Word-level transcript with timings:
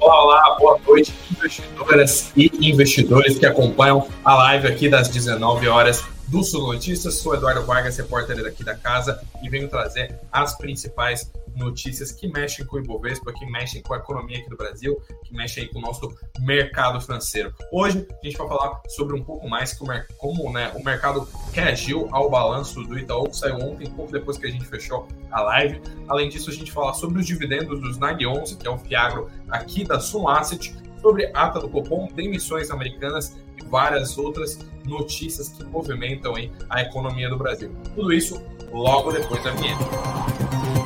Olá, 0.00 0.56
boa 0.58 0.80
noite, 0.88 1.12
investidoras 1.30 2.32
e 2.34 2.50
investidores 2.62 3.38
que 3.38 3.44
acompanham 3.44 4.08
a 4.24 4.34
live 4.34 4.66
aqui 4.66 4.88
das 4.88 5.08
19 5.08 5.68
horas 5.68 6.02
do 6.26 6.42
Sul 6.42 6.72
Notícias. 6.72 7.18
Sou 7.18 7.34
Eduardo 7.34 7.66
Vargas, 7.66 7.98
repórter 7.98 8.42
daqui 8.42 8.64
da 8.64 8.74
casa, 8.74 9.20
e 9.42 9.48
venho 9.50 9.68
trazer 9.68 10.18
as 10.32 10.56
principais 10.56 11.30
notícias 11.56 12.12
que 12.12 12.28
mexem 12.28 12.64
com 12.66 12.76
o 12.76 12.80
Ibovespa, 12.80 13.32
que 13.32 13.46
mexem 13.46 13.82
com 13.82 13.94
a 13.94 13.98
economia 13.98 14.38
aqui 14.38 14.48
do 14.48 14.56
Brasil, 14.56 15.00
que 15.24 15.34
mexem 15.34 15.68
com 15.68 15.78
o 15.78 15.82
nosso 15.82 16.12
mercado 16.40 17.00
financeiro. 17.00 17.54
Hoje 17.72 18.06
a 18.10 18.26
gente 18.26 18.36
vai 18.36 18.48
falar 18.48 18.80
sobre 18.88 19.16
um 19.16 19.22
pouco 19.22 19.48
mais 19.48 19.72
como 20.18 20.52
né, 20.52 20.72
o 20.74 20.84
mercado 20.84 21.26
reagiu 21.52 22.08
ao 22.12 22.30
balanço 22.30 22.82
do 22.82 22.98
Itaú, 22.98 23.28
que 23.28 23.36
saiu 23.36 23.56
ontem, 23.56 23.90
pouco 23.90 24.12
depois 24.12 24.38
que 24.38 24.46
a 24.46 24.50
gente 24.50 24.64
fechou 24.66 25.06
a 25.30 25.42
live. 25.42 25.80
Além 26.08 26.28
disso, 26.28 26.50
a 26.50 26.52
gente 26.52 26.72
fala 26.72 26.92
sobre 26.94 27.20
os 27.20 27.26
dividendos 27.26 27.80
dos 27.80 27.98
NAG 27.98 28.26
11, 28.26 28.56
que 28.56 28.66
é 28.66 28.70
o 28.70 28.78
Fiagro 28.78 29.30
aqui 29.48 29.84
da 29.84 30.00
Sun 30.00 30.28
Asset, 30.28 30.74
sobre 31.00 31.30
ata 31.34 31.60
do 31.60 31.68
Copom, 31.68 32.08
demissões 32.14 32.70
americanas 32.70 33.38
e 33.56 33.64
várias 33.64 34.18
outras 34.18 34.58
notícias 34.84 35.48
que 35.48 35.64
movimentam 35.64 36.36
hein, 36.36 36.52
a 36.68 36.82
economia 36.82 37.28
do 37.28 37.36
Brasil. 37.36 37.70
Tudo 37.94 38.12
isso 38.12 38.40
logo 38.72 39.12
depois 39.12 39.42
da 39.42 39.50
vinheta. 39.52 40.79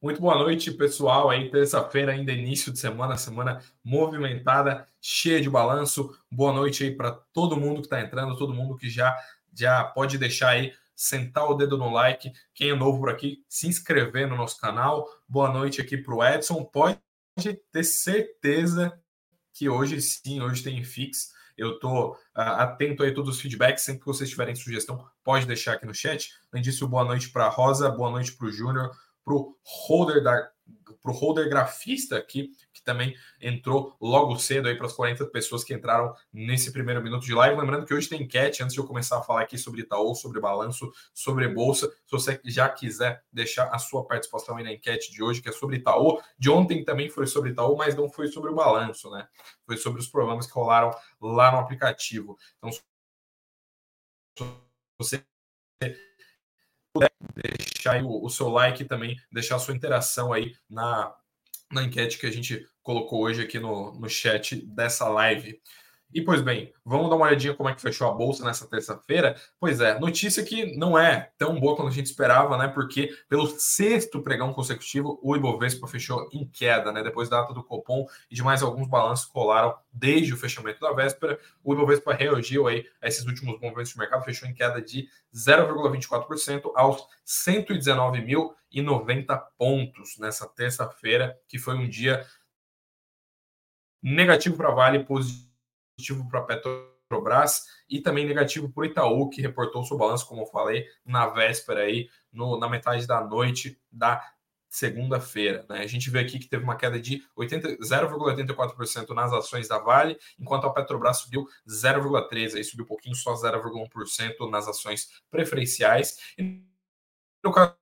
Muito 0.00 0.20
boa 0.20 0.34
noite, 0.36 0.70
pessoal. 0.72 1.30
Aí, 1.30 1.50
terça-feira, 1.50 2.12
ainda 2.12 2.30
início 2.30 2.70
de 2.70 2.78
semana, 2.78 3.16
semana 3.16 3.62
movimentada, 3.82 4.86
cheia 5.00 5.40
de 5.40 5.48
balanço. 5.48 6.14
Boa 6.30 6.52
noite 6.52 6.84
aí 6.84 6.94
para 6.94 7.12
todo 7.32 7.56
mundo 7.56 7.80
que 7.80 7.86
está 7.86 8.02
entrando, 8.02 8.36
todo 8.36 8.52
mundo 8.52 8.76
que 8.76 8.90
já, 8.90 9.16
já 9.54 9.82
pode 9.84 10.18
deixar 10.18 10.50
aí, 10.50 10.74
sentar 10.94 11.48
o 11.50 11.54
dedo 11.54 11.78
no 11.78 11.90
like. 11.90 12.30
Quem 12.54 12.70
é 12.70 12.74
novo 12.74 12.98
por 12.98 13.08
aqui, 13.08 13.42
se 13.48 13.68
inscrever 13.68 14.28
no 14.28 14.36
nosso 14.36 14.60
canal. 14.60 15.08
Boa 15.26 15.50
noite 15.50 15.80
aqui 15.80 15.96
para 15.96 16.14
o 16.14 16.22
Edson. 16.22 16.62
Pode 16.62 17.00
ter 17.72 17.84
certeza 17.84 19.00
que 19.54 19.66
hoje 19.66 19.98
sim, 20.02 20.42
hoje 20.42 20.62
tem 20.62 20.84
fix. 20.84 21.34
Eu 21.56 21.76
estou 21.76 22.12
uh, 22.12 22.16
atento 22.34 23.02
aí 23.02 23.10
a 23.10 23.14
todos 23.14 23.36
os 23.36 23.40
feedbacks. 23.40 23.82
Sempre 23.82 24.00
que 24.00 24.06
vocês 24.06 24.28
tiverem 24.28 24.54
sugestão, 24.54 25.08
pode 25.24 25.46
deixar 25.46 25.72
aqui 25.72 25.86
no 25.86 25.94
chat. 25.94 26.34
Além 26.52 26.62
disso, 26.62 26.86
boa 26.86 27.04
noite 27.04 27.30
para 27.30 27.48
Rosa, 27.48 27.88
boa 27.88 28.10
noite 28.10 28.32
para 28.32 28.46
o 28.46 28.52
Júnior, 28.52 28.90
para 29.26 29.34
o 29.34 29.56
holder 29.62 30.22
da 30.22 30.48
para 31.02 31.12
o 31.12 31.14
holder 31.14 31.48
grafista 31.48 32.16
aqui, 32.16 32.50
que 32.72 32.82
também 32.82 33.14
entrou 33.40 33.96
logo 34.00 34.36
cedo 34.38 34.66
aí 34.66 34.76
para 34.76 34.86
as 34.86 34.92
40 34.92 35.26
pessoas 35.26 35.62
que 35.62 35.72
entraram 35.72 36.12
nesse 36.32 36.72
primeiro 36.72 37.00
minuto 37.00 37.24
de 37.24 37.32
live. 37.32 37.60
Lembrando 37.60 37.86
que 37.86 37.94
hoje 37.94 38.08
tem 38.08 38.22
enquete, 38.22 38.62
antes 38.62 38.74
de 38.74 38.80
eu 38.80 38.86
começar 38.86 39.18
a 39.18 39.22
falar 39.22 39.42
aqui 39.42 39.56
sobre 39.56 39.82
Itaú, 39.82 40.16
sobre 40.16 40.40
balanço, 40.40 40.92
sobre 41.14 41.46
bolsa. 41.48 41.88
Se 41.88 42.10
você 42.10 42.40
já 42.44 42.68
quiser 42.68 43.22
deixar 43.32 43.68
a 43.68 43.78
sua 43.78 44.04
participação 44.04 44.56
aí 44.56 44.64
na 44.64 44.72
enquete 44.72 45.12
de 45.12 45.22
hoje, 45.22 45.40
que 45.40 45.48
é 45.48 45.52
sobre 45.52 45.76
Itaú. 45.76 46.20
De 46.36 46.50
ontem 46.50 46.84
também 46.84 47.08
foi 47.08 47.28
sobre 47.28 47.50
Itaú, 47.50 47.76
mas 47.76 47.94
não 47.94 48.10
foi 48.10 48.26
sobre 48.26 48.50
o 48.50 48.54
balanço, 48.54 49.08
né? 49.10 49.28
Foi 49.64 49.76
sobre 49.76 50.00
os 50.00 50.08
problemas 50.08 50.46
que 50.46 50.52
rolaram 50.52 50.90
lá 51.20 51.52
no 51.52 51.58
aplicativo. 51.58 52.36
Então, 52.58 52.72
se 52.72 52.82
você 54.98 55.24
puder 56.98 57.10
deixar 57.34 58.02
o, 58.02 58.24
o, 58.24 58.30
seu 58.30 58.48
like 58.48 58.84
também 58.84 59.16
deixar 59.30 59.56
a 59.56 59.58
sua 59.58 59.74
interação 59.74 60.32
aí 60.32 60.54
na, 60.68 61.14
na 61.70 61.82
enquete 61.82 62.18
que 62.18 62.26
a 62.26 62.30
gente 62.30 62.66
colocou 62.82 63.22
hoje 63.22 63.42
aqui 63.42 63.58
no, 63.58 63.98
no 63.98 64.08
chat 64.08 64.56
dessa 64.66 65.08
live. 65.08 65.60
E 66.14 66.22
pois 66.22 66.40
bem, 66.40 66.72
vamos 66.84 67.10
dar 67.10 67.16
uma 67.16 67.26
olhadinha 67.26 67.52
como 67.52 67.68
é 67.68 67.74
que 67.74 67.82
fechou 67.82 68.08
a 68.08 68.14
bolsa 68.14 68.44
nessa 68.44 68.64
terça-feira. 68.66 69.34
Pois 69.58 69.80
é, 69.80 69.98
notícia 69.98 70.44
que 70.44 70.76
não 70.76 70.96
é 70.96 71.32
tão 71.36 71.58
boa 71.58 71.74
quanto 71.76 71.88
a 71.88 71.92
gente 71.92 72.06
esperava, 72.06 72.56
né? 72.56 72.68
Porque 72.68 73.10
pelo 73.28 73.46
sexto 73.46 74.22
pregão 74.22 74.52
consecutivo, 74.52 75.18
o 75.20 75.36
Ibovespa 75.36 75.86
fechou 75.88 76.28
em 76.32 76.46
queda, 76.46 76.92
né? 76.92 77.02
Depois 77.02 77.28
da 77.28 77.40
data 77.40 77.52
do 77.52 77.62
Copom 77.62 78.06
e 78.30 78.34
de 78.34 78.42
mais 78.42 78.62
alguns 78.62 78.88
balanços 78.88 79.26
colaram 79.26 79.76
desde 79.92 80.32
o 80.32 80.36
fechamento 80.36 80.80
da 80.80 80.92
véspera. 80.92 81.38
O 81.62 81.74
Ibovespa 81.74 82.14
reagiu 82.14 82.68
aí 82.68 82.86
a 83.02 83.08
esses 83.08 83.26
últimos 83.26 83.60
movimentos 83.60 83.90
de 83.90 83.98
mercado, 83.98 84.24
fechou 84.24 84.48
em 84.48 84.54
queda 84.54 84.80
de 84.80 85.08
0,24% 85.34 86.70
aos 86.76 87.04
119.090 87.26 89.42
pontos 89.58 90.16
nessa 90.18 90.46
terça-feira, 90.46 91.36
que 91.48 91.58
foi 91.58 91.74
um 91.74 91.88
dia 91.88 92.24
negativo 94.02 94.56
para 94.56 94.70
Vale, 94.70 95.04
positivo 95.04 95.45
positivo 95.96 96.28
para 96.28 96.40
a 96.40 96.44
Petrobras 96.44 97.64
e 97.88 98.00
também 98.00 98.26
negativo 98.26 98.70
para 98.70 98.82
o 98.82 98.84
Itaú, 98.84 99.28
que 99.30 99.40
reportou 99.40 99.84
seu 99.84 99.96
balanço, 99.96 100.26
como 100.28 100.42
eu 100.42 100.46
falei, 100.46 100.86
na 101.04 101.26
véspera 101.26 101.80
aí, 101.80 102.08
no, 102.32 102.58
na 102.58 102.68
metade 102.68 103.06
da 103.06 103.24
noite 103.24 103.80
da 103.90 104.22
segunda-feira. 104.68 105.64
Né? 105.68 105.78
A 105.78 105.86
gente 105.86 106.10
vê 106.10 106.18
aqui 106.20 106.38
que 106.38 106.48
teve 106.48 106.62
uma 106.62 106.76
queda 106.76 107.00
de 107.00 107.22
0,84% 107.38 109.08
nas 109.14 109.32
ações 109.32 109.68
da 109.68 109.78
Vale, 109.78 110.18
enquanto 110.38 110.66
a 110.66 110.72
Petrobras 110.72 111.18
subiu 111.18 111.46
0,13%, 111.66 112.56
aí 112.56 112.64
subiu 112.64 112.84
um 112.84 112.88
pouquinho, 112.88 113.14
só 113.14 113.32
0,1% 113.34 114.50
nas 114.50 114.68
ações 114.68 115.08
preferenciais. 115.30 116.18
E 116.36 116.62
no 117.42 117.52
caso 117.52 117.74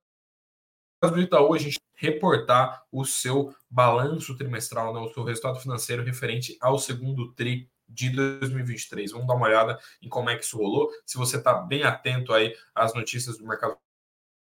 do 1.01 1.21
Itaú, 1.21 1.53
a 1.53 1.57
gente 1.57 1.79
reportar 1.95 2.85
o 2.91 3.03
seu 3.03 3.53
balanço 3.69 4.37
trimestral, 4.37 4.93
né, 4.93 4.99
o 4.99 5.13
seu 5.13 5.23
resultado 5.23 5.59
financeiro 5.59 6.03
referente 6.03 6.57
ao 6.61 6.77
segundo 6.77 7.33
tri 7.33 7.69
de 7.87 8.09
2023. 8.09 9.11
Vamos 9.11 9.27
dar 9.27 9.35
uma 9.35 9.47
olhada 9.47 9.79
em 10.01 10.09
como 10.09 10.29
é 10.29 10.35
que 10.35 10.43
isso 10.43 10.57
rolou. 10.57 10.89
Se 11.05 11.17
você 11.17 11.37
está 11.37 11.53
bem 11.53 11.83
atento 11.83 12.33
aí 12.33 12.55
às 12.73 12.93
notícias 12.93 13.37
do 13.37 13.45
mercado 13.45 13.77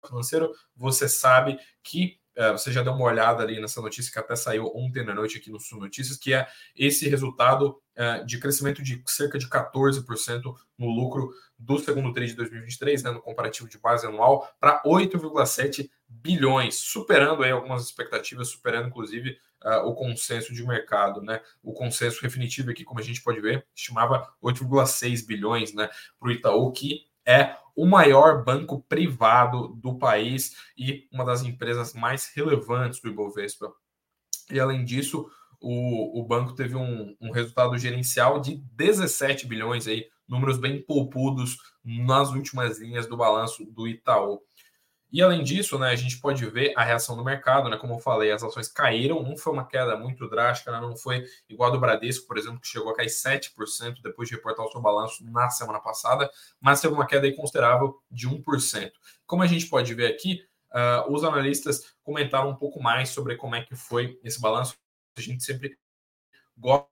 financeiro, 0.06 0.52
você 0.76 1.08
sabe 1.08 1.58
que 1.82 2.20
você 2.52 2.72
já 2.72 2.82
deu 2.82 2.92
uma 2.92 3.04
olhada 3.04 3.42
ali 3.42 3.60
nessa 3.60 3.80
notícia 3.80 4.12
que 4.12 4.18
até 4.18 4.34
saiu 4.34 4.70
ontem 4.74 5.04
na 5.04 5.14
noite 5.14 5.36
aqui 5.36 5.50
no 5.50 5.60
Sul 5.60 5.78
Notícias, 5.78 6.16
que 6.16 6.32
é 6.32 6.46
esse 6.74 7.08
resultado 7.08 7.80
uh, 7.96 8.24
de 8.24 8.38
crescimento 8.38 8.82
de 8.82 9.02
cerca 9.06 9.38
de 9.38 9.48
14% 9.48 10.42
no 10.78 10.86
lucro 10.86 11.30
do 11.58 11.78
segundo 11.78 12.12
TRI 12.12 12.28
de 12.28 12.34
2023, 12.34 13.02
né, 13.04 13.10
no 13.10 13.20
comparativo 13.20 13.68
de 13.68 13.78
base 13.78 14.06
anual, 14.06 14.48
para 14.58 14.82
8,7 14.84 15.88
bilhões, 16.08 16.76
superando 16.76 17.42
aí 17.42 17.50
algumas 17.50 17.84
expectativas, 17.84 18.48
superando 18.48 18.88
inclusive 18.88 19.38
uh, 19.64 19.86
o 19.86 19.94
consenso 19.94 20.52
de 20.52 20.66
mercado, 20.66 21.22
né? 21.22 21.40
O 21.62 21.72
consenso 21.72 22.20
definitivo 22.20 22.70
aqui, 22.70 22.84
como 22.84 23.00
a 23.00 23.02
gente 23.02 23.22
pode 23.22 23.40
ver, 23.40 23.66
estimava 23.74 24.32
8,6 24.42 25.26
bilhões, 25.26 25.72
né, 25.72 25.88
para 26.18 26.28
o 26.28 26.32
Itaú, 26.32 26.72
que 26.72 27.06
é 27.26 27.56
o 27.74 27.86
maior 27.86 28.44
banco 28.44 28.82
privado 28.82 29.68
do 29.76 29.98
país 29.98 30.54
e 30.76 31.08
uma 31.12 31.24
das 31.24 31.42
empresas 31.42 31.94
mais 31.94 32.30
relevantes 32.34 33.00
do 33.00 33.08
Ibovespa. 33.08 33.72
E 34.50 34.60
além 34.60 34.84
disso, 34.84 35.26
o, 35.60 36.20
o 36.20 36.24
banco 36.24 36.54
teve 36.54 36.76
um, 36.76 37.16
um 37.20 37.30
resultado 37.30 37.78
gerencial 37.78 38.40
de 38.40 38.56
17 38.74 39.46
bilhões 39.46 39.86
aí, 39.86 40.06
números 40.28 40.58
bem 40.58 40.82
poupudos 40.82 41.56
nas 41.84 42.30
últimas 42.30 42.78
linhas 42.78 43.06
do 43.06 43.16
balanço 43.16 43.64
do 43.64 43.86
Itaú. 43.86 44.40
E 45.12 45.20
além 45.20 45.42
disso, 45.42 45.78
né, 45.78 45.90
a 45.90 45.96
gente 45.96 46.18
pode 46.18 46.44
ver 46.46 46.72
a 46.74 46.82
reação 46.82 47.14
do 47.16 47.22
mercado, 47.22 47.68
né? 47.68 47.76
Como 47.76 47.94
eu 47.94 47.98
falei, 47.98 48.32
as 48.32 48.42
ações 48.42 48.68
caíram, 48.68 49.22
não 49.22 49.36
foi 49.36 49.52
uma 49.52 49.66
queda 49.66 49.96
muito 49.96 50.28
drástica, 50.28 50.72
né, 50.72 50.80
não 50.80 50.96
foi 50.96 51.24
igual 51.48 51.68
a 51.68 51.72
do 51.72 51.78
Bradesco, 51.78 52.26
por 52.26 52.38
exemplo, 52.38 52.60
que 52.60 52.66
chegou 52.66 52.90
a 52.90 52.96
cair 52.96 53.10
7% 53.10 54.00
depois 54.02 54.28
de 54.28 54.34
reportar 54.34 54.64
o 54.64 54.70
seu 54.70 54.80
balanço 54.80 55.22
na 55.30 55.50
semana 55.50 55.80
passada, 55.80 56.30
mas 56.60 56.80
teve 56.80 56.94
uma 56.94 57.06
queda 57.06 57.30
considerável 57.34 57.94
de 58.10 58.28
1%. 58.28 58.90
Como 59.26 59.42
a 59.42 59.46
gente 59.46 59.66
pode 59.66 59.92
ver 59.94 60.06
aqui, 60.06 60.42
uh, 60.72 61.12
os 61.12 61.24
analistas 61.24 61.94
comentaram 62.02 62.48
um 62.48 62.56
pouco 62.56 62.82
mais 62.82 63.10
sobre 63.10 63.36
como 63.36 63.54
é 63.54 63.62
que 63.62 63.76
foi 63.76 64.18
esse 64.24 64.40
balanço. 64.40 64.76
A 65.16 65.20
gente 65.20 65.44
sempre 65.44 65.76
gosta 66.56 66.91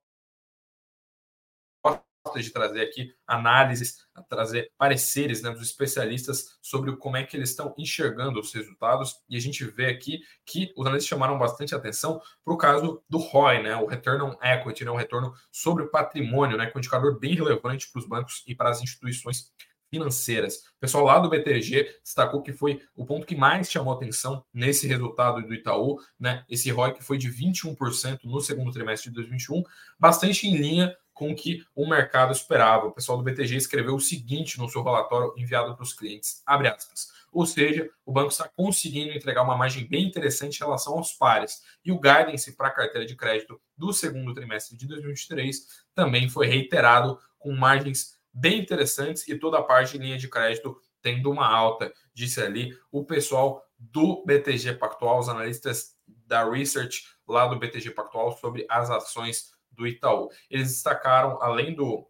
de 2.39 2.51
trazer 2.51 2.81
aqui 2.81 3.13
análises, 3.25 4.05
trazer 4.29 4.71
pareceres 4.77 5.41
né, 5.41 5.49
dos 5.49 5.63
especialistas 5.63 6.57
sobre 6.61 6.95
como 6.95 7.17
é 7.17 7.23
que 7.23 7.35
eles 7.35 7.49
estão 7.49 7.73
enxergando 7.77 8.39
os 8.39 8.53
resultados. 8.53 9.15
E 9.27 9.35
a 9.35 9.39
gente 9.39 9.65
vê 9.65 9.87
aqui 9.87 10.21
que 10.45 10.71
os 10.77 10.85
analistas 10.85 11.09
chamaram 11.09 11.37
bastante 11.39 11.73
atenção 11.73 12.21
para 12.45 12.53
o 12.53 12.57
caso 12.57 13.03
do 13.09 13.17
ROI, 13.17 13.63
né, 13.63 13.75
o 13.75 13.85
Return 13.85 14.21
on 14.23 14.37
Equity, 14.41 14.85
né, 14.85 14.91
o 14.91 14.95
retorno 14.95 15.33
sobre 15.51 15.83
o 15.83 15.89
patrimônio, 15.89 16.57
né, 16.57 16.67
que 16.67 16.73
é 16.73 16.77
um 16.77 16.79
indicador 16.79 17.19
bem 17.19 17.35
relevante 17.35 17.89
para 17.91 17.99
os 17.99 18.07
bancos 18.07 18.43
e 18.47 18.53
para 18.53 18.69
as 18.69 18.81
instituições 18.81 19.51
financeiras. 19.89 20.57
O 20.77 20.79
pessoal 20.79 21.03
lá 21.03 21.19
do 21.19 21.29
BTG 21.29 21.99
destacou 22.03 22.41
que 22.41 22.53
foi 22.53 22.81
o 22.95 23.05
ponto 23.05 23.27
que 23.27 23.35
mais 23.35 23.69
chamou 23.69 23.93
atenção 23.93 24.43
nesse 24.53 24.87
resultado 24.87 25.45
do 25.45 25.53
Itaú, 25.53 25.99
né? 26.17 26.45
Esse 26.49 26.71
ROI 26.71 26.93
que 26.93 27.03
foi 27.03 27.17
de 27.17 27.29
21% 27.29 28.19
no 28.23 28.39
segundo 28.39 28.71
trimestre 28.71 29.09
de 29.09 29.15
2021, 29.15 29.63
bastante 29.99 30.47
em 30.47 30.55
linha 30.55 30.95
com 31.21 31.33
o 31.33 31.35
que 31.35 31.63
o 31.75 31.87
mercado 31.87 32.31
esperava. 32.31 32.87
O 32.87 32.91
pessoal 32.91 33.15
do 33.15 33.23
BTG 33.23 33.55
escreveu 33.55 33.93
o 33.93 33.99
seguinte 33.99 34.57
no 34.57 34.67
seu 34.67 34.81
relatório 34.81 35.31
enviado 35.37 35.75
para 35.75 35.83
os 35.83 35.93
clientes, 35.93 36.41
abre 36.43 36.67
aspas, 36.67 37.09
ou 37.31 37.45
seja, 37.45 37.87
o 38.03 38.11
banco 38.11 38.31
está 38.31 38.49
conseguindo 38.49 39.11
entregar 39.11 39.43
uma 39.43 39.55
margem 39.55 39.87
bem 39.87 40.07
interessante 40.07 40.55
em 40.55 40.63
relação 40.63 40.93
aos 40.93 41.13
pares. 41.13 41.61
E 41.85 41.91
o 41.91 41.99
guidance 41.99 42.57
para 42.57 42.69
a 42.69 42.71
carteira 42.71 43.05
de 43.05 43.15
crédito 43.15 43.61
do 43.77 43.93
segundo 43.93 44.33
trimestre 44.33 44.75
de 44.75 44.87
2023 44.87 45.59
também 45.93 46.27
foi 46.27 46.47
reiterado 46.47 47.19
com 47.37 47.51
margens 47.51 48.17
bem 48.33 48.59
interessantes 48.59 49.27
e 49.27 49.37
toda 49.37 49.59
a 49.59 49.63
parte 49.63 49.99
de 49.99 50.03
linha 50.03 50.17
de 50.17 50.27
crédito 50.27 50.75
tendo 51.03 51.29
uma 51.29 51.47
alta, 51.47 51.93
disse 52.15 52.41
ali 52.41 52.75
o 52.91 53.05
pessoal 53.05 53.63
do 53.77 54.25
BTG 54.25 54.73
Pactual, 54.73 55.19
os 55.19 55.29
analistas 55.29 55.95
da 56.25 56.49
Research 56.49 57.03
lá 57.27 57.45
do 57.45 57.59
BTG 57.59 57.91
Pactual 57.91 58.35
sobre 58.37 58.65
as 58.67 58.89
ações 58.89 59.50
do 59.71 59.87
Itaú. 59.87 60.29
Eles 60.49 60.69
destacaram, 60.69 61.41
além 61.41 61.73
do, 61.73 62.07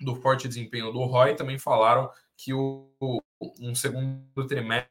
do 0.00 0.16
forte 0.16 0.48
desempenho 0.48 0.92
do 0.92 1.04
ROI, 1.04 1.34
também 1.34 1.58
falaram 1.58 2.10
que 2.36 2.52
o, 2.52 2.90
um 3.60 3.74
segundo 3.74 4.46
trimestre 4.46 4.90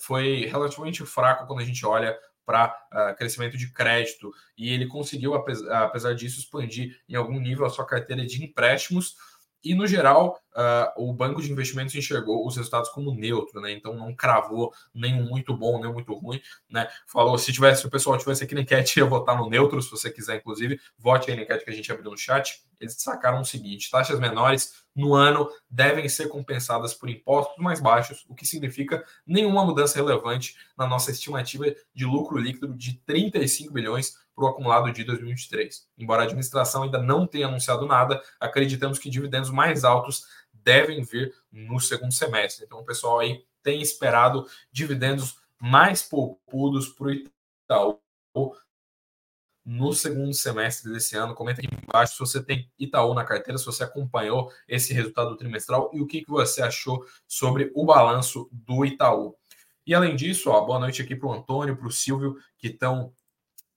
foi 0.00 0.46
relativamente 0.46 1.04
fraco 1.06 1.46
quando 1.46 1.60
a 1.60 1.64
gente 1.64 1.84
olha 1.86 2.18
para 2.44 2.68
uh, 2.92 2.98
ah, 2.98 3.14
crescimento 3.14 3.56
de 3.56 3.72
crédito 3.72 4.32
e 4.58 4.72
ele 4.72 4.88
conseguiu, 4.88 5.34
apesar, 5.34 5.84
apesar 5.84 6.14
disso, 6.14 6.40
expandir 6.40 7.00
em 7.08 7.14
algum 7.14 7.38
nível 7.38 7.64
a 7.64 7.70
sua 7.70 7.86
carteira 7.86 8.26
de 8.26 8.44
empréstimos 8.44 9.16
e, 9.62 9.74
no 9.74 9.86
geral, 9.86 10.40
uh, 10.56 10.92
o 10.96 11.12
banco 11.12 11.40
de 11.40 11.50
investimentos 11.50 11.94
enxergou 11.94 12.46
os 12.46 12.56
resultados 12.56 12.90
como 12.90 13.14
neutro, 13.14 13.60
né? 13.60 13.72
Então 13.72 13.94
não 13.94 14.14
cravou 14.14 14.72
nenhum 14.94 15.28
muito 15.28 15.56
bom, 15.56 15.80
nem 15.80 15.92
muito 15.92 16.12
ruim, 16.14 16.40
né? 16.68 16.88
Falou, 17.06 17.36
se 17.38 17.52
tivesse, 17.52 17.82
se 17.82 17.86
o 17.86 17.90
pessoal 17.90 18.18
tivesse 18.18 18.44
aqui 18.44 18.54
na 18.54 18.62
enquete, 18.62 18.98
ia 19.00 19.04
votar 19.04 19.36
no 19.36 19.48
neutro, 19.48 19.80
se 19.80 19.90
você 19.90 20.10
quiser, 20.10 20.36
inclusive, 20.36 20.80
vote 20.98 21.30
aí 21.30 21.36
na 21.36 21.42
enquete 21.42 21.64
que 21.64 21.70
a 21.70 21.74
gente 21.74 21.90
abriu 21.90 22.10
no 22.10 22.16
chat. 22.16 22.62
Eles 22.80 22.94
destacaram 22.94 23.40
o 23.40 23.44
seguinte: 23.44 23.90
taxas 23.90 24.18
menores 24.18 24.84
no 24.94 25.14
ano 25.14 25.48
devem 25.70 26.08
ser 26.08 26.28
compensadas 26.28 26.92
por 26.92 27.08
impostos 27.08 27.56
mais 27.62 27.80
baixos, 27.80 28.24
o 28.28 28.34
que 28.34 28.46
significa 28.46 29.04
nenhuma 29.26 29.64
mudança 29.64 29.96
relevante 29.96 30.56
na 30.76 30.86
nossa 30.86 31.10
estimativa 31.10 31.64
de 31.94 32.04
lucro 32.04 32.36
líquido 32.36 32.74
de 32.74 32.94
35 33.06 33.72
bilhões 33.72 34.20
para 34.34 34.44
o 34.44 34.48
acumulado 34.48 34.90
de 34.92 35.04
2023. 35.04 35.86
Embora 35.98 36.22
a 36.22 36.24
administração 36.24 36.82
ainda 36.82 37.00
não 37.00 37.26
tenha 37.26 37.46
anunciado 37.46 37.86
nada, 37.86 38.22
acreditamos 38.40 38.98
que 38.98 39.10
dividendos 39.10 39.50
mais 39.50 39.84
altos 39.84 40.26
devem 40.62 41.02
vir 41.02 41.34
no 41.50 41.78
segundo 41.80 42.12
semestre. 42.12 42.64
Então, 42.64 42.80
o 42.80 42.84
pessoal 42.84 43.20
aí 43.20 43.44
tem 43.62 43.80
esperado 43.80 44.46
dividendos 44.70 45.36
mais 45.58 46.02
poupudos 46.02 46.88
para 46.88 47.06
o 47.06 47.12
Itaú 47.12 48.00
no 49.64 49.92
segundo 49.92 50.34
semestre 50.34 50.92
desse 50.92 51.16
ano. 51.16 51.34
Comenta 51.34 51.60
aqui 51.60 51.68
embaixo 51.72 52.14
se 52.14 52.18
você 52.18 52.42
tem 52.42 52.70
Itaú 52.78 53.14
na 53.14 53.24
carteira, 53.24 53.58
se 53.58 53.64
você 53.64 53.84
acompanhou 53.84 54.52
esse 54.66 54.92
resultado 54.92 55.36
trimestral 55.36 55.90
e 55.92 56.00
o 56.00 56.06
que, 56.06 56.22
que 56.22 56.30
você 56.30 56.62
achou 56.62 57.06
sobre 57.26 57.70
o 57.74 57.84
balanço 57.84 58.48
do 58.50 58.84
Itaú. 58.84 59.36
E 59.86 59.94
além 59.94 60.14
disso, 60.14 60.50
ó, 60.50 60.60
boa 60.64 60.78
noite 60.78 61.02
aqui 61.02 61.14
para 61.14 61.28
o 61.28 61.32
Antônio, 61.32 61.76
para 61.76 61.86
o 61.86 61.92
Silvio, 61.92 62.36
que 62.58 62.68
estão 62.68 63.12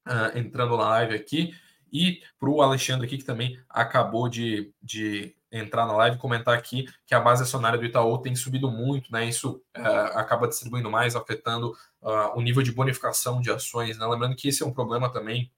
uh, 0.07 0.37
entrando 0.37 0.77
na 0.77 0.89
live 0.89 1.15
aqui, 1.15 1.53
e 1.91 2.21
para 2.39 2.49
o 2.49 2.61
Alexandre 2.61 3.07
aqui, 3.07 3.17
que 3.17 3.23
também 3.23 3.59
acabou 3.69 4.27
de, 4.27 4.73
de 4.81 5.35
entrar 5.59 5.85
na 5.85 5.93
live 5.93 6.17
e 6.17 6.19
comentar 6.19 6.57
aqui 6.57 6.87
que 7.05 7.15
a 7.15 7.19
base 7.19 7.43
acionária 7.43 7.77
do 7.77 7.85
Itaú 7.85 8.17
tem 8.17 8.35
subido 8.35 8.69
muito, 8.69 9.11
né? 9.11 9.25
Isso 9.25 9.61
uh, 9.77 10.17
acaba 10.17 10.47
distribuindo 10.47 10.89
mais, 10.89 11.15
afetando 11.15 11.71
uh, 12.01 12.37
o 12.37 12.41
nível 12.41 12.61
de 12.61 12.71
bonificação 12.71 13.41
de 13.41 13.51
ações. 13.51 13.97
Né? 13.97 14.05
Lembrando 14.05 14.35
que 14.35 14.47
esse 14.47 14.63
é 14.63 14.65
um 14.65 14.73
problema 14.73 15.11
também 15.11 15.51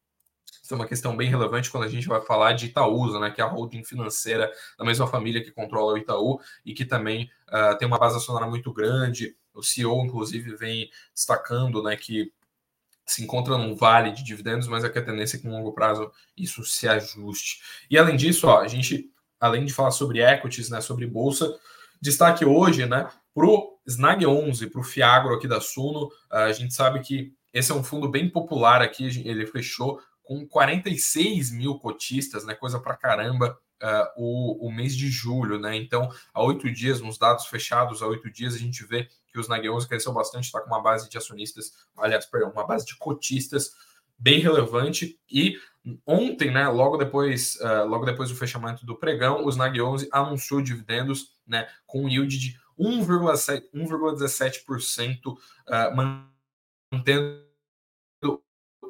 isso 0.67 0.73
é 0.73 0.75
uma 0.75 0.87
questão 0.87 1.15
bem 1.15 1.29
relevante 1.29 1.71
quando 1.71 1.85
a 1.85 1.87
gente 1.87 2.09
vai 2.09 2.19
falar 2.19 2.51
de 2.51 2.65
Itaúsa, 2.65 3.21
né, 3.21 3.31
que 3.31 3.39
é 3.39 3.43
a 3.43 3.47
holding 3.47 3.85
financeira 3.85 4.51
da 4.77 4.83
mesma 4.83 5.07
família 5.07 5.41
que 5.41 5.49
controla 5.49 5.93
o 5.93 5.97
Itaú 5.97 6.41
e 6.65 6.73
que 6.73 6.83
também 6.83 7.31
uh, 7.47 7.77
tem 7.77 7.87
uma 7.87 7.97
base 7.97 8.17
acionária 8.17 8.49
muito 8.49 8.73
grande. 8.73 9.33
O 9.53 9.63
CEO, 9.63 10.03
inclusive, 10.03 10.57
vem 10.57 10.89
destacando 11.15 11.81
né, 11.81 11.95
que 11.95 12.33
se 13.05 13.23
encontra 13.23 13.57
num 13.57 13.77
vale 13.77 14.11
de 14.11 14.21
dividendos, 14.25 14.67
mas 14.67 14.83
é 14.83 14.89
que 14.89 14.99
a 14.99 15.05
tendência 15.05 15.37
é 15.37 15.39
que 15.39 15.47
no 15.47 15.53
longo 15.53 15.71
prazo 15.71 16.11
isso 16.35 16.65
se 16.65 16.85
ajuste. 16.85 17.61
E 17.89 17.97
além 17.97 18.17
disso, 18.17 18.47
ó, 18.47 18.59
a 18.59 18.67
gente, 18.67 19.09
além 19.39 19.65
de 19.65 19.73
falar 19.73 19.91
sobre 19.91 20.21
equities, 20.21 20.69
né, 20.69 20.81
sobre 20.81 21.05
bolsa, 21.05 21.57
destaque 22.01 22.45
hoje, 22.45 22.85
né, 22.85 23.09
para 23.33 23.45
o 23.45 23.77
Snag 23.85 24.25
11, 24.25 24.67
para 24.67 24.81
o 24.81 24.83
Fiagro 24.83 25.33
aqui 25.33 25.47
da 25.47 25.61
Suno, 25.61 26.09
a 26.29 26.51
gente 26.51 26.73
sabe 26.73 26.99
que 27.01 27.33
esse 27.53 27.71
é 27.71 27.75
um 27.75 27.83
fundo 27.83 28.09
bem 28.09 28.29
popular 28.29 28.81
aqui, 28.81 29.05
ele 29.25 29.45
fechou 29.45 30.01
com 30.27 30.45
46 30.45 31.51
mil 31.51 31.79
cotistas, 31.79 32.45
né? 32.45 32.53
Coisa 32.53 32.79
para 32.79 32.97
caramba. 32.97 33.57
Uh, 33.81 34.07
o, 34.17 34.67
o 34.67 34.71
mês 34.71 34.95
de 34.95 35.07
julho, 35.07 35.59
né? 35.59 35.75
Então, 35.75 36.11
há 36.33 36.43
oito 36.43 36.69
dias, 36.71 36.99
nos 36.99 37.17
dados 37.17 37.45
fechados, 37.45 38.01
há 38.01 38.07
oito 38.07 38.29
dias, 38.31 38.55
a 38.55 38.57
gente 38.57 38.83
vê 38.83 39.07
que 39.31 39.39
os 39.39 39.47
Nag 39.47 39.69
11 39.69 39.87
cresceu 39.87 40.11
bastante, 40.11 40.45
está 40.45 40.59
com 40.59 40.67
uma 40.67 40.81
base 40.81 41.07
de 41.07 41.15
acionistas, 41.15 41.73
aliás, 41.95 42.25
perdão, 42.25 42.49
uma 42.49 42.65
base 42.65 42.87
de 42.87 42.97
cotistas 42.97 43.73
bem 44.17 44.39
relevante. 44.39 45.19
E 45.31 45.59
ontem, 46.05 46.51
né, 46.51 46.67
logo 46.67 46.97
depois, 46.97 47.55
uh, 47.61 47.85
logo 47.87 48.05
depois 48.05 48.29
do 48.29 48.35
fechamento 48.35 48.85
do 48.85 48.97
pregão, 48.97 49.45
os 49.45 49.55
Nag 49.55 49.79
11 49.79 50.09
anunciou 50.11 50.61
dividendos, 50.61 51.37
né, 51.45 51.69
com 51.85 52.09
yield 52.09 52.37
de 52.37 52.59
1,17%, 52.77 55.33
uh, 55.33 55.37
mantendo 56.91 57.47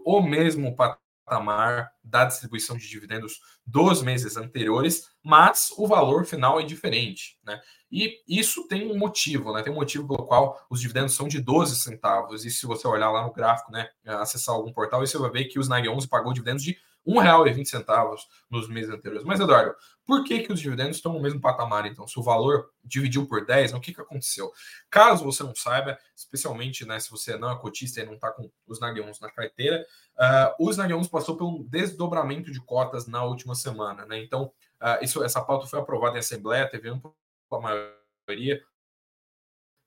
o 0.06 0.22
mesmo 0.22 0.76
patamar 0.76 1.92
da 2.04 2.26
distribuição 2.26 2.78
de 2.78 2.88
dividendos 2.88 3.40
dos 3.66 4.02
meses 4.02 4.38
anteriores, 4.38 5.10
mas 5.22 5.72
o 5.78 5.86
valor 5.86 6.26
final 6.26 6.60
é 6.60 6.64
diferente, 6.64 7.38
né? 7.44 7.62
E 7.92 8.22
isso 8.28 8.68
tem 8.68 8.90
um 8.90 8.98
motivo, 8.98 9.54
né? 9.54 9.62
Tem 9.62 9.72
um 9.72 9.76
motivo 9.76 10.08
pelo 10.08 10.26
qual 10.26 10.66
os 10.70 10.80
dividendos 10.80 11.14
são 11.14 11.28
de 11.28 11.42
12 11.42 11.76
centavos. 11.78 12.46
E 12.46 12.52
se 12.52 12.66
você 12.66 12.88
olhar 12.88 13.12
lá 13.12 13.26
no 13.26 13.34
gráfico, 13.34 13.72
né, 13.72 13.90
acessar 14.06 14.56
algum 14.56 14.74
portal, 14.74 15.06
você 15.06 15.18
vai 15.18 15.30
ver 15.30 15.46
que 15.46 15.60
os 15.60 15.68
Nag 15.68 15.88
11 15.88 16.08
pagou 16.08 16.34
dividendos 16.34 16.64
de 16.64 16.78
R$ 17.08 17.14
1,20 17.14 18.18
nos 18.50 18.68
meses 18.68 18.90
anteriores. 18.90 19.26
Mas, 19.26 19.40
Eduardo, 19.40 19.76
por 20.06 20.24
que, 20.24 20.40
que 20.40 20.52
os 20.52 20.60
dividendos 20.60 20.98
estão 20.98 21.14
no 21.14 21.22
mesmo 21.22 21.40
patamar, 21.40 21.86
então? 21.86 22.08
Se 22.08 22.20
o 22.20 22.24
valor 22.24 22.70
dividiu 22.84 23.26
por 23.26 23.46
10, 23.46 23.74
o 23.74 23.80
que, 23.80 23.94
que 23.94 24.02
aconteceu? 24.02 24.52
Caso 24.90 25.24
você 25.24 25.44
não 25.44 25.56
saiba, 25.56 25.98
especialmente 26.16 26.86
né, 26.86 27.00
se 27.00 27.10
você 27.10 27.38
não 27.38 27.52
é 27.52 27.58
cotista 27.58 28.02
e 28.02 28.06
não 28.06 28.14
está 28.14 28.32
com 28.32 28.52
os 28.68 28.80
Nagueons 28.80 29.20
na 29.20 29.32
carteira, 29.32 29.86
uh, 30.18 30.68
os 30.68 30.78
Nagueons 30.78 31.08
passou 31.08 31.38
por 31.38 31.46
um 31.46 31.64
desdobramento 31.64 32.52
de 32.52 32.60
cotas 32.62 33.08
na 33.08 33.24
última 33.24 33.56
semana. 33.56 34.06
Né? 34.06 34.22
Então, 34.24 34.52
uh, 34.82 35.04
isso, 35.04 35.24
essa 35.24 35.42
pauta 35.42 35.66
foi 35.66 35.80
aprovada 35.80 36.18
em 36.18 36.20
Assembleia, 36.20 36.70
teve 36.70 36.90
ampla 36.90 37.12
maioria 37.52 38.62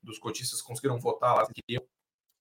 dos 0.02 0.18
cotistas 0.18 0.62
conseguiram 0.62 0.98
votar 0.98 1.34
lá, 1.36 1.46
queriam 1.46 1.82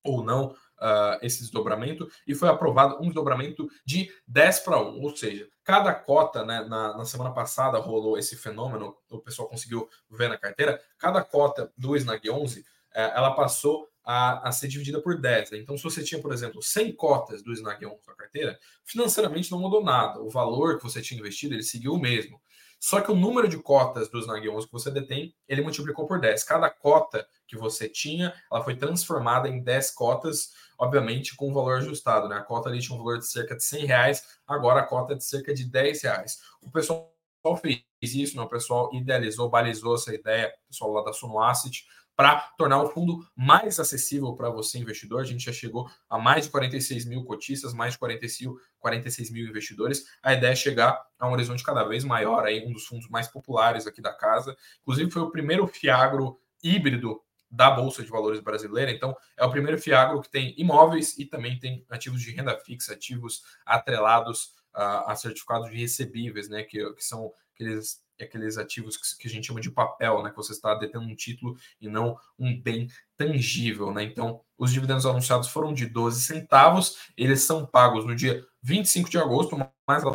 ou 0.04 0.24
não 0.24 0.56
uh, 0.80 1.20
esse 1.22 1.42
desdobramento, 1.42 2.10
e 2.26 2.34
foi 2.34 2.50
aprovado 2.50 2.98
um 2.98 3.06
desdobramento 3.06 3.68
de 3.86 4.10
10 4.28 4.60
para 4.62 4.82
1, 4.82 5.02
ou 5.02 5.16
seja, 5.16 5.48
cada 5.64 5.94
cota, 5.94 6.46
né, 6.46 6.62
na, 6.62 6.98
na, 6.98 7.06
semana 7.06 7.32
passada 7.32 7.78
rolou 7.78 8.18
esse 8.18 8.36
fenômeno, 8.36 8.96
o 9.10 9.20
pessoal 9.20 9.48
conseguiu 9.48 9.88
ver 10.10 10.30
na 10.30 10.38
carteira, 10.38 10.82
cada 10.98 11.24
cota 11.24 11.72
do 11.78 11.96
Snag 11.96 12.30
11, 12.30 12.62
uh, 12.62 12.66
ela 12.94 13.32
passou 13.32 13.90
a, 14.04 14.50
a, 14.50 14.52
ser 14.52 14.68
dividida 14.68 15.00
por 15.02 15.20
10. 15.20 15.52
Né? 15.52 15.58
Então, 15.60 15.78
se 15.78 15.84
você 15.84 16.04
tinha, 16.04 16.22
por 16.22 16.34
exemplo, 16.34 16.64
100 16.64 16.96
cotas 16.96 17.44
do 17.44 17.54
Snag 17.54 17.86
11 17.86 18.00
na 18.08 18.16
carteira, 18.16 18.60
financeiramente 18.84 19.52
não 19.52 19.60
mudou 19.60 19.84
nada, 19.84 20.20
o 20.20 20.30
valor 20.30 20.78
que 20.78 20.84
você 20.84 21.02
tinha 21.02 21.20
investido, 21.20 21.54
ele 21.54 21.62
seguiu 21.62 21.94
o 21.94 22.00
mesmo. 22.00 22.42
Só 22.80 23.02
que 23.02 23.12
o 23.12 23.16
número 23.16 23.48
de 23.48 23.58
cotas 23.58 24.10
dos 24.10 24.26
Nag 24.26 24.48
11 24.48 24.68
que 24.68 24.74
você 24.74 24.90
detém, 24.90 25.36
ele 25.48 25.62
multiplicou 25.62 26.08
por 26.08 26.20
10. 26.20 26.44
Cada 26.46 26.70
cota 26.70 27.28
que 27.46 27.58
você 27.58 27.90
tinha, 27.90 28.34
ela 28.50 28.64
foi 28.64 28.76
transformada 28.76 29.50
em 29.50 29.62
10 29.62 29.92
cotas, 29.92 30.54
obviamente 30.78 31.36
com 31.36 31.50
o 31.50 31.54
valor 31.54 31.80
ajustado. 31.80 32.30
Né? 32.30 32.38
A 32.38 32.42
cota 32.42 32.70
ali 32.70 32.80
tinha 32.80 32.96
um 32.96 33.04
valor 33.04 33.20
de 33.20 33.28
cerca 33.28 33.56
de 33.56 33.64
100 33.64 33.86
reais, 33.86 34.24
agora 34.48 34.80
a 34.80 34.86
cota 34.86 35.14
é 35.14 35.18
de 35.18 35.26
cerca 35.26 35.54
de 35.54 35.66
10 35.66 36.04
reais. 36.04 36.40
O 36.62 36.72
pessoal 36.72 37.12
fez 37.62 37.84
isso, 38.02 38.38
né? 38.38 38.44
o 38.44 38.48
pessoal 38.48 38.90
idealizou, 38.94 39.50
balizou 39.50 39.96
essa 39.96 40.16
ideia, 40.16 40.54
o 40.66 40.68
pessoal 40.70 40.92
lá 40.92 41.04
da 41.04 41.12
Suno 41.12 41.40
Asset, 41.42 41.86
para 42.20 42.42
tornar 42.58 42.84
o 42.84 42.90
fundo 42.90 43.26
mais 43.34 43.80
acessível 43.80 44.36
para 44.36 44.50
você, 44.50 44.78
investidor. 44.78 45.22
A 45.22 45.24
gente 45.24 45.46
já 45.46 45.54
chegou 45.54 45.90
a 46.10 46.20
mais 46.20 46.44
de 46.44 46.52
46 46.52 47.06
mil 47.06 47.24
cotistas, 47.24 47.74
mais 47.74 47.94
de 47.94 48.00
46, 48.00 48.52
46 48.78 49.32
mil 49.32 49.48
investidores. 49.48 50.04
A 50.22 50.34
ideia 50.34 50.52
é 50.52 50.56
chegar 50.56 51.02
a 51.18 51.30
um 51.30 51.32
horizonte 51.32 51.64
cada 51.64 51.82
vez 51.86 52.04
maior, 52.04 52.44
aí, 52.44 52.68
um 52.68 52.74
dos 52.74 52.86
fundos 52.86 53.08
mais 53.08 53.30
populares 53.30 53.88
aqui 53.88 54.02
da 54.02 54.12
casa. 54.12 54.54
Inclusive, 54.82 55.10
foi 55.10 55.22
o 55.22 55.32
primeiro 55.32 55.66
Fiagro 55.66 56.38
híbrido 56.62 57.22
da 57.50 57.72
Bolsa 57.72 58.04
de 58.04 58.10
Valores 58.10 58.42
brasileira. 58.42 58.92
Então, 58.92 59.16
é 59.38 59.46
o 59.46 59.50
primeiro 59.50 59.80
Fiagro 59.80 60.22
que 60.22 60.30
tem 60.30 60.54
imóveis 60.58 61.18
e 61.18 61.24
também 61.24 61.58
tem 61.58 61.86
ativos 61.90 62.22
de 62.22 62.32
renda 62.32 62.60
fixa, 62.60 62.92
ativos 62.92 63.44
atrelados 63.66 64.56
a, 64.74 65.14
a 65.14 65.16
certificados 65.16 65.72
de 65.72 65.78
recebíveis, 65.78 66.50
né? 66.50 66.64
Que, 66.64 66.94
que 66.96 67.04
são 67.06 67.32
aqueles 67.60 68.02
aqueles 68.22 68.58
ativos 68.58 68.98
que, 68.98 69.18
que, 69.18 69.28
a 69.28 69.32
gente 69.32 69.48
chama 69.48 69.62
de 69.62 69.72
papel, 69.72 70.22
né? 70.22 70.30
Que 70.30 70.36
você 70.36 70.52
está 70.52 70.76
detendo 70.76 71.06
um 71.06 71.16
título 71.16 71.58
e 71.80 71.88
não 71.88 72.18
um 72.38 72.60
bem 72.60 72.90
tangível, 73.16 73.94
né? 73.94 74.04
Então, 74.04 74.42
os 74.58 74.74
dividendos 74.74 75.06
anunciados 75.06 75.48
foram 75.48 75.74
de 75.74 75.86
12 75.86 76.22
centavos, 76.22 76.98
eles 77.16 77.42
são 77.44 77.66
pagos 77.66 78.06
no 78.06 78.14
dia 78.14 78.46
25 78.62 79.10
de 79.10 79.18
agosto, 79.18 79.58
mais 79.88 80.04
a 80.04 80.10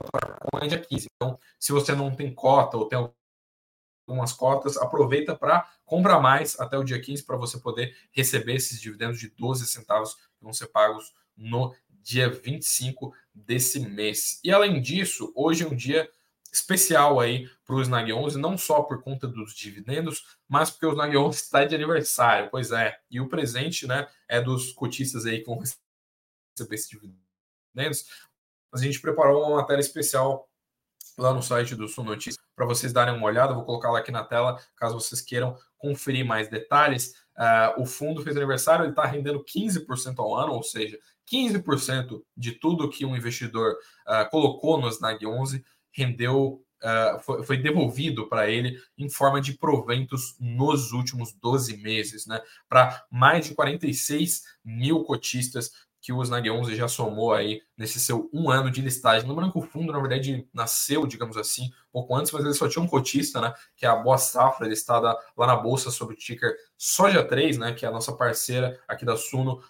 é 0.63 0.67
dia 0.69 0.81
15. 0.81 1.07
Então, 1.17 1.39
se 1.59 1.73
você 1.73 1.95
não 1.95 2.15
tem 2.15 2.35
cota 2.35 2.77
ou 2.77 2.87
tem 2.87 3.11
algumas 4.07 4.33
cotas, 4.35 4.77
aproveita 4.77 5.35
para 5.35 5.67
comprar 5.87 6.21
mais 6.21 6.61
até 6.61 6.77
o 6.77 6.85
dia 6.85 7.01
15 7.01 7.25
para 7.25 7.39
você 7.39 7.59
poder 7.59 7.97
receber 8.13 8.57
esses 8.57 8.81
dividendos 8.81 9.19
de 9.19 9.31
12 9.31 9.67
centavos 9.67 10.15
que 10.15 10.43
vão 10.43 10.53
ser 10.53 10.67
pagos 10.67 11.15
no 11.35 11.75
dia 11.89 12.29
25 12.29 13.15
desse 13.35 13.81
mês. 13.81 14.41
E 14.45 14.53
além 14.53 14.81
disso, 14.83 15.33
hoje 15.35 15.65
é 15.65 15.67
um 15.67 15.75
dia 15.75 16.07
especial 16.55 17.19
aí 17.19 17.51
para 17.67 17.75
o 17.75 17.83
Snag 17.83 18.13
11, 18.13 18.39
não 18.39 18.57
só 18.57 18.83
por 18.83 19.03
conta 19.03 19.27
dos 19.27 19.55
dividendos, 19.55 20.39
mas 20.49 20.71
porque 20.71 20.87
o 20.87 20.93
Snag 20.93 21.17
11 21.17 21.37
está 21.37 21.65
de 21.65 21.75
aniversário. 21.75 22.49
Pois 22.49 22.71
é, 22.71 22.97
e 23.11 23.21
o 23.21 23.29
presente 23.29 23.87
né, 23.89 24.07
é 24.29 24.41
dos 24.41 24.73
cotistas 24.73 25.27
aí 25.27 25.41
que 25.41 25.47
vão 25.47 25.59
receber 25.59 26.75
esses 26.75 26.89
dividendos. 26.89 28.05
A 28.73 28.79
gente 28.79 29.01
preparou 29.01 29.49
uma 29.49 29.57
matéria 29.57 29.81
especial 29.81 30.49
lá 31.19 31.35
no 31.35 31.43
site 31.43 31.75
do 31.75 31.89
Sul 31.89 32.05
Notícias 32.05 32.43
para 32.55 32.67
vocês 32.67 32.93
darem 32.93 33.15
uma 33.17 33.27
olhada. 33.27 33.53
Vou 33.53 33.65
colocar 33.65 33.91
lá 33.91 33.99
aqui 33.99 34.13
na 34.13 34.25
tela, 34.25 34.61
caso 34.77 34.99
vocês 35.01 35.21
queiram 35.21 35.57
conferir 35.77 36.25
mais 36.25 36.49
detalhes. 36.49 37.15
Uh, 37.37 37.83
o 37.83 37.87
fundo 37.87 38.23
fez 38.23 38.37
aniversário, 38.37 38.85
ele 38.85 38.91
está 38.91 39.05
rendendo 39.05 39.45
15% 39.45 40.15
ao 40.19 40.37
ano, 40.37 40.53
ou 40.53 40.63
seja, 40.63 40.97
15% 41.29 42.23
de 42.37 42.53
tudo 42.53 42.89
que 42.89 43.05
um 43.05 43.17
investidor 43.17 43.73
uh, 44.07 44.31
colocou 44.31 44.81
no 44.81 44.89
Snag 44.89 45.27
11 45.27 45.65
rendeu, 45.95 46.63
uh, 46.83 47.21
foi, 47.21 47.43
foi, 47.45 47.57
devolvido 47.57 48.29
para 48.29 48.51
ele 48.51 48.77
em 48.99 49.09
forma 49.09 49.41
de 49.41 49.57
proventos 49.57 50.37
nos 50.41 50.93
últimos 50.93 51.33
12 51.33 51.77
meses, 51.79 52.27
né? 52.27 52.41
Para 52.69 53.05
mais 53.11 53.47
de 53.47 53.55
46 53.55 54.43
mil 54.65 55.05
cotistas 55.05 55.71
que 56.05 56.13
o 56.13 56.23
Snag 56.23 56.51
11 56.51 56.77
já 56.77 56.87
somou 56.87 57.33
aí 57.33 57.63
nesse 57.79 57.99
seu 57.99 58.29
um 58.31 58.51
ano 58.51 58.71
de 58.71 58.83
listagem. 58.83 59.27
Lembrando 59.27 59.53
que 59.53 59.59
o 59.59 59.63
fundo, 59.63 59.91
na 59.91 59.99
verdade, 59.99 60.47
nasceu, 60.53 61.07
digamos 61.07 61.35
assim, 61.35 61.71
pouco 61.91 62.15
antes, 62.15 62.31
mas 62.31 62.45
ele 62.45 62.53
só 62.53 62.69
tinha 62.69 62.83
um 62.83 62.87
cotista, 62.87 63.41
né? 63.41 63.55
Que 63.75 63.87
é 63.87 63.89
a 63.89 63.97
Boa 63.97 64.19
Safra, 64.19 64.71
está 64.71 64.99
lá 65.01 65.47
na 65.47 65.57
bolsa 65.57 65.91
sob 65.91 66.13
o 66.13 66.17
ticker 66.17 66.55
Soja 66.77 67.25
3, 67.25 67.57
né? 67.57 67.73
Que 67.73 67.87
é 67.87 67.89
a 67.89 67.91
nossa 67.91 68.13
parceira 68.13 68.79
aqui 68.87 69.07
da 69.07 69.17
Suno 69.17 69.63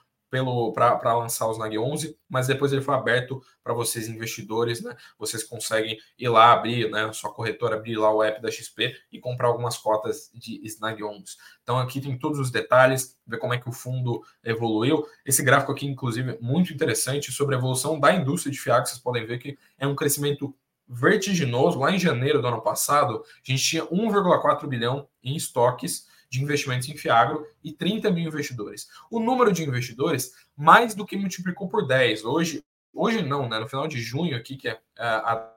para 0.73 1.17
lançar 1.17 1.49
os 1.49 1.59
NAG 1.59 1.79
11, 1.79 2.17
mas 2.29 2.47
depois 2.47 2.73
ele 2.73 2.83
foi 2.83 2.95
aberto 2.95 3.43
para 3.63 3.75
vocês 3.75 4.09
investidores, 4.09 4.83
né? 4.83 4.97
Vocês 5.19 5.45
conseguem 5.45 5.99
ir 6.19 6.29
lá 6.29 6.53
abrir, 6.53 6.91
né? 6.91 7.13
Sua 7.13 7.33
corretora 7.33 7.77
abrir 7.77 7.97
lá 7.97 8.13
o 8.13 8.23
app 8.23 8.41
da 8.41 8.51
XP 8.51 8.95
e 9.13 9.21
comprar 9.21 9.49
algumas 9.49 9.77
cotas 9.77 10.31
de 10.35 10.61
Snag 10.67 11.03
11. 11.03 11.37
Então 11.63 11.79
aqui 11.79 12.01
tem 12.01 12.19
todos 12.19 12.39
os 12.39 12.51
detalhes, 12.51 13.19
ver 13.27 13.39
como 13.39 13.55
é 13.55 13.59
que 13.59 13.69
o 13.69 13.73
fundo 13.73 14.23
evoluiu. 14.43 15.07
Esse 15.25 15.43
gráfico 15.43 15.73
aqui, 15.73 15.87
inclusive, 15.87 16.39
muito 16.41 16.73
interessante 16.73 17.31
sobre 17.31 17.55
a 17.55 17.59
evolução 17.59 18.01
da 18.01 18.13
indústria 18.13 18.53
de 18.53 18.61
FIAC. 18.61 18.89
Vocês 18.89 19.01
podem 19.01 19.27
ver 19.27 19.39
que 19.39 19.59
é 19.79 19.87
um 19.87 19.95
crescimento 19.95 20.55
vertiginoso. 20.89 21.79
Lá 21.79 21.91
em 21.91 21.99
janeiro 21.99 22.41
do 22.41 22.49
ano 22.49 22.61
passado, 22.61 23.23
a 23.25 23.51
gente 23.51 23.63
tinha 23.63 23.87
1,4 23.87 24.67
bilhão 24.67 25.09
em 25.23 25.37
estoques 25.37 26.07
de 26.35 26.43
investimentos 26.43 26.89
em 26.89 26.97
Fiagro 26.97 27.47
e 27.63 27.73
30 27.73 28.11
mil 28.11 28.27
investidores. 28.27 28.89
O 29.11 29.21
número 29.21 29.53
de 29.53 29.63
investidores 29.63 30.33
mais 30.57 30.95
do 30.95 31.07
que 31.07 31.17
multiplicou 31.17 31.69
por 31.69 31.87
10. 31.87 32.25
Hoje, 32.25 32.65
hoje 32.93 33.23
não, 33.23 33.49
né? 33.49 33.59
No 33.59 33.69
final 33.69 33.87
de 33.87 34.01
junho 34.01 34.37
aqui, 34.37 34.57
que 34.57 34.69
é, 34.69 34.73
é 34.99 35.05
a 35.05 35.51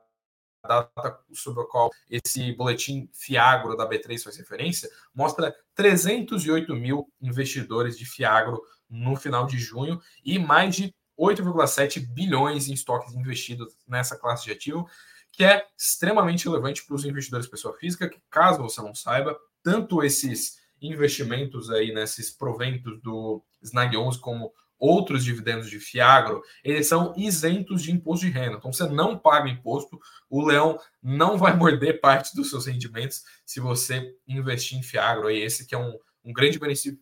data 0.67 1.19
sobre 1.33 1.63
a 1.63 1.65
qual 1.65 1.91
esse 2.09 2.51
boletim 2.53 3.09
Fiagro 3.13 3.75
da 3.75 3.89
B3 3.89 4.21
faz 4.21 4.37
referência, 4.37 4.89
mostra 5.15 5.55
308 5.73 6.75
mil 6.75 7.11
investidores 7.21 7.97
de 7.97 8.05
Fiagro 8.05 8.61
no 8.89 9.15
final 9.15 9.47
de 9.47 9.57
junho 9.57 9.99
e 10.23 10.37
mais 10.37 10.75
de 10.75 10.93
8,7 11.19 12.05
bilhões 12.07 12.67
em 12.67 12.73
estoques 12.73 13.15
investidos 13.15 13.75
nessa 13.87 14.15
classe 14.15 14.45
de 14.45 14.51
ativo, 14.51 14.87
que 15.31 15.43
é 15.43 15.65
extremamente 15.75 16.45
relevante 16.45 16.85
para 16.85 16.95
os 16.95 17.05
investidores 17.05 17.47
pessoa 17.47 17.75
física, 17.75 18.09
que 18.09 18.21
caso 18.29 18.61
você 18.61 18.81
não 18.81 18.93
saiba, 18.93 19.37
tanto 19.63 20.01
esses 20.01 20.57
investimentos 20.81 21.69
aí 21.69 21.93
nesses 21.93 22.29
proventos 22.31 23.01
do 23.01 23.43
Snag 23.61 23.95
11 23.97 24.19
como 24.19 24.51
outros 24.79 25.23
dividendos 25.23 25.69
de 25.69 25.79
Fiagro, 25.79 26.43
eles 26.63 26.87
são 26.87 27.13
isentos 27.17 27.81
de 27.81 27.91
imposto 27.91 28.25
de 28.25 28.31
renda. 28.31 28.57
Então 28.57 28.71
você 28.71 28.87
não 28.87 29.17
paga 29.17 29.49
imposto, 29.49 29.99
o 30.29 30.45
leão 30.45 30.79
não 31.01 31.37
vai 31.37 31.55
morder 31.55 31.99
parte 31.99 32.35
dos 32.35 32.49
seus 32.49 32.67
rendimentos 32.67 33.23
se 33.45 33.59
você 33.59 34.15
investir 34.27 34.77
em 34.77 34.83
Fiagro. 34.83 35.27
Aí 35.27 35.41
esse 35.41 35.65
que 35.65 35.73
é 35.73 35.77
um, 35.77 35.97
um 36.23 36.31
grande 36.31 36.59
benefício, 36.59 36.99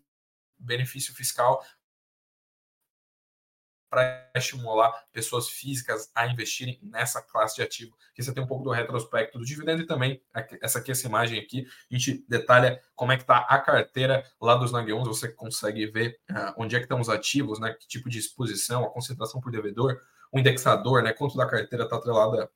benefício 0.57 1.13
fiscal 1.13 1.61
para 3.89 4.29
estimular 4.35 4.91
pessoas 5.11 5.49
físicas 5.49 6.11
a 6.13 6.27
investirem 6.27 6.79
nessa 6.83 7.21
classe 7.21 7.55
de 7.55 7.61
ativo. 7.61 7.95
Aqui 8.11 8.23
você 8.23 8.33
tem 8.33 8.43
um 8.43 8.47
pouco 8.47 8.63
do 8.63 8.71
retrospecto 8.71 9.37
do 9.37 9.45
dividendo 9.45 9.81
e 9.81 9.85
também 9.85 10.21
essa 10.61 10.79
aqui, 10.79 10.91
essa 10.91 11.07
imagem 11.07 11.39
aqui, 11.39 11.67
a 11.91 11.95
gente 11.95 12.25
detalha 12.27 12.81
como 12.95 13.11
é 13.11 13.17
que 13.17 13.23
está 13.23 13.39
a 13.39 13.59
carteira 13.59 14.25
lá 14.41 14.55
dos 14.55 14.71
Nag 14.71 14.91
11, 14.91 15.07
você 15.07 15.29
consegue 15.29 15.85
ver 15.87 16.19
uh, 16.31 16.53
onde 16.57 16.75
é 16.75 16.79
que 16.79 16.85
estão 16.85 16.99
os 16.99 17.09
ativos, 17.09 17.59
né, 17.59 17.73
que 17.73 17.87
tipo 17.87 18.09
de 18.09 18.19
exposição, 18.19 18.83
a 18.83 18.89
concentração 18.89 19.39
por 19.39 19.51
devedor, 19.51 19.99
o 20.31 20.39
indexador, 20.39 21.03
né, 21.03 21.13
quanto 21.13 21.37
da 21.37 21.47
carteira 21.47 21.85
está 21.85 21.95
atrelada 21.95 22.49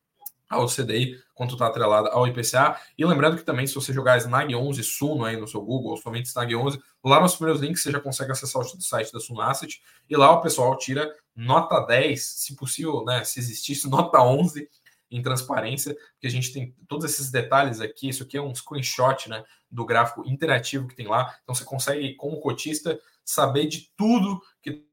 ao 0.49 0.65
CDI, 0.65 1.21
quanto 1.33 1.53
está 1.53 1.67
atrelada 1.67 2.09
ao 2.09 2.27
IPCA. 2.27 2.75
E 2.97 3.05
lembrando 3.05 3.37
que 3.37 3.43
também, 3.43 3.67
se 3.67 3.75
você 3.75 3.93
jogar 3.93 4.17
Snag 4.17 4.53
11 4.55 4.83
Suno 4.83 5.23
aí 5.23 5.37
no 5.37 5.47
seu 5.47 5.61
Google, 5.61 5.91
ou 5.91 5.97
somente 5.97 6.25
Snag 6.25 6.55
11, 6.55 6.81
lá 7.05 7.21
nos 7.21 7.35
primeiros 7.35 7.61
links 7.61 7.83
você 7.83 7.91
já 7.91 7.99
consegue 7.99 8.31
acessar 8.31 8.61
o 8.61 8.81
site 8.81 9.13
da 9.13 9.19
Suno 9.19 9.41
Asset, 9.41 9.79
e 10.09 10.17
lá 10.17 10.31
o 10.31 10.41
pessoal 10.41 10.75
tira 10.77 11.13
nota 11.35 11.79
10, 11.85 12.21
se 12.21 12.55
possível, 12.55 13.05
né, 13.05 13.23
se 13.23 13.39
existisse, 13.39 13.87
nota 13.87 14.19
11 14.21 14.67
em 15.11 15.21
transparência, 15.21 15.95
porque 16.13 16.27
a 16.27 16.31
gente 16.31 16.51
tem 16.51 16.75
todos 16.87 17.05
esses 17.05 17.31
detalhes 17.31 17.79
aqui, 17.79 18.09
isso 18.09 18.23
aqui 18.23 18.37
é 18.37 18.41
um 18.41 18.53
screenshot, 18.53 19.29
né, 19.29 19.43
do 19.69 19.85
gráfico 19.85 20.27
interativo 20.27 20.87
que 20.87 20.95
tem 20.95 21.07
lá, 21.07 21.35
então 21.43 21.53
você 21.53 21.63
consegue, 21.63 22.15
como 22.15 22.39
cotista, 22.39 22.99
saber 23.23 23.67
de 23.67 23.91
tudo 23.95 24.41
que 24.61 24.83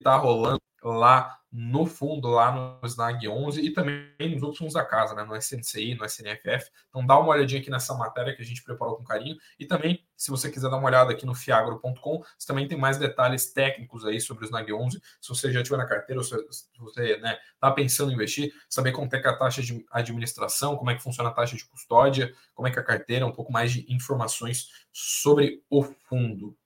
está 0.00 0.16
rolando 0.16 0.60
lá 0.82 1.40
no 1.52 1.84
fundo, 1.84 2.28
lá 2.28 2.52
no 2.52 2.86
Snag 2.86 3.26
11 3.26 3.60
e 3.60 3.72
também 3.72 4.06
nos 4.20 4.42
outros 4.42 4.58
fundos 4.58 4.74
da 4.74 4.84
casa, 4.84 5.14
né, 5.14 5.24
no 5.24 5.34
SNCI, 5.34 5.96
no 5.96 6.04
SNFF. 6.04 6.70
Então 6.88 7.04
dá 7.04 7.18
uma 7.18 7.30
olhadinha 7.30 7.60
aqui 7.60 7.70
nessa 7.70 7.92
matéria 7.94 8.34
que 8.34 8.42
a 8.42 8.44
gente 8.44 8.62
preparou 8.62 8.96
com 8.96 9.04
carinho. 9.04 9.36
E 9.58 9.66
também, 9.66 10.06
se 10.16 10.30
você 10.30 10.50
quiser 10.50 10.70
dar 10.70 10.76
uma 10.76 10.86
olhada 10.86 11.10
aqui 11.10 11.26
no 11.26 11.34
fiagro.com, 11.34 12.22
você 12.38 12.46
também 12.46 12.68
tem 12.68 12.78
mais 12.78 12.98
detalhes 12.98 13.52
técnicos 13.52 14.04
aí 14.04 14.20
sobre 14.20 14.44
o 14.44 14.46
Snag 14.46 14.72
11. 14.72 15.02
Se 15.20 15.28
você 15.28 15.52
já 15.52 15.62
tiver 15.62 15.76
na 15.76 15.86
carteira, 15.86 16.20
ou 16.20 16.24
se 16.24 16.36
você 16.78 17.16
né, 17.18 17.36
tá 17.58 17.70
pensando 17.72 18.12
em 18.12 18.14
investir, 18.14 18.52
saber 18.68 18.92
como 18.92 19.08
é 19.12 19.18
que 19.18 19.26
é 19.26 19.30
a 19.30 19.36
taxa 19.36 19.60
de 19.60 19.84
administração, 19.90 20.76
como 20.76 20.90
é 20.90 20.94
que 20.94 21.02
funciona 21.02 21.30
a 21.30 21.32
taxa 21.32 21.56
de 21.56 21.64
custódia, 21.64 22.32
como 22.54 22.68
é 22.68 22.70
que 22.70 22.78
é 22.78 22.82
a 22.82 22.84
carteira, 22.84 23.26
um 23.26 23.32
pouco 23.32 23.52
mais 23.52 23.72
de 23.72 23.92
informações 23.92 24.68
sobre 24.92 25.64
o 25.68 25.82
fundo. 25.82 26.56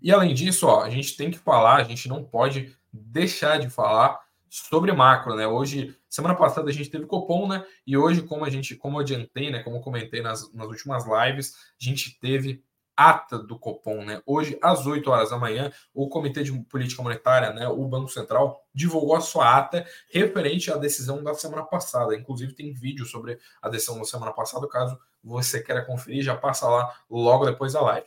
E 0.00 0.12
além 0.12 0.34
disso, 0.34 0.66
ó, 0.66 0.84
a 0.84 0.90
gente 0.90 1.16
tem 1.16 1.30
que 1.30 1.38
falar, 1.38 1.76
a 1.76 1.82
gente 1.82 2.08
não 2.08 2.22
pode 2.22 2.76
deixar 3.04 3.58
de 3.58 3.68
falar 3.68 4.18
sobre 4.48 4.92
macro, 4.92 5.34
né? 5.34 5.46
Hoje, 5.46 5.96
semana 6.08 6.34
passada 6.34 6.70
a 6.70 6.72
gente 6.72 6.90
teve 6.90 7.06
Copom, 7.06 7.48
né? 7.48 7.64
E 7.86 7.96
hoje, 7.96 8.22
como 8.22 8.44
a 8.44 8.50
gente, 8.50 8.74
como 8.74 8.98
adiantei, 8.98 9.50
né? 9.50 9.62
Como 9.62 9.80
comentei 9.80 10.22
nas, 10.22 10.52
nas 10.52 10.66
últimas 10.66 11.04
lives, 11.04 11.54
a 11.80 11.84
gente 11.84 12.18
teve 12.18 12.64
ata 12.96 13.38
do 13.38 13.58
Copom, 13.58 14.02
né? 14.02 14.22
Hoje, 14.24 14.58
às 14.62 14.86
8 14.86 15.10
horas 15.10 15.30
da 15.30 15.38
manhã, 15.38 15.70
o 15.92 16.08
Comitê 16.08 16.42
de 16.42 16.52
Política 16.64 17.02
Monetária, 17.02 17.52
né, 17.52 17.68
o 17.68 17.86
Banco 17.86 18.08
Central, 18.08 18.58
divulgou 18.74 19.14
a 19.14 19.20
sua 19.20 19.58
ata 19.58 19.86
referente 20.10 20.72
à 20.72 20.76
decisão 20.76 21.22
da 21.22 21.34
semana 21.34 21.62
passada. 21.62 22.16
Inclusive, 22.16 22.54
tem 22.54 22.72
vídeo 22.72 23.04
sobre 23.04 23.38
a 23.60 23.68
decisão 23.68 23.98
da 23.98 24.04
semana 24.04 24.32
passada, 24.32 24.66
caso 24.66 24.98
você 25.22 25.62
queira 25.62 25.84
conferir, 25.84 26.22
já 26.22 26.34
passa 26.34 26.66
lá 26.66 26.90
logo 27.10 27.44
depois 27.44 27.74
da 27.74 27.82
live. 27.82 28.06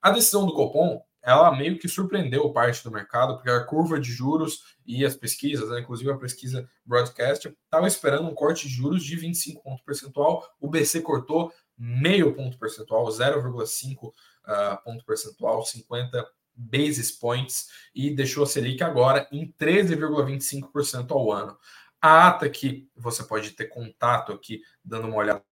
A 0.00 0.10
decisão 0.10 0.46
do 0.46 0.54
Copom 0.54 1.02
ela 1.22 1.54
meio 1.56 1.78
que 1.78 1.88
surpreendeu 1.88 2.50
parte 2.52 2.82
do 2.82 2.90
mercado, 2.90 3.34
porque 3.34 3.50
a 3.50 3.64
curva 3.64 4.00
de 4.00 4.10
juros 4.10 4.76
e 4.86 5.04
as 5.04 5.14
pesquisas, 5.14 5.68
né, 5.68 5.80
inclusive 5.80 6.10
a 6.10 6.16
pesquisa 6.16 6.68
Broadcast, 6.84 7.48
estava 7.48 7.86
esperando 7.86 8.28
um 8.28 8.34
corte 8.34 8.66
de 8.66 8.74
juros 8.74 9.04
de 9.04 9.16
25 9.16 9.62
pontos 9.62 9.84
percentual, 9.84 10.48
o 10.58 10.68
BC 10.68 11.02
cortou 11.02 11.52
meio 11.76 12.34
ponto 12.34 12.58
percentual, 12.58 13.06
0,5 13.06 14.04
uh, 14.04 14.12
ah, 14.44 14.76
ponto 14.84 15.04
percentual, 15.04 15.64
50 15.64 16.26
basis 16.54 17.10
points, 17.10 17.68
e 17.94 18.14
deixou 18.14 18.44
a 18.44 18.46
Selic 18.46 18.82
agora 18.82 19.28
em 19.32 19.52
13,25% 19.52 21.10
ao 21.12 21.32
ano. 21.32 21.58
A 22.00 22.28
ata 22.28 22.48
que 22.48 22.88
você 22.96 23.22
pode 23.22 23.50
ter 23.52 23.66
contato 23.66 24.32
aqui, 24.32 24.62
dando 24.84 25.08
uma 25.08 25.16
olhada 25.16 25.44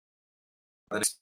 nesse 0.92 1.18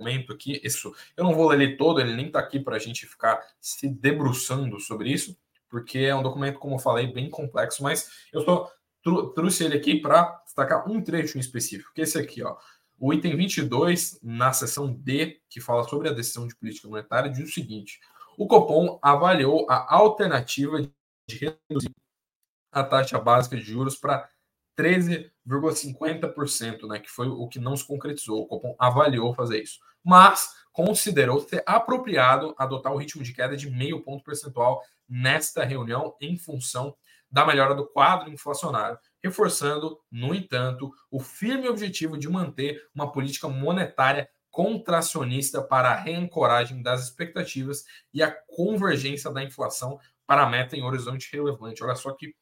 documento 0.00 0.32
aqui. 0.32 0.58
Isso, 0.64 0.92
eu 1.16 1.24
não 1.24 1.34
vou 1.34 1.48
ler 1.48 1.60
ele 1.60 1.76
todo, 1.76 2.00
ele 2.00 2.16
nem 2.16 2.26
está 2.26 2.40
aqui 2.40 2.58
para 2.58 2.76
a 2.76 2.78
gente 2.78 3.06
ficar 3.06 3.38
se 3.60 3.86
debruçando 3.88 4.80
sobre 4.80 5.12
isso, 5.12 5.36
porque 5.68 5.98
é 5.98 6.14
um 6.14 6.22
documento, 6.22 6.58
como 6.58 6.76
eu 6.76 6.78
falei, 6.78 7.06
bem 7.06 7.28
complexo, 7.28 7.82
mas 7.82 8.08
eu 8.32 8.40
só 8.42 8.72
trouxe 9.34 9.64
ele 9.64 9.76
aqui 9.76 10.00
para 10.00 10.40
destacar 10.44 10.90
um 10.90 11.02
trecho 11.02 11.36
em 11.36 11.40
específico, 11.40 11.92
que 11.94 12.00
é 12.00 12.04
esse 12.04 12.18
aqui, 12.18 12.42
ó. 12.42 12.56
O 12.98 13.12
item 13.14 13.36
22, 13.36 14.18
na 14.22 14.52
seção 14.52 14.92
D, 14.92 15.40
que 15.48 15.60
fala 15.60 15.84
sobre 15.84 16.08
a 16.08 16.12
decisão 16.12 16.46
de 16.46 16.54
política 16.54 16.88
monetária, 16.88 17.30
diz 17.30 17.48
o 17.48 17.52
seguinte: 17.52 17.98
o 18.36 18.46
Copom 18.46 18.98
avaliou 19.00 19.66
a 19.70 19.94
alternativa 19.94 20.82
de 20.82 20.92
reduzir 21.38 21.90
a 22.70 22.84
taxa 22.84 23.18
básica 23.18 23.56
de 23.56 23.62
juros 23.62 23.96
para 23.96 24.28
13,50%, 24.78 26.86
né, 26.86 26.98
que 26.98 27.08
foi 27.08 27.28
o 27.28 27.48
que 27.48 27.58
não 27.58 27.74
se 27.74 27.86
concretizou. 27.86 28.42
O 28.42 28.46
Copom 28.46 28.76
avaliou 28.78 29.34
fazer 29.34 29.62
isso 29.62 29.80
mas 30.04 30.50
considerou 30.72 31.40
ser 31.40 31.62
apropriado 31.66 32.54
adotar 32.56 32.92
o 32.92 32.96
ritmo 32.96 33.22
de 33.22 33.32
queda 33.32 33.56
de 33.56 33.70
meio 33.70 34.02
ponto 34.02 34.24
percentual 34.24 34.82
nesta 35.08 35.64
reunião 35.64 36.14
em 36.20 36.36
função 36.36 36.94
da 37.30 37.46
melhora 37.46 37.74
do 37.74 37.86
quadro 37.86 38.30
inflacionário, 38.30 38.98
reforçando, 39.22 39.98
no 40.10 40.34
entanto, 40.34 40.92
o 41.10 41.20
firme 41.20 41.68
objetivo 41.68 42.18
de 42.18 42.28
manter 42.28 42.82
uma 42.94 43.12
política 43.12 43.48
monetária 43.48 44.28
contracionista 44.50 45.62
para 45.62 45.90
a 45.90 45.94
reancoragem 45.94 46.82
das 46.82 47.04
expectativas 47.04 47.84
e 48.12 48.22
a 48.22 48.34
convergência 48.48 49.30
da 49.30 49.44
inflação 49.44 49.98
para 50.26 50.42
a 50.42 50.48
meta 50.48 50.76
em 50.76 50.82
horizonte 50.82 51.28
relevante. 51.32 51.84
Olha 51.84 51.94
só 51.94 52.12
que 52.12 52.34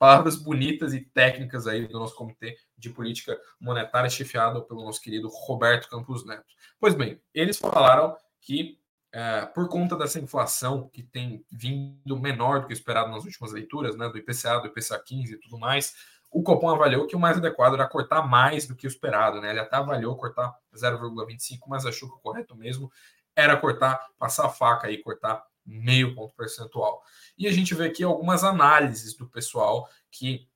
palavras 0.00 0.34
bonitas 0.34 0.94
e 0.94 1.00
técnicas 1.02 1.66
aí 1.66 1.86
do 1.86 1.98
nosso 1.98 2.14
Comitê 2.14 2.56
de 2.78 2.88
Política 2.88 3.38
Monetária, 3.60 4.08
chefiado 4.08 4.62
pelo 4.62 4.82
nosso 4.82 4.98
querido 4.98 5.28
Roberto 5.28 5.90
Campos 5.90 6.24
Neto. 6.24 6.46
Pois 6.80 6.94
bem, 6.94 7.20
eles 7.34 7.58
falaram 7.58 8.16
que 8.40 8.80
é, 9.12 9.44
por 9.44 9.68
conta 9.68 9.94
dessa 9.94 10.18
inflação 10.18 10.88
que 10.88 11.02
tem 11.02 11.44
vindo 11.52 12.18
menor 12.18 12.60
do 12.60 12.66
que 12.66 12.72
esperado 12.72 13.10
nas 13.10 13.24
últimas 13.24 13.52
leituras, 13.52 13.94
né, 13.94 14.08
do 14.08 14.16
IPCA, 14.16 14.60
do 14.60 14.68
IPCA 14.68 14.98
15 14.98 15.34
e 15.34 15.36
tudo 15.38 15.58
mais, 15.58 15.94
o 16.30 16.42
Copom 16.42 16.70
avaliou 16.70 17.06
que 17.06 17.16
o 17.16 17.20
mais 17.20 17.36
adequado 17.36 17.74
era 17.74 17.86
cortar 17.86 18.26
mais 18.26 18.66
do 18.66 18.74
que 18.74 18.86
o 18.86 18.88
esperado, 18.88 19.38
né? 19.40 19.50
Ele 19.50 19.60
até 19.60 19.76
avaliou 19.76 20.16
cortar 20.16 20.56
0,25, 20.74 21.58
mas 21.68 21.84
achou 21.84 22.08
que 22.08 22.14
o 22.14 22.20
correto 22.20 22.56
mesmo 22.56 22.90
era 23.36 23.54
cortar, 23.54 24.00
passar 24.18 24.46
a 24.46 24.48
faca 24.48 24.90
e 24.90 24.98
cortar 24.98 25.44
meio 25.70 26.14
ponto 26.14 26.34
percentual. 26.34 27.02
E 27.38 27.46
a 27.46 27.52
gente 27.52 27.74
vê 27.74 27.86
aqui 27.86 28.02
algumas 28.02 28.42
análises 28.42 29.14
do 29.14 29.28
pessoal 29.28 29.88
que, 30.10 30.46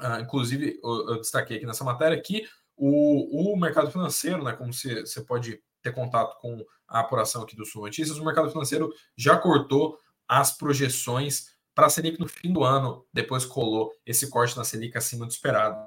uh, 0.00 0.20
inclusive, 0.20 0.80
eu, 0.82 1.10
eu, 1.10 1.16
destaquei 1.20 1.58
aqui 1.58 1.66
nessa 1.66 1.84
matéria 1.84 2.20
que 2.20 2.48
o, 2.76 3.52
o 3.52 3.56
mercado 3.56 3.90
financeiro, 3.90 4.42
né, 4.42 4.52
como 4.52 4.72
você, 4.72 5.20
pode 5.26 5.60
ter 5.82 5.92
contato 5.92 6.38
com 6.40 6.64
a 6.86 7.00
apuração 7.00 7.42
aqui 7.42 7.54
do 7.54 7.66
Sul 7.66 7.82
Notícias, 7.82 8.18
o 8.18 8.24
mercado 8.24 8.50
financeiro 8.50 8.92
já 9.16 9.36
cortou 9.36 9.98
as 10.26 10.56
projeções 10.56 11.50
para 11.74 11.86
a 11.86 11.90
Selic 11.90 12.18
no 12.18 12.28
fim 12.28 12.52
do 12.52 12.64
ano, 12.64 13.06
depois 13.12 13.44
colou 13.44 13.92
esse 14.04 14.28
corte 14.30 14.56
na 14.56 14.64
Selic 14.64 14.96
acima 14.96 15.24
do 15.24 15.30
esperado. 15.30 15.78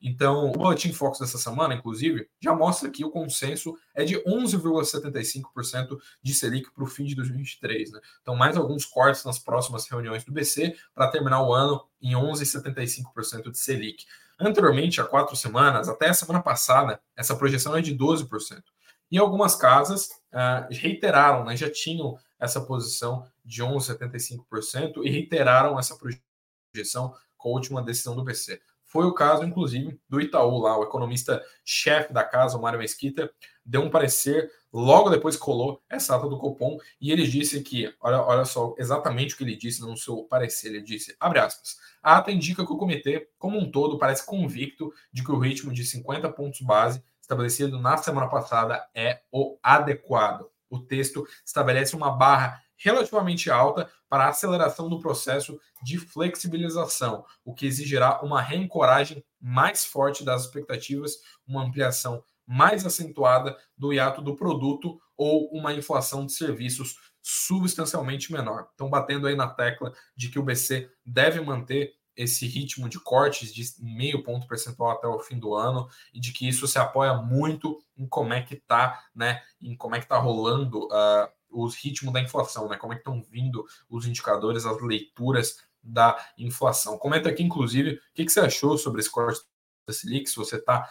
Então, 0.00 0.50
o 0.50 0.52
Boletim 0.52 0.92
Fox 0.92 1.18
dessa 1.18 1.38
semana, 1.38 1.74
inclusive, 1.74 2.28
já 2.40 2.54
mostra 2.54 2.90
que 2.90 3.04
o 3.04 3.10
consenso 3.10 3.76
é 3.94 4.04
de 4.04 4.16
11,75% 4.24 5.98
de 6.22 6.34
Selic 6.34 6.70
para 6.72 6.84
o 6.84 6.86
fim 6.86 7.04
de 7.04 7.14
2023. 7.14 7.92
Né? 7.92 8.00
Então, 8.22 8.36
mais 8.36 8.56
alguns 8.56 8.84
cortes 8.84 9.24
nas 9.24 9.38
próximas 9.38 9.88
reuniões 9.88 10.24
do 10.24 10.32
BC 10.32 10.76
para 10.94 11.10
terminar 11.10 11.42
o 11.42 11.52
ano 11.52 11.84
em 12.00 12.12
11,75% 12.12 13.50
de 13.50 13.58
Selic. 13.58 14.04
Anteriormente, 14.38 15.00
há 15.00 15.04
quatro 15.04 15.34
semanas, 15.34 15.88
até 15.88 16.08
a 16.08 16.14
semana 16.14 16.40
passada, 16.40 17.00
essa 17.16 17.34
projeção 17.34 17.76
é 17.76 17.82
de 17.82 17.96
12%. 17.96 18.62
E 19.10 19.18
algumas 19.18 19.56
casas 19.56 20.10
uh, 20.32 20.68
reiteraram, 20.70 21.44
né, 21.44 21.56
já 21.56 21.70
tinham 21.70 22.18
essa 22.38 22.60
posição 22.60 23.26
de 23.44 23.62
11,75% 23.62 25.02
e 25.02 25.10
reiteraram 25.10 25.78
essa 25.78 25.96
projeção 25.96 27.14
com 27.36 27.50
a 27.50 27.52
última 27.52 27.82
decisão 27.82 28.14
do 28.14 28.22
BC. 28.22 28.60
Foi 28.88 29.04
o 29.04 29.12
caso, 29.12 29.44
inclusive, 29.44 30.00
do 30.08 30.18
Itaú 30.18 30.58
lá, 30.58 30.78
o 30.78 30.82
economista-chefe 30.82 32.10
da 32.10 32.24
casa, 32.24 32.56
o 32.56 32.62
Mário 32.62 32.78
Mesquita, 32.78 33.30
deu 33.62 33.82
um 33.82 33.90
parecer, 33.90 34.50
logo 34.72 35.10
depois 35.10 35.36
colou 35.36 35.82
essa 35.90 36.16
ata 36.16 36.26
do 36.26 36.38
Copom, 36.38 36.78
e 36.98 37.12
ele 37.12 37.26
disse 37.26 37.62
que, 37.62 37.94
olha, 38.00 38.22
olha 38.22 38.46
só 38.46 38.74
exatamente 38.78 39.34
o 39.34 39.36
que 39.36 39.44
ele 39.44 39.56
disse 39.56 39.82
no 39.82 39.94
seu 39.94 40.24
parecer, 40.24 40.68
ele 40.68 40.80
disse, 40.80 41.14
abre 41.20 41.38
aspas, 41.38 41.76
a 42.02 42.16
ata 42.16 42.32
indica 42.32 42.64
que 42.64 42.72
o 42.72 42.78
comitê, 42.78 43.28
como 43.38 43.58
um 43.58 43.70
todo, 43.70 43.98
parece 43.98 44.24
convicto 44.24 44.90
de 45.12 45.22
que 45.22 45.30
o 45.30 45.38
ritmo 45.38 45.70
de 45.70 45.84
50 45.84 46.32
pontos 46.32 46.62
base 46.62 47.04
estabelecido 47.20 47.78
na 47.78 47.98
semana 47.98 48.26
passada 48.26 48.88
é 48.94 49.20
o 49.30 49.58
adequado. 49.62 50.48
O 50.70 50.78
texto 50.78 51.26
estabelece 51.44 51.94
uma 51.94 52.10
barra 52.10 52.62
relativamente 52.78 53.50
alta 53.50 53.90
para 54.08 54.24
a 54.24 54.28
aceleração 54.28 54.88
do 54.88 55.00
processo 55.00 55.60
de 55.82 55.98
flexibilização, 55.98 57.24
o 57.44 57.52
que 57.52 57.66
exigirá 57.66 58.20
uma 58.22 58.40
reencoragem 58.40 59.24
mais 59.40 59.84
forte 59.84 60.24
das 60.24 60.44
expectativas, 60.44 61.16
uma 61.46 61.62
ampliação 61.62 62.22
mais 62.46 62.86
acentuada 62.86 63.56
do 63.76 63.92
hiato 63.92 64.22
do 64.22 64.34
produto 64.34 64.98
ou 65.16 65.50
uma 65.50 65.74
inflação 65.74 66.24
de 66.24 66.32
serviços 66.32 66.96
substancialmente 67.20 68.32
menor. 68.32 68.68
Então, 68.74 68.88
batendo 68.88 69.26
aí 69.26 69.36
na 69.36 69.48
tecla 69.48 69.92
de 70.16 70.30
que 70.30 70.38
o 70.38 70.42
BC 70.42 70.90
deve 71.04 71.40
manter 71.40 71.92
esse 72.16 72.46
ritmo 72.46 72.88
de 72.88 72.98
cortes 72.98 73.54
de 73.54 73.64
meio 73.78 74.24
ponto 74.24 74.46
percentual 74.48 74.90
até 74.90 75.06
o 75.06 75.20
fim 75.20 75.38
do 75.38 75.54
ano 75.54 75.88
e 76.12 76.18
de 76.18 76.32
que 76.32 76.48
isso 76.48 76.66
se 76.66 76.78
apoia 76.78 77.14
muito 77.14 77.78
em 77.96 78.08
como 78.08 78.32
é 78.32 78.42
que 78.42 78.56
tá, 78.56 79.04
né, 79.14 79.40
em 79.60 79.76
como 79.76 79.94
é 79.94 80.00
que 80.00 80.08
tá 80.08 80.18
rolando 80.18 80.86
uh, 80.86 81.28
os 81.50 81.74
ritmos 81.76 82.12
da 82.12 82.20
inflação, 82.20 82.68
né, 82.68 82.76
como 82.76 82.92
é 82.92 82.96
que 82.96 83.00
estão 83.00 83.22
vindo 83.22 83.64
os 83.88 84.06
indicadores, 84.06 84.66
as 84.66 84.80
leituras 84.82 85.58
da 85.82 86.16
inflação. 86.36 86.98
Comenta 86.98 87.28
aqui, 87.28 87.42
inclusive, 87.42 87.94
o 87.94 88.00
que, 88.14 88.24
que 88.24 88.32
você 88.32 88.40
achou 88.40 88.76
sobre 88.76 89.00
esse 89.00 89.10
corte 89.10 89.40
da 89.86 89.92
Selic, 89.92 90.28
se 90.28 90.36
você 90.36 90.56
está 90.56 90.88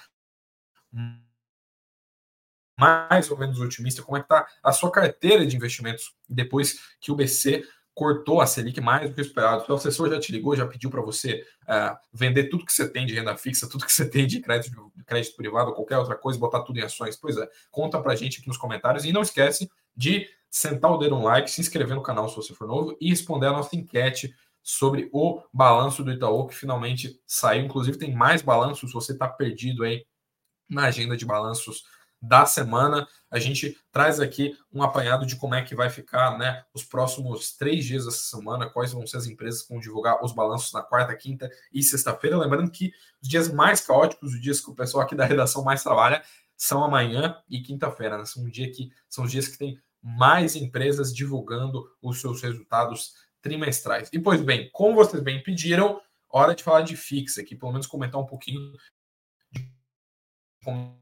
mais 2.80 3.30
ou 3.32 3.38
menos 3.38 3.60
otimista, 3.60 4.04
como 4.04 4.18
é 4.18 4.20
que 4.20 4.26
está 4.26 4.48
a 4.64 4.72
sua 4.72 4.92
carteira 4.92 5.46
de 5.46 5.56
investimentos 5.56 6.16
depois 6.30 6.80
que 7.00 7.12
o 7.12 7.16
BC 7.16 7.64
cortou 7.98 8.40
a 8.40 8.46
Selic 8.46 8.80
mais 8.80 9.10
do 9.10 9.16
que 9.16 9.22
esperado. 9.22 9.66
O 9.68 9.74
assessor 9.74 10.08
já 10.08 10.20
te 10.20 10.32
ligou, 10.32 10.56
já 10.56 10.68
pediu 10.68 10.88
para 10.88 11.02
você 11.02 11.44
uh, 11.64 11.98
vender 12.14 12.44
tudo 12.44 12.64
que 12.64 12.72
você 12.72 12.88
tem 12.88 13.08
de 13.08 13.16
renda 13.16 13.36
fixa, 13.36 13.68
tudo 13.68 13.84
que 13.84 13.92
você 13.92 14.08
tem 14.08 14.28
de 14.28 14.40
crédito, 14.40 14.92
de 14.96 15.04
crédito 15.04 15.36
privado, 15.36 15.74
qualquer 15.74 15.98
outra 15.98 16.16
coisa, 16.16 16.38
botar 16.38 16.62
tudo 16.62 16.78
em 16.78 16.84
ações. 16.84 17.16
Pois 17.16 17.36
é, 17.38 17.50
conta 17.72 18.00
para 18.00 18.14
a 18.14 18.16
gente 18.16 18.40
aqui 18.40 18.48
nos 18.48 18.58
comentários 18.58 19.04
e 19.04 19.12
não 19.12 19.24
esquece 19.24 19.68
de 19.96 20.30
sentar 20.50 20.92
o 20.92 20.98
dedo 20.98 21.16
no 21.16 21.24
like, 21.24 21.50
se 21.50 21.62
inscrever 21.62 21.96
no 21.96 22.04
canal 22.04 22.30
se 22.30 22.36
você 22.36 22.54
for 22.54 22.68
novo 22.68 22.98
e 23.00 23.10
responder 23.10 23.48
a 23.48 23.54
nossa 23.54 23.76
enquete 23.76 24.34
sobre 24.64 25.10
o 25.14 25.42
balanço 25.54 26.04
do 26.04 26.12
Itaú, 26.12 26.46
que 26.48 26.56
finalmente 26.56 27.22
saiu. 27.26 27.66
Inclusive, 27.66 27.98
tem 27.98 28.14
mais 28.14 28.42
balanços, 28.42 28.92
você 28.92 29.14
está 29.14 29.28
perdido 29.28 29.84
aí 29.84 30.06
na 30.70 30.86
agenda 30.86 31.16
de 31.16 31.26
balanços 31.26 31.84
da 32.22 32.46
semana. 32.46 33.08
A 33.30 33.40
gente 33.40 33.78
traz 33.92 34.20
aqui 34.20 34.58
um 34.74 34.82
apanhado 34.84 35.26
de 35.26 35.36
como 35.36 35.56
é 35.56 35.62
que 35.62 35.76
vai 35.76 35.90
ficar 35.90 36.38
né, 36.38 36.64
os 36.74 36.84
próximos 36.84 37.56
três 37.56 37.86
dias 37.86 38.06
dessa 38.06 38.36
semana, 38.36 38.70
quais 38.70 38.92
vão 38.92 39.06
ser 39.06 39.18
as 39.18 39.28
empresas 39.28 39.62
que 39.62 39.70
vão 39.70 39.80
divulgar 39.80 40.24
os 40.24 40.34
balanços 40.34 40.74
na 40.74 40.82
quarta, 40.82 41.16
quinta 41.16 41.50
e 41.72 41.82
sexta-feira. 41.82 42.38
Lembrando 42.38 42.72
que 42.72 42.92
os 43.22 43.30
dias 43.30 43.52
mais 43.52 43.82
caóticos, 43.82 44.34
os 44.34 44.42
dias 44.42 44.60
que 44.60 44.70
o 44.70 44.76
pessoal 44.76 45.04
aqui 45.04 45.16
da 45.16 45.26
redação 45.26 45.64
mais 45.64 45.84
trabalha, 45.84 46.22
são 46.56 46.84
amanhã 46.84 47.38
e 47.50 47.62
quinta-feira. 47.62 48.18
Né? 48.18 48.26
São, 48.26 48.44
um 48.44 48.50
dia 48.50 48.72
que, 48.72 48.92
são 49.08 49.24
os 49.24 49.32
dias 49.32 49.48
que 49.48 49.58
tem 49.58 49.80
mais 50.02 50.56
empresas 50.56 51.14
divulgando 51.14 51.90
os 52.02 52.22
seus 52.22 52.42
resultados 52.42 53.14
trimestrais. 53.42 54.10
E 54.12 54.20
pois 54.20 54.42
bem, 54.42 54.70
como 54.72 54.96
vocês 54.96 55.22
bem 55.22 55.42
pediram, 55.42 56.02
hora 56.30 56.56
de 56.56 56.64
falar 56.64 56.82
de 56.82 56.96
fixa 56.96 57.42
aqui, 57.42 57.56
pelo 57.56 57.72
menos 57.72 57.88
comentar 57.88 58.20
um 58.20 58.26
pouquinho 58.26 58.74
de 59.52 59.72
como 60.64 61.00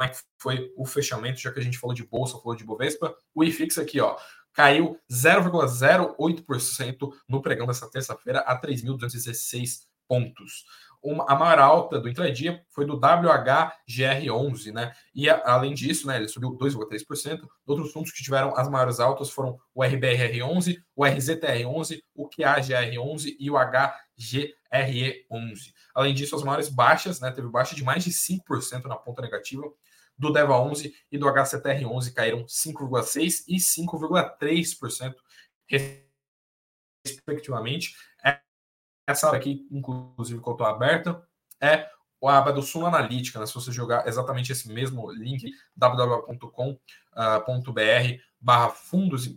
é 0.00 0.10
foi 0.38 0.72
o 0.76 0.84
fechamento, 0.84 1.40
já 1.40 1.52
que 1.52 1.60
a 1.60 1.62
gente 1.62 1.78
falou 1.78 1.94
de 1.94 2.04
bolsa, 2.04 2.38
falou 2.38 2.56
de 2.56 2.64
Bovespa. 2.64 3.16
O 3.34 3.44
IFIX 3.44 3.78
aqui, 3.78 4.00
ó, 4.00 4.18
caiu 4.52 5.00
0,08% 5.10 7.12
no 7.28 7.40
pregão 7.40 7.66
dessa 7.66 7.90
terça-feira 7.90 8.40
a 8.40 8.60
3.216 8.60 9.86
pontos. 10.08 10.64
Uma, 11.02 11.26
a 11.28 11.34
maior 11.34 11.58
alta 11.58 11.98
do 11.98 12.08
intradia 12.08 12.64
foi 12.70 12.86
do 12.86 13.00
WHGR11, 13.00 14.72
né? 14.72 14.92
E 15.12 15.28
a, 15.28 15.42
além 15.44 15.74
disso, 15.74 16.06
né, 16.06 16.16
ele 16.16 16.28
subiu 16.28 16.56
2,3%. 16.56 17.40
Outros 17.66 17.92
fundos 17.92 18.12
que 18.12 18.22
tiveram 18.22 18.56
as 18.56 18.68
maiores 18.68 19.00
altas 19.00 19.28
foram 19.28 19.58
o 19.74 19.82
RBRR11, 19.82 20.80
o 20.94 21.02
RZTR11, 21.02 22.00
o 22.14 22.28
QAGR11 22.28 23.34
e 23.36 23.50
o 23.50 23.54
HGRE11. 23.54 24.52
Além 25.92 26.14
disso, 26.14 26.36
as 26.36 26.44
maiores 26.44 26.68
baixas, 26.68 27.18
né? 27.18 27.32
Teve 27.32 27.48
baixa 27.48 27.74
de 27.74 27.82
mais 27.82 28.04
de 28.04 28.12
5% 28.12 28.84
na 28.84 28.96
ponta 28.96 29.22
negativa 29.22 29.64
do 30.16 30.32
DEVA 30.32 30.60
11 30.60 30.94
e 31.10 31.18
do 31.18 31.28
HCTR 31.28 31.84
11 31.84 32.14
caíram 32.14 32.44
5,6% 32.44 33.42
e 33.48 33.56
5,3%, 33.56 35.16
respectivamente. 37.04 37.92
Essa 39.12 39.36
aqui, 39.36 39.66
inclusive, 39.70 40.40
que 40.40 40.48
eu 40.48 40.52
estou 40.52 40.66
aberta, 40.66 41.22
é 41.60 41.88
a 42.28 42.38
aba 42.38 42.52
do 42.52 42.62
Suno 42.62 42.86
Analítica, 42.86 43.38
né? 43.38 43.46
se 43.46 43.54
você 43.54 43.72
jogar 43.72 44.06
exatamente 44.06 44.52
esse 44.52 44.72
mesmo 44.72 45.10
link, 45.10 45.52
www.com.br 45.76 46.72
barra 48.40 48.70
fundos, 48.70 49.28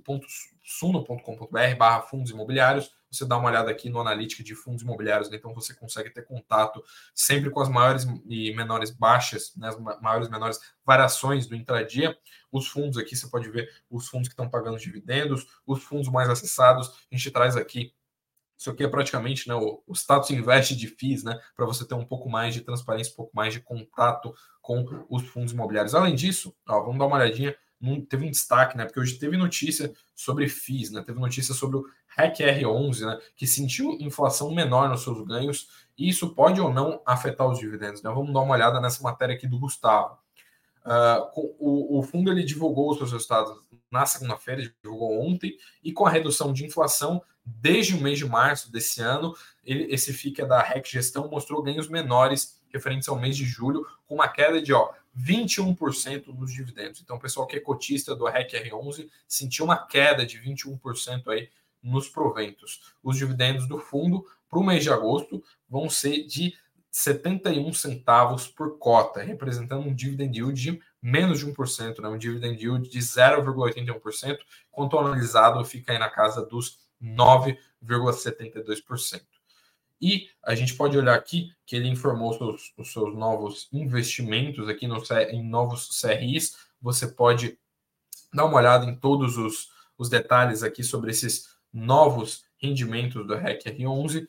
suno.com.br 0.64 1.76
barra 1.78 2.02
fundos 2.02 2.32
imobiliários, 2.32 2.92
você 3.10 3.26
dá 3.26 3.38
uma 3.38 3.50
olhada 3.50 3.72
aqui 3.72 3.90
no 3.90 4.00
analítica 4.00 4.44
de 4.44 4.54
fundos 4.54 4.84
imobiliários, 4.84 5.30
né? 5.30 5.38
então 5.38 5.54
você 5.54 5.74
consegue 5.74 6.10
ter 6.10 6.24
contato 6.24 6.84
sempre 7.14 7.50
com 7.50 7.62
as 7.62 7.70
maiores 7.70 8.06
e 8.26 8.54
menores 8.54 8.92
baixas, 8.92 9.56
né? 9.56 9.70
as 9.70 9.80
maiores 10.02 10.28
e 10.28 10.32
menores 10.32 10.60
variações 10.86 11.48
do 11.48 11.56
intradia. 11.56 12.18
Os 12.52 12.68
fundos 12.68 12.98
aqui, 12.98 13.16
você 13.16 13.28
pode 13.28 13.50
ver 13.50 13.70
os 13.90 14.08
fundos 14.08 14.28
que 14.28 14.34
estão 14.34 14.50
pagando 14.50 14.78
dividendos, 14.78 15.48
os 15.66 15.84
fundos 15.84 16.10
mais 16.10 16.30
acessados, 16.30 16.90
a 17.12 17.16
gente 17.16 17.32
traz 17.32 17.56
aqui 17.56 17.94
isso 18.58 18.70
aqui 18.70 18.84
é 18.84 18.88
praticamente 18.88 19.48
né, 19.48 19.56
o, 19.56 19.82
o 19.86 19.94
status 19.94 20.30
invest 20.32 20.76
de 20.76 20.88
FIIs, 20.88 21.24
né, 21.24 21.40
para 21.56 21.66
você 21.66 21.86
ter 21.86 21.96
um 21.96 22.06
pouco 22.06 22.30
mais 22.30 22.54
de 22.54 22.62
transparência, 22.62 23.14
um 23.14 23.18
pouco 23.18 23.36
mais 23.36 23.54
de 23.54 23.60
contato 23.60 24.34
com 24.62 25.06
os 25.10 25.24
fundos 25.28 25.54
imobiliários. 25.54 25.94
Além 25.94 26.16
disso, 26.16 26.56
ó, 26.68 26.82
vamos 26.82 26.98
dar 26.98 27.06
uma 27.06 27.18
olhadinha 27.18 27.56
teve 28.10 28.26
um 28.26 28.32
destaque, 28.32 28.78
né? 28.78 28.86
Porque 28.86 29.00
hoje 29.00 29.20
teve 29.20 29.38
notícia 29.38 29.94
sobre 30.16 30.48
FIIs, 30.48 30.92
né? 30.92 31.04
Teve 31.06 31.20
notícia 31.20 31.54
sobre 31.54 31.78
o 31.78 31.86
REC 32.18 32.38
R11, 32.38 33.06
né? 33.06 33.20
Que 33.36 33.46
sentiu 33.46 33.92
inflação 34.00 34.54
menor 34.54 34.90
nos 34.90 35.04
seus 35.04 35.22
ganhos, 35.26 35.68
e 35.98 36.10
isso 36.10 36.34
pode 36.34 36.60
ou 36.60 36.74
não 36.74 37.02
afetar 37.06 37.48
os 37.48 37.60
dividendos, 37.60 38.02
né? 38.02 38.10
Vamos 38.12 38.34
dar 38.34 38.42
uma 38.42 38.54
olhada 38.54 38.80
nessa 38.80 39.04
matéria 39.04 39.36
aqui 39.36 39.48
do 39.48 39.60
Gustavo. 39.60 40.18
Uh, 40.86 41.42
o, 41.60 42.00
o, 42.00 42.04
fundo 42.04 42.32
ele 42.32 42.44
divulgou 42.44 42.92
os 42.92 42.98
seus 43.00 43.12
resultados 43.12 43.58
na 43.96 44.06
segunda-feira, 44.06 44.62
divulgou 44.84 45.20
ontem, 45.20 45.58
e 45.84 45.92
com 45.92 46.06
a 46.06 46.10
redução 46.10 46.54
de 46.54 46.66
inflação 46.66 47.24
desde 47.46 47.96
o 47.96 48.02
mês 48.02 48.18
de 48.18 48.26
março 48.26 48.72
desse 48.72 49.02
ano, 49.02 49.36
ele, 49.64 49.94
esse 49.94 50.12
FIC 50.12 50.42
é 50.42 50.46
da 50.46 50.62
REC 50.62 50.86
Gestão 50.88 51.30
mostrou 51.30 51.64
ganhos 51.64 51.88
menores 51.88 52.60
referentes 52.70 53.08
ao 53.08 53.20
mês 53.20 53.38
de 53.38 53.46
julho, 53.46 53.86
com 54.06 54.16
uma 54.16 54.28
queda 54.28 54.62
de 54.62 54.74
ó, 54.74 54.92
21% 55.18 56.28
nos 56.28 56.52
dividendos. 56.52 57.02
Então, 57.02 57.16
o 57.16 57.20
pessoal 57.20 57.48
que 57.48 57.56
é 57.56 57.60
cotista 57.60 58.16
do 58.16 58.26
REC 58.26 58.52
R11 58.52 59.10
sentiu 59.28 59.66
uma 59.66 59.78
queda 59.78 60.26
de 60.26 60.40
21% 60.40 61.28
aí 61.30 61.50
nos 61.82 62.10
proventos. 62.10 62.94
Os 63.02 63.18
dividendos 63.18 63.68
do 63.68 63.80
fundo 63.80 64.26
para 64.50 64.60
o 64.60 64.64
mês 64.64 64.84
de 64.84 64.92
agosto 64.92 65.42
vão 65.70 65.90
ser 65.90 66.26
de 66.26 66.54
71 66.92 67.74
centavos 67.74 68.48
por 68.48 68.78
cota, 68.78 69.22
representando 69.22 69.88
um 69.88 69.94
dividend 69.94 70.38
yield 70.38 70.62
de 70.62 70.82
menos 71.06 71.38
de 71.38 71.46
1%, 71.46 72.02
né? 72.02 72.10
um 72.10 72.18
dividend 72.18 72.60
yield 72.60 72.90
de 72.90 72.98
0,81%, 72.98 74.40
quanto 74.72 74.98
analisado 74.98 75.64
fica 75.64 75.92
aí 75.92 76.00
na 76.00 76.10
casa 76.10 76.44
dos 76.44 76.80
9,72%. 77.00 79.22
E 80.02 80.28
a 80.44 80.56
gente 80.56 80.74
pode 80.74 80.98
olhar 80.98 81.14
aqui 81.14 81.52
que 81.64 81.76
ele 81.76 81.88
informou 81.88 82.32
os 82.32 82.38
seus, 82.38 82.74
os 82.76 82.92
seus 82.92 83.16
novos 83.16 83.70
investimentos 83.72 84.68
aqui 84.68 84.88
no, 84.88 85.00
em 85.30 85.48
novos 85.48 86.02
CRIs. 86.02 86.58
Você 86.82 87.08
pode 87.08 87.56
dar 88.34 88.46
uma 88.46 88.58
olhada 88.58 88.88
em 88.88 88.96
todos 88.96 89.38
os, 89.38 89.70
os 90.00 90.10
detalhes 90.10 90.64
aqui 90.64 90.84
sobre 90.84 91.12
esses 91.12 91.56
novos 91.72 92.46
rendimentos 92.58 93.28
do 93.28 93.36
REC 93.36 93.64
R11 93.64 94.28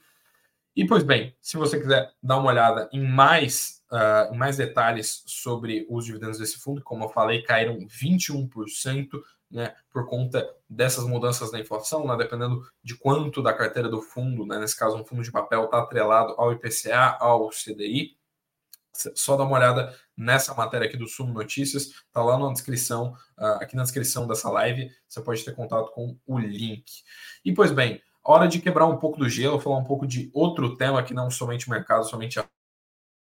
e, 0.76 0.86
pois 0.86 1.02
bem, 1.02 1.34
se 1.40 1.56
você 1.56 1.80
quiser 1.80 2.12
dar 2.22 2.36
uma 2.36 2.50
olhada 2.50 2.86
em 2.92 3.02
mais, 3.02 3.82
uh, 3.90 4.34
em 4.34 4.36
mais 4.36 4.58
detalhes 4.58 5.22
sobre 5.26 5.86
os 5.88 6.04
dividendos 6.04 6.38
desse 6.38 6.58
fundo, 6.58 6.82
como 6.82 7.04
eu 7.04 7.08
falei, 7.08 7.42
caíram 7.42 7.78
21%, 7.86 9.08
né, 9.50 9.74
por 9.90 10.06
conta 10.06 10.46
dessas 10.68 11.06
mudanças 11.06 11.50
da 11.50 11.58
inflação, 11.58 12.06
né, 12.06 12.14
dependendo 12.18 12.62
de 12.84 12.94
quanto 12.94 13.42
da 13.42 13.54
carteira 13.54 13.88
do 13.88 14.02
fundo, 14.02 14.44
né, 14.44 14.58
nesse 14.58 14.76
caso 14.76 14.98
um 14.98 15.04
fundo 15.04 15.22
de 15.22 15.32
papel, 15.32 15.64
está 15.64 15.78
atrelado 15.78 16.34
ao 16.36 16.52
IPCA, 16.52 17.16
ao 17.20 17.48
CDI. 17.48 18.14
Só 19.14 19.34
dá 19.34 19.44
uma 19.44 19.56
olhada 19.56 19.94
nessa 20.14 20.52
matéria 20.54 20.86
aqui 20.86 20.98
do 20.98 21.06
Sumo 21.06 21.32
Notícias, 21.32 21.84
está 21.84 22.22
lá 22.22 22.38
na 22.38 22.52
descrição, 22.52 23.14
uh, 23.38 23.62
aqui 23.62 23.76
na 23.76 23.82
descrição 23.82 24.26
dessa 24.26 24.50
live, 24.50 24.90
você 25.08 25.22
pode 25.22 25.42
ter 25.42 25.54
contato 25.54 25.90
com 25.92 26.18
o 26.26 26.38
link. 26.38 26.84
E 27.42 27.54
pois 27.54 27.70
bem, 27.70 28.02
hora 28.30 28.48
de 28.48 28.60
quebrar 28.60 28.86
um 28.86 28.98
pouco 28.98 29.18
do 29.18 29.28
gelo, 29.28 29.60
falar 29.60 29.78
um 29.78 29.84
pouco 29.84 30.06
de 30.06 30.30
outro 30.32 30.76
tema 30.76 31.02
que 31.02 31.14
não 31.14 31.30
somente 31.30 31.70
mercado, 31.70 32.04
somente 32.04 32.38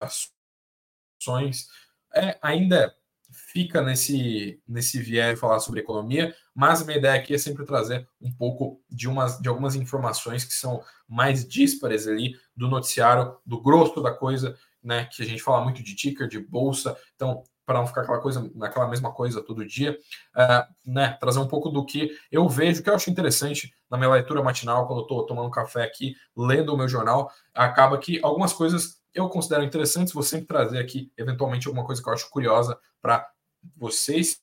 ações. 0.01 1.69
É, 2.15 2.39
ainda 2.43 2.95
fica 3.33 3.81
nesse, 3.83 4.61
nesse 4.69 5.01
viés 5.01 5.35
de 5.35 5.41
falar 5.41 5.59
sobre 5.61 5.81
economia, 5.81 6.35
mas 6.55 6.85
minha 6.85 6.99
ideia 6.99 7.15
aqui 7.15 7.35
é 7.35 7.39
sempre 7.39 7.65
trazer 7.65 8.07
um 8.21 8.31
pouco 8.31 8.83
de, 8.91 9.09
umas, 9.09 9.39
de 9.41 9.49
algumas 9.49 9.75
informações 9.75 10.45
que 10.45 10.53
são 10.53 10.83
mais 11.09 11.47
díspares 11.47 12.07
ali 12.07 12.37
do 12.55 12.69
noticiário, 12.69 13.37
do 13.45 13.61
grosso 13.61 14.03
da 14.03 14.13
coisa, 14.13 14.57
né? 14.83 15.07
Que 15.07 15.23
a 15.23 15.27
gente 15.27 15.43
fala 15.43 15.65
muito 15.65 15.83
de 15.83 15.95
ticker, 15.95 16.29
de 16.29 16.39
bolsa. 16.39 16.97
Então, 17.15 17.43
para 17.65 17.79
não 17.79 17.87
ficar 17.87 18.03
aquela 18.03 18.21
coisa, 18.21 18.51
naquela 18.55 18.89
mesma 18.89 19.13
coisa 19.13 19.43
todo 19.43 19.67
dia, 19.67 19.99
uh, 20.37 20.91
né, 20.91 21.17
trazer 21.21 21.39
um 21.39 21.47
pouco 21.47 21.69
do 21.69 21.85
que 21.85 22.11
eu 22.31 22.49
vejo, 22.49 22.83
que 22.83 22.91
eu 22.91 22.95
acho 22.95 23.11
interessante 23.11 23.73
na 23.91 23.97
minha 23.97 24.11
leitura 24.11 24.43
matinal, 24.43 24.87
quando 24.87 25.01
eu 25.01 25.03
estou 25.03 25.27
tomando 25.27 25.51
café 25.51 25.85
aqui, 25.85 26.15
lendo 26.37 26.75
o 26.75 26.77
meu 26.77 26.89
jornal, 26.89 27.31
acaba 27.55 27.99
que 27.99 28.21
algumas 28.23 28.53
coisas 28.53 29.01
eu 29.15 29.29
considero 29.29 29.63
interessantes, 29.63 30.13
vou 30.13 30.23
sempre 30.23 30.47
trazer 30.47 30.79
aqui, 30.79 31.13
eventualmente, 31.17 31.67
alguma 31.67 31.85
coisa 31.85 32.03
que 32.03 32.09
eu 32.09 32.13
acho 32.13 32.31
curiosa 32.31 32.79
para 33.01 33.29
vocês. 33.77 34.41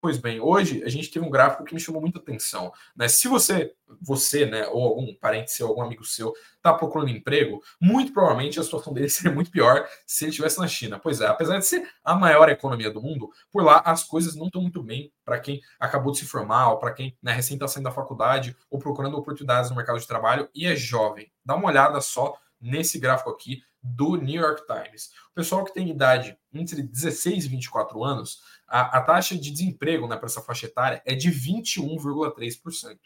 Pois 0.00 0.16
bem, 0.16 0.40
hoje 0.40 0.84
a 0.84 0.88
gente 0.88 1.10
teve 1.10 1.26
um 1.26 1.30
gráfico 1.30 1.64
que 1.64 1.74
me 1.74 1.80
chamou 1.80 2.00
muita 2.00 2.20
atenção. 2.20 2.72
Né? 2.96 3.08
Se 3.08 3.26
você, 3.26 3.74
você, 4.00 4.46
né, 4.46 4.64
ou 4.68 4.84
algum 4.84 5.12
parente 5.16 5.50
seu, 5.50 5.66
algum 5.66 5.82
amigo 5.82 6.04
seu, 6.04 6.32
está 6.56 6.72
procurando 6.72 7.10
emprego, 7.10 7.60
muito 7.80 8.12
provavelmente 8.12 8.60
a 8.60 8.62
situação 8.62 8.92
dele 8.92 9.08
seria 9.10 9.34
muito 9.34 9.50
pior 9.50 9.88
se 10.06 10.24
ele 10.24 10.30
estivesse 10.30 10.60
na 10.60 10.68
China. 10.68 11.00
Pois 11.00 11.20
é, 11.20 11.26
apesar 11.26 11.58
de 11.58 11.66
ser 11.66 11.88
a 12.04 12.14
maior 12.14 12.48
economia 12.48 12.92
do 12.92 13.02
mundo, 13.02 13.28
por 13.50 13.64
lá 13.64 13.80
as 13.84 14.04
coisas 14.04 14.36
não 14.36 14.46
estão 14.46 14.62
muito 14.62 14.80
bem 14.84 15.12
para 15.24 15.40
quem 15.40 15.60
acabou 15.80 16.12
de 16.12 16.18
se 16.18 16.26
formar, 16.26 16.70
ou 16.70 16.78
para 16.78 16.92
quem 16.92 17.16
né, 17.20 17.32
recém 17.32 17.56
está 17.56 17.66
saindo 17.66 17.86
da 17.86 17.90
faculdade, 17.90 18.56
ou 18.70 18.78
procurando 18.78 19.16
oportunidades 19.16 19.68
no 19.68 19.76
mercado 19.76 19.98
de 19.98 20.06
trabalho 20.06 20.48
e 20.54 20.64
é 20.64 20.76
jovem. 20.76 21.28
Dá 21.44 21.56
uma 21.56 21.66
olhada 21.66 22.00
só 22.00 22.38
nesse 22.60 23.00
gráfico 23.00 23.30
aqui 23.30 23.62
do 23.82 24.16
New 24.16 24.40
York 24.40 24.62
Times. 24.66 25.10
O 25.30 25.34
pessoal 25.34 25.64
que 25.64 25.72
tem 25.72 25.88
idade 25.88 26.36
entre 26.52 26.82
16 26.82 27.44
e 27.44 27.48
24 27.48 28.02
anos, 28.02 28.40
a, 28.68 28.98
a 28.98 29.00
taxa 29.00 29.34
de 29.36 29.50
desemprego 29.50 30.06
né, 30.06 30.16
para 30.16 30.26
essa 30.26 30.42
faixa 30.42 30.66
etária 30.66 31.02
é 31.04 31.14
de 31.14 31.30
21,3%. 31.30 32.98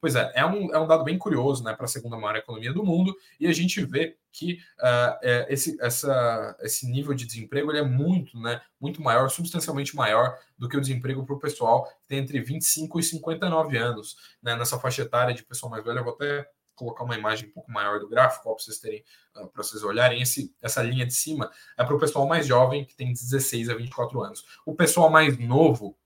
Pois 0.00 0.16
é, 0.16 0.32
é 0.34 0.44
um, 0.44 0.74
é 0.74 0.78
um 0.80 0.86
dado 0.88 1.04
bem 1.04 1.16
curioso 1.16 1.62
né, 1.62 1.72
para 1.74 1.84
a 1.84 1.88
segunda 1.88 2.16
maior 2.16 2.34
economia 2.34 2.72
do 2.72 2.84
mundo, 2.84 3.14
e 3.38 3.46
a 3.46 3.52
gente 3.52 3.84
vê 3.84 4.16
que 4.32 4.54
uh, 4.80 5.46
esse, 5.48 5.80
essa, 5.80 6.56
esse 6.60 6.90
nível 6.90 7.14
de 7.14 7.24
desemprego 7.24 7.70
ele 7.70 7.78
é 7.78 7.84
muito, 7.84 8.36
né, 8.40 8.60
muito 8.80 9.00
maior, 9.00 9.28
substancialmente 9.28 9.94
maior 9.94 10.36
do 10.58 10.68
que 10.68 10.76
o 10.76 10.80
desemprego 10.80 11.24
para 11.24 11.36
o 11.36 11.38
pessoal 11.38 11.84
que 11.84 12.08
tem 12.08 12.18
entre 12.18 12.40
25 12.40 12.98
e 12.98 13.02
59 13.04 13.78
anos. 13.78 14.16
Né, 14.42 14.56
nessa 14.56 14.76
faixa 14.76 15.02
etária 15.02 15.32
de 15.32 15.44
pessoal 15.44 15.70
mais 15.70 15.84
velha, 15.84 16.00
eu 16.00 16.04
vou 16.04 16.14
até 16.14 16.48
colocar 16.74 17.04
uma 17.04 17.16
imagem 17.16 17.48
um 17.48 17.52
pouco 17.52 17.70
maior 17.70 18.00
do 18.00 18.08
gráfico, 18.08 18.44
para 18.44 18.52
vocês 18.52 18.78
terem, 18.78 19.04
uh, 19.36 19.48
para 19.48 19.62
vocês 19.62 19.82
olharem. 19.82 20.22
Esse, 20.22 20.54
essa 20.60 20.82
linha 20.82 21.06
de 21.06 21.14
cima 21.14 21.50
é 21.76 21.84
para 21.84 21.94
o 21.94 21.98
pessoal 21.98 22.26
mais 22.26 22.46
jovem, 22.46 22.84
que 22.84 22.94
tem 22.94 23.12
16 23.12 23.68
a 23.68 23.74
24 23.74 24.22
anos. 24.22 24.44
O 24.64 24.74
pessoal 24.74 25.10
mais 25.10 25.38
novo 25.38 25.96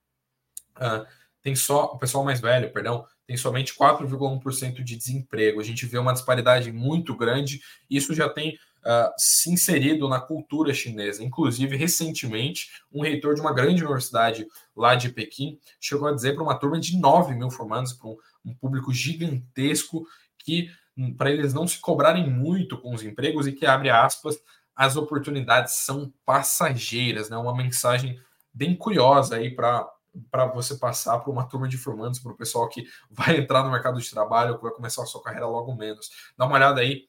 uh, 0.77 1.07
tem 1.43 1.55
só, 1.55 1.85
o 1.87 1.99
pessoal 1.99 2.25
mais 2.25 2.41
velho, 2.41 2.73
perdão, 2.73 3.07
tem 3.27 3.37
somente 3.37 3.75
4,1% 3.75 4.83
de 4.83 4.97
desemprego. 4.97 5.61
A 5.61 5.65
gente 5.65 5.87
vê 5.87 5.99
uma 5.99 6.13
disparidade 6.13 6.71
muito 6.73 7.17
grande, 7.17 7.61
isso 7.91 8.15
já 8.15 8.29
tem 8.29 8.59
uh, 8.87 9.13
se 9.19 9.51
inserido 9.51 10.09
na 10.09 10.21
cultura 10.21 10.73
chinesa. 10.73 11.23
Inclusive, 11.23 11.77
recentemente, 11.77 12.71
um 12.93 13.03
reitor 13.03 13.35
de 13.35 13.41
uma 13.41 13.53
grande 13.53 13.83
universidade 13.83 14.47
lá 14.75 14.95
de 14.95 15.11
Pequim 15.11 15.59
chegou 15.81 16.09
a 16.09 16.13
dizer 16.13 16.35
para 16.35 16.43
uma 16.43 16.59
turma 16.59 16.79
de 16.79 16.97
9 16.97 17.35
mil 17.35 17.51
formandos, 17.51 17.93
para 17.93 18.09
um, 18.09 18.17
um 18.45 18.55
público 18.55 18.93
gigantesco, 18.93 20.07
que 20.47 20.71
hum, 20.97 21.13
para 21.13 21.31
eles 21.31 21.53
não 21.53 21.67
se 21.67 21.81
cobrarem 21.81 22.31
muito 22.31 22.79
com 22.79 22.95
os 22.95 23.03
empregos 23.03 23.49
e 23.49 23.53
que, 23.53 23.67
abre 23.67 23.91
aspas, 23.91 24.41
as 24.75 24.97
oportunidades 24.97 25.75
são 25.75 26.13
passageiras, 26.25 27.29
né? 27.29 27.37
Uma 27.37 27.55
mensagem 27.55 28.21
bem 28.55 28.77
curiosa 28.77 29.37
aí 29.37 29.55
para 29.55 29.91
para 30.31 30.47
você 30.47 30.77
passar 30.77 31.19
para 31.19 31.31
uma 31.31 31.47
turma 31.47 31.69
de 31.69 31.77
formandos, 31.77 32.19
para 32.19 32.33
o 32.33 32.37
pessoal 32.37 32.67
que 32.71 32.87
vai 33.11 33.37
entrar 33.37 33.63
no 33.63 33.71
mercado 33.71 34.01
de 34.01 34.11
trabalho, 34.11 34.57
que 34.57 34.63
vai 34.63 34.73
começar 34.73 35.03
a 35.03 35.07
sua 35.07 35.23
carreira 35.23 35.47
logo 35.47 35.75
menos. 35.75 36.09
Dá 36.39 36.47
uma 36.47 36.55
olhada 36.55 36.81
aí 36.81 37.07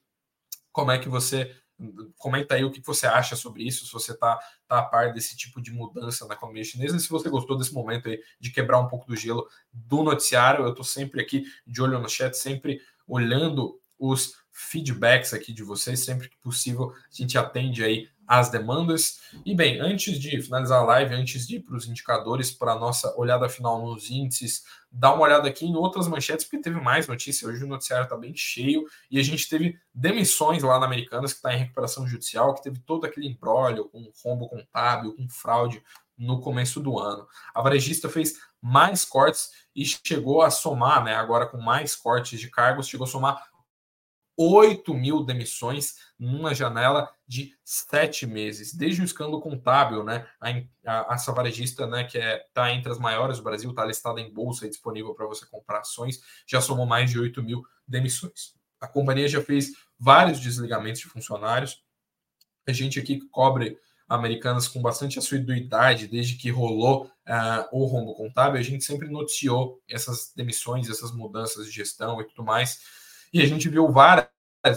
como 0.74 0.92
é 0.92 1.00
que 1.00 1.08
você 1.08 1.56
comenta 2.18 2.56
aí 2.56 2.66
o 2.66 2.72
que 2.72 2.82
você 2.82 3.08
acha 3.08 3.36
sobre 3.36 3.64
isso, 3.64 3.86
se 3.86 3.94
você 3.94 4.12
está 4.12 4.38
tá 4.68 4.80
a 4.80 4.84
par 4.84 5.14
desse 5.14 5.38
tipo 5.38 5.62
de 5.62 5.72
mudança 5.72 6.28
na 6.28 6.34
economia 6.34 6.66
chinesa, 6.66 6.98
e 6.98 7.00
se 7.00 7.10
você 7.10 7.30
gostou 7.30 7.58
desse 7.58 7.74
momento 7.74 8.10
aí 8.10 8.20
de 8.40 8.52
quebrar 8.52 8.80
um 8.80 8.88
pouco 8.88 9.08
do 9.08 9.16
gelo 9.16 9.48
do 9.72 10.04
noticiário, 10.04 10.66
eu 10.66 10.72
estou 10.72 10.84
sempre 10.84 11.22
aqui 11.22 11.46
de 11.66 11.82
olho 11.82 12.00
no 12.00 12.10
chat, 12.10 12.36
sempre 12.36 12.82
olhando 13.08 13.80
os 13.98 14.34
feedbacks 14.52 15.34
aqui 15.34 15.54
de 15.54 15.64
vocês, 15.64 16.04
sempre 16.04 16.30
que 16.30 16.38
possível 16.38 16.92
a 16.92 17.16
gente 17.16 17.38
atende 17.38 17.84
aí 17.84 18.10
as 18.28 18.50
demandas. 18.50 19.22
E 19.46 19.56
bem, 19.56 19.80
antes 19.80 20.20
de 20.20 20.42
finalizar 20.42 20.82
a 20.82 20.86
live, 20.86 21.16
antes 21.16 21.48
de 21.48 21.56
ir 21.56 21.60
para 21.62 21.78
os 21.78 21.88
indicadores, 21.88 22.52
para 22.52 22.74
a 22.74 22.80
nossa 22.80 23.16
olhada 23.18 23.48
final 23.48 23.82
nos 23.82 24.12
índices, 24.12 24.64
dá 24.92 25.14
uma 25.14 25.24
olhada 25.24 25.48
aqui 25.48 25.66
em 25.66 25.76
outras 25.76 26.08
manchetes, 26.08 26.44
porque 26.44 26.62
teve 26.62 26.82
mais 26.82 27.08
notícia. 27.08 27.48
Hoje 27.48 27.64
o 27.64 27.68
noticiário 27.68 28.04
está 28.04 28.18
bem 28.18 28.36
cheio 28.36 28.86
e 29.10 29.18
a 29.18 29.24
gente 29.24 29.48
teve 29.48 29.80
demissões 29.94 30.62
lá 30.62 30.78
na 30.78 30.86
Americanas, 30.86 31.32
que 31.32 31.38
está 31.38 31.54
em 31.54 31.60
recuperação 31.60 32.06
judicial, 32.06 32.54
que 32.54 32.64
teve 32.64 32.80
todo 32.80 33.06
aquele 33.06 33.28
embrólio 33.28 33.86
com 33.86 34.12
rombo 34.24 34.50
contábil, 34.50 35.16
com 35.16 35.30
fraude 35.30 35.82
no 36.18 36.42
começo 36.42 36.80
do 36.80 36.98
ano. 36.98 37.28
A 37.54 37.62
varejista 37.62 38.10
fez 38.10 38.40
mais 38.62 39.06
cortes 39.06 39.52
e 39.76 39.86
chegou 39.86 40.42
a 40.42 40.50
somar, 40.50 41.04
né, 41.04 41.16
agora 41.16 41.46
com 41.46 41.58
mais 41.58 41.96
cortes 41.96 42.40
de 42.40 42.50
cargos, 42.50 42.88
chegou 42.88 43.06
a 43.06 43.10
somar 43.10 43.42
8 44.40 44.94
mil 44.94 45.24
demissões 45.24 45.96
numa 46.18 46.54
janela 46.54 47.12
de 47.28 47.58
sete 47.66 48.28
meses, 48.28 48.72
desde 48.72 49.02
o 49.02 49.06
escândalo 49.06 49.42
contábil, 49.42 50.04
né? 50.04 50.28
A, 50.40 51.12
a, 51.12 51.16
essa 51.16 51.32
varejista, 51.32 51.88
né, 51.88 52.04
que 52.04 52.20
está 52.20 52.30
é, 52.30 52.46
tá 52.54 52.72
entre 52.72 52.92
as 52.92 53.00
maiores 53.00 53.38
do 53.38 53.44
Brasil, 53.44 53.72
está 53.72 53.84
listada 53.84 54.22
em 54.22 54.32
bolsa 54.32 54.68
e 54.68 54.70
disponível 54.70 55.16
para 55.16 55.26
você 55.26 55.44
comprar 55.48 55.80
ações, 55.80 56.22
já 56.46 56.62
somou 56.62 56.86
mais 56.86 57.10
de 57.10 57.20
8 57.20 57.42
mil 57.42 57.64
demissões. 57.88 58.56
A 58.80 58.88
companhia 58.88 59.28
já 59.28 59.42
fez 59.42 59.72
vários 60.00 60.40
desligamentos 60.40 61.02
de 61.02 61.08
funcionários. 61.08 61.84
A 62.68 62.72
gente 62.72 63.00
aqui 63.00 63.20
que 63.20 63.28
cobre 63.30 63.80
Americanas 64.08 64.68
com 64.68 64.82
bastante 64.82 65.20
assiduidade 65.20 66.08
desde 66.08 66.36
que 66.36 66.50
rolou 66.50 67.06
uh, 67.06 67.68
o 67.72 67.86
rombo 67.86 68.16
contábil, 68.16 68.60
a 68.60 68.64
gente 68.64 68.84
sempre 68.84 69.10
noticiou 69.10 69.82
essas 69.90 70.32
demissões, 70.36 70.90
essas 70.90 71.12
mudanças 71.12 71.66
de 71.66 71.72
gestão 71.72 72.22
e 72.22 72.26
tudo 72.26 72.44
mais. 72.44 72.80
E 73.34 73.42
a 73.42 73.46
gente 73.46 73.68
viu 73.68 73.92
várias 73.92 74.30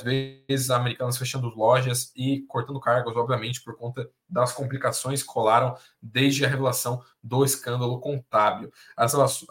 vezes 0.02 0.70
Americanas 0.70 1.16
fechando 1.16 1.48
lojas 1.48 2.12
e 2.16 2.40
cortando 2.48 2.80
cargos, 2.80 3.16
obviamente, 3.16 3.62
por 3.62 3.76
conta 3.76 4.10
das 4.28 4.52
complicações 4.52 5.22
que 5.22 5.32
rolaram 5.32 5.76
desde 6.02 6.44
a 6.44 6.48
revelação 6.48 7.02
do 7.22 7.44
escândalo 7.44 8.00
contábil. 8.00 8.72
As, 8.96 9.14
as, 9.14 9.46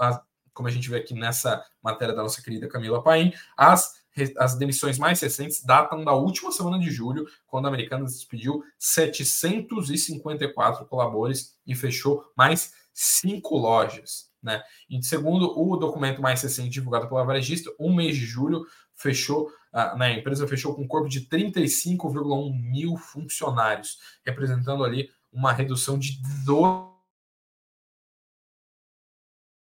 como 0.53 0.67
a 0.67 0.71
gente 0.71 0.89
vê 0.89 0.97
aqui 0.97 1.13
nessa 1.13 1.63
matéria 1.81 2.13
da 2.13 2.21
nossa 2.21 2.41
querida 2.41 2.67
Camila 2.67 3.01
Paim, 3.01 3.33
as 3.55 3.98
as 4.38 4.58
demissões 4.58 4.97
mais 4.97 5.21
recentes 5.21 5.63
datam 5.63 6.03
da 6.03 6.13
última 6.13 6.51
semana 6.51 6.79
de 6.79 6.91
julho, 6.91 7.27
quando 7.47 7.65
a 7.65 7.69
Americanas 7.69 8.13
despediu 8.13 8.63
754 8.77 10.86
colaboradores 10.86 11.55
e 11.65 11.75
fechou 11.75 12.25
mais 12.36 12.73
cinco 12.93 13.58
lojas. 13.58 14.29
Né? 14.41 14.62
E 14.89 15.03
segundo 15.03 15.60
o 15.60 15.75
documento 15.75 16.21
mais 16.21 16.41
recente 16.41 16.69
divulgado 16.69 17.08
pela 17.08 17.23
Varejista, 17.23 17.71
um 17.79 17.93
mês 17.93 18.15
de 18.15 18.25
julho 18.25 18.65
fechou, 18.95 19.51
a, 19.71 19.95
né, 19.95 20.08
a 20.08 20.13
empresa 20.13 20.47
fechou 20.47 20.75
com 20.75 20.84
um 20.84 20.88
corpo 20.88 21.10
de 21.10 21.27
35,1 21.27 22.53
mil 22.53 22.97
funcionários, 22.97 23.97
representando 24.25 24.84
ali 24.84 25.10
uma 25.32 25.51
redução 25.51 25.97
de 25.97 26.21
12 26.45 26.98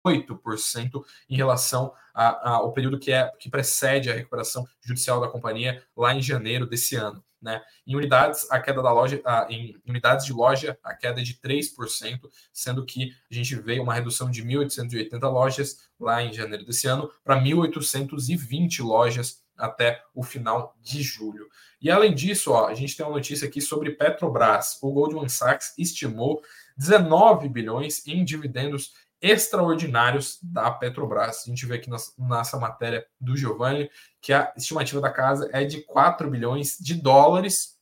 8% 0.09 1.05
em 1.29 1.37
relação 1.37 1.93
ao 2.15 2.73
período 2.73 2.99
que, 2.99 3.13
é, 3.13 3.31
que 3.39 3.49
precede 3.49 4.11
a 4.11 4.15
recuperação 4.15 4.67
judicial 4.81 5.21
da 5.21 5.29
companhia 5.29 5.83
lá 5.97 6.15
em 6.15 6.21
janeiro 6.21 6.67
desse 6.67 6.97
ano. 6.97 7.23
Né? 7.41 7.63
Em 7.87 7.95
unidades, 7.95 8.51
a 8.51 8.61
queda 8.61 8.83
da 8.83 8.93
loja, 8.93 9.23
a, 9.25 9.47
em 9.49 9.81
unidades 9.87 10.27
de 10.27 10.33
loja, 10.33 10.77
a 10.83 10.95
queda 10.95 11.21
é 11.21 11.23
de 11.25 11.35
3%, 11.35 12.21
sendo 12.53 12.85
que 12.85 13.13
a 13.31 13.35
gente 13.35 13.55
vê 13.55 13.79
uma 13.79 13.95
redução 13.95 14.29
de 14.29 14.43
1.880 14.45 15.21
lojas 15.31 15.89
lá 16.01 16.23
em 16.23 16.33
janeiro 16.33 16.65
desse 16.65 16.89
ano 16.89 17.11
para 17.23 17.41
1.820 17.41 18.83
lojas 18.83 19.43
até 19.57 20.03
o 20.15 20.23
final 20.23 20.77
de 20.81 21.03
julho. 21.03 21.49
E 21.81 21.91
além 21.91 22.15
disso, 22.15 22.53
ó, 22.53 22.67
a 22.67 22.75
gente 22.75 22.97
tem 22.97 23.07
uma 23.07 23.15
notícia 23.15 23.47
aqui 23.47 23.61
sobre 23.61 23.93
Petrobras. 23.93 24.79
O 24.83 24.93
Goldman 24.93 25.29
Sachs 25.29 25.75
estimou 25.79 26.43
19 26.77 27.49
bilhões 27.49 28.05
em 28.07 28.25
dividendos 28.25 28.95
extraordinários 29.21 30.39
da 30.43 30.71
Petrobras. 30.71 31.45
A 31.47 31.51
gente 31.51 31.67
vê 31.67 31.77
aqui 31.77 31.91
nessa 31.91 32.59
matéria 32.59 33.07
do 33.21 33.37
Giovanni 33.37 33.91
que 34.21 34.33
a 34.33 34.53
estimativa 34.57 35.01
da 35.01 35.11
casa 35.11 35.49
é 35.53 35.65
de 35.65 35.83
4 35.83 36.31
bilhões 36.31 36.77
de 36.79 36.95
dólares 36.95 37.79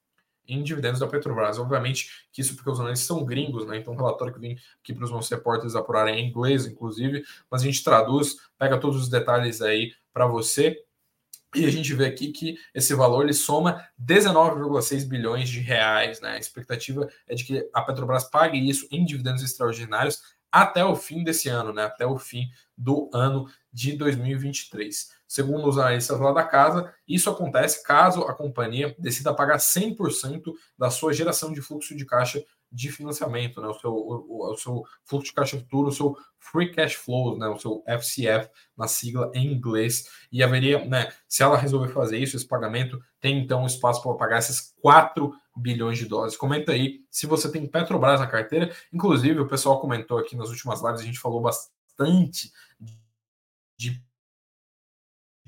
em 0.48 0.62
dividendos 0.62 1.00
da 1.00 1.06
Petrobras. 1.06 1.58
Obviamente 1.58 2.26
que 2.32 2.40
isso 2.40 2.54
porque 2.54 2.70
os 2.70 2.80
analistas 2.80 3.06
são 3.06 3.24
gringos, 3.24 3.66
né? 3.66 3.76
Então 3.78 3.94
o 3.94 3.96
relatório 3.96 4.32
que 4.32 4.40
vem 4.40 4.58
aqui 4.82 4.94
para 4.94 5.04
os 5.04 5.10
nossos 5.10 5.30
repórteres 5.30 5.74
apurarem 5.74 6.14
é 6.14 6.20
em 6.20 6.28
inglês, 6.28 6.66
inclusive, 6.66 7.24
mas 7.50 7.62
a 7.62 7.64
gente 7.64 7.82
traduz, 7.82 8.36
pega 8.58 8.78
todos 8.78 9.02
os 9.02 9.08
detalhes 9.08 9.60
aí 9.60 9.92
para 10.12 10.26
você. 10.26 10.82
E 11.54 11.64
a 11.64 11.70
gente 11.70 11.94
vê 11.94 12.06
aqui 12.06 12.32
que 12.32 12.58
esse 12.74 12.94
valor 12.94 13.22
ele 13.22 13.32
soma 13.32 13.82
19,6 13.98 15.08
bilhões 15.08 15.48
de 15.48 15.60
reais. 15.60 16.20
Né? 16.20 16.30
A 16.30 16.38
expectativa 16.38 17.08
é 17.26 17.34
de 17.34 17.44
que 17.44 17.68
a 17.72 17.80
Petrobras 17.80 18.24
pague 18.24 18.58
isso 18.58 18.86
em 18.90 19.04
dividendos 19.04 19.42
extraordinários 19.42 20.35
até 20.62 20.84
o 20.84 20.96
fim 20.96 21.22
desse 21.24 21.48
ano, 21.48 21.72
né? 21.72 21.84
Até 21.84 22.06
o 22.06 22.18
fim 22.18 22.50
do 22.76 23.10
ano 23.12 23.46
de 23.72 23.92
2023. 23.96 25.15
Segundo 25.26 25.68
os 25.68 25.78
analistas 25.78 26.18
lá 26.20 26.32
da 26.32 26.44
casa, 26.44 26.92
isso 27.06 27.28
acontece 27.28 27.82
caso 27.82 28.22
a 28.22 28.34
companhia 28.34 28.94
decida 28.98 29.34
pagar 29.34 29.58
100% 29.58 30.52
da 30.78 30.90
sua 30.90 31.12
geração 31.12 31.52
de 31.52 31.60
fluxo 31.60 31.96
de 31.96 32.04
caixa 32.04 32.44
de 32.70 32.90
financiamento, 32.90 33.60
né? 33.60 33.68
o, 33.68 33.74
seu, 33.74 33.92
o, 33.92 34.52
o, 34.52 34.56
seu 34.56 34.84
fluxo 35.04 35.28
de 35.28 35.32
caixa 35.32 35.58
futuro, 35.58 35.88
o 35.88 35.92
seu 35.92 36.16
free 36.38 36.70
cash 36.70 36.94
flow, 36.94 37.38
né? 37.38 37.48
o 37.48 37.58
seu 37.58 37.82
FCF 37.86 38.50
na 38.76 38.88
sigla 38.88 39.30
em 39.34 39.52
inglês. 39.52 40.08
E 40.30 40.42
haveria, 40.42 40.84
né? 40.84 41.12
se 41.28 41.42
ela 41.42 41.56
resolver 41.56 41.92
fazer 41.92 42.18
isso, 42.18 42.36
esse 42.36 42.46
pagamento, 42.46 43.00
tem 43.20 43.38
então 43.38 43.64
espaço 43.66 44.02
para 44.02 44.14
pagar 44.14 44.38
esses 44.38 44.74
4 44.82 45.32
bilhões 45.56 45.98
de 45.98 46.06
dólares. 46.06 46.36
Comenta 46.36 46.72
aí 46.72 47.00
se 47.10 47.26
você 47.26 47.50
tem 47.50 47.66
Petrobras 47.66 48.20
na 48.20 48.26
carteira. 48.26 48.70
Inclusive, 48.92 49.40
o 49.40 49.48
pessoal 49.48 49.80
comentou 49.80 50.18
aqui 50.18 50.36
nas 50.36 50.50
últimas 50.50 50.82
lives, 50.82 51.00
a 51.00 51.04
gente 51.04 51.18
falou 51.18 51.40
bastante 51.40 52.52
de 53.76 54.02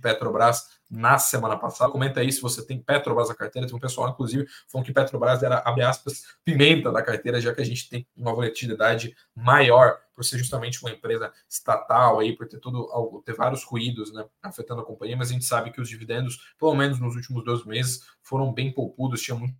Petrobras 0.00 0.78
na 0.90 1.18
semana 1.18 1.56
passada. 1.56 1.90
Comenta 1.92 2.20
aí 2.20 2.32
se 2.32 2.40
você 2.40 2.64
tem 2.64 2.80
Petrobras 2.80 3.28
na 3.28 3.34
carteira. 3.34 3.66
Tem 3.66 3.76
um 3.76 3.80
pessoal, 3.80 4.08
inclusive, 4.08 4.46
falando 4.66 4.86
que 4.86 4.92
Petrobras 4.92 5.42
era, 5.42 5.58
abre 5.58 5.82
aspas, 5.82 6.24
pimenta 6.44 6.90
da 6.90 7.02
carteira, 7.02 7.40
já 7.40 7.54
que 7.54 7.60
a 7.60 7.64
gente 7.64 7.88
tem 7.88 8.06
uma 8.16 8.34
volatilidade 8.34 9.14
maior, 9.34 9.98
por 10.14 10.24
ser 10.24 10.38
justamente 10.38 10.80
uma 10.82 10.90
empresa 10.90 11.32
estatal 11.48 12.18
aí, 12.18 12.36
por 12.36 12.48
ter 12.48 12.58
tudo, 12.58 13.22
ter 13.24 13.34
vários 13.34 13.62
ruídos 13.62 14.12
né, 14.12 14.26
afetando 14.42 14.80
a 14.80 14.84
companhia, 14.84 15.16
mas 15.16 15.30
a 15.30 15.32
gente 15.32 15.44
sabe 15.44 15.70
que 15.70 15.80
os 15.80 15.88
dividendos, 15.88 16.54
pelo 16.58 16.74
menos 16.74 16.98
nos 16.98 17.14
últimos 17.14 17.44
dois 17.44 17.64
meses, 17.64 18.04
foram 18.20 18.52
bem 18.52 18.72
poupudos, 18.72 19.22
tinha 19.22 19.36
muita 19.36 19.54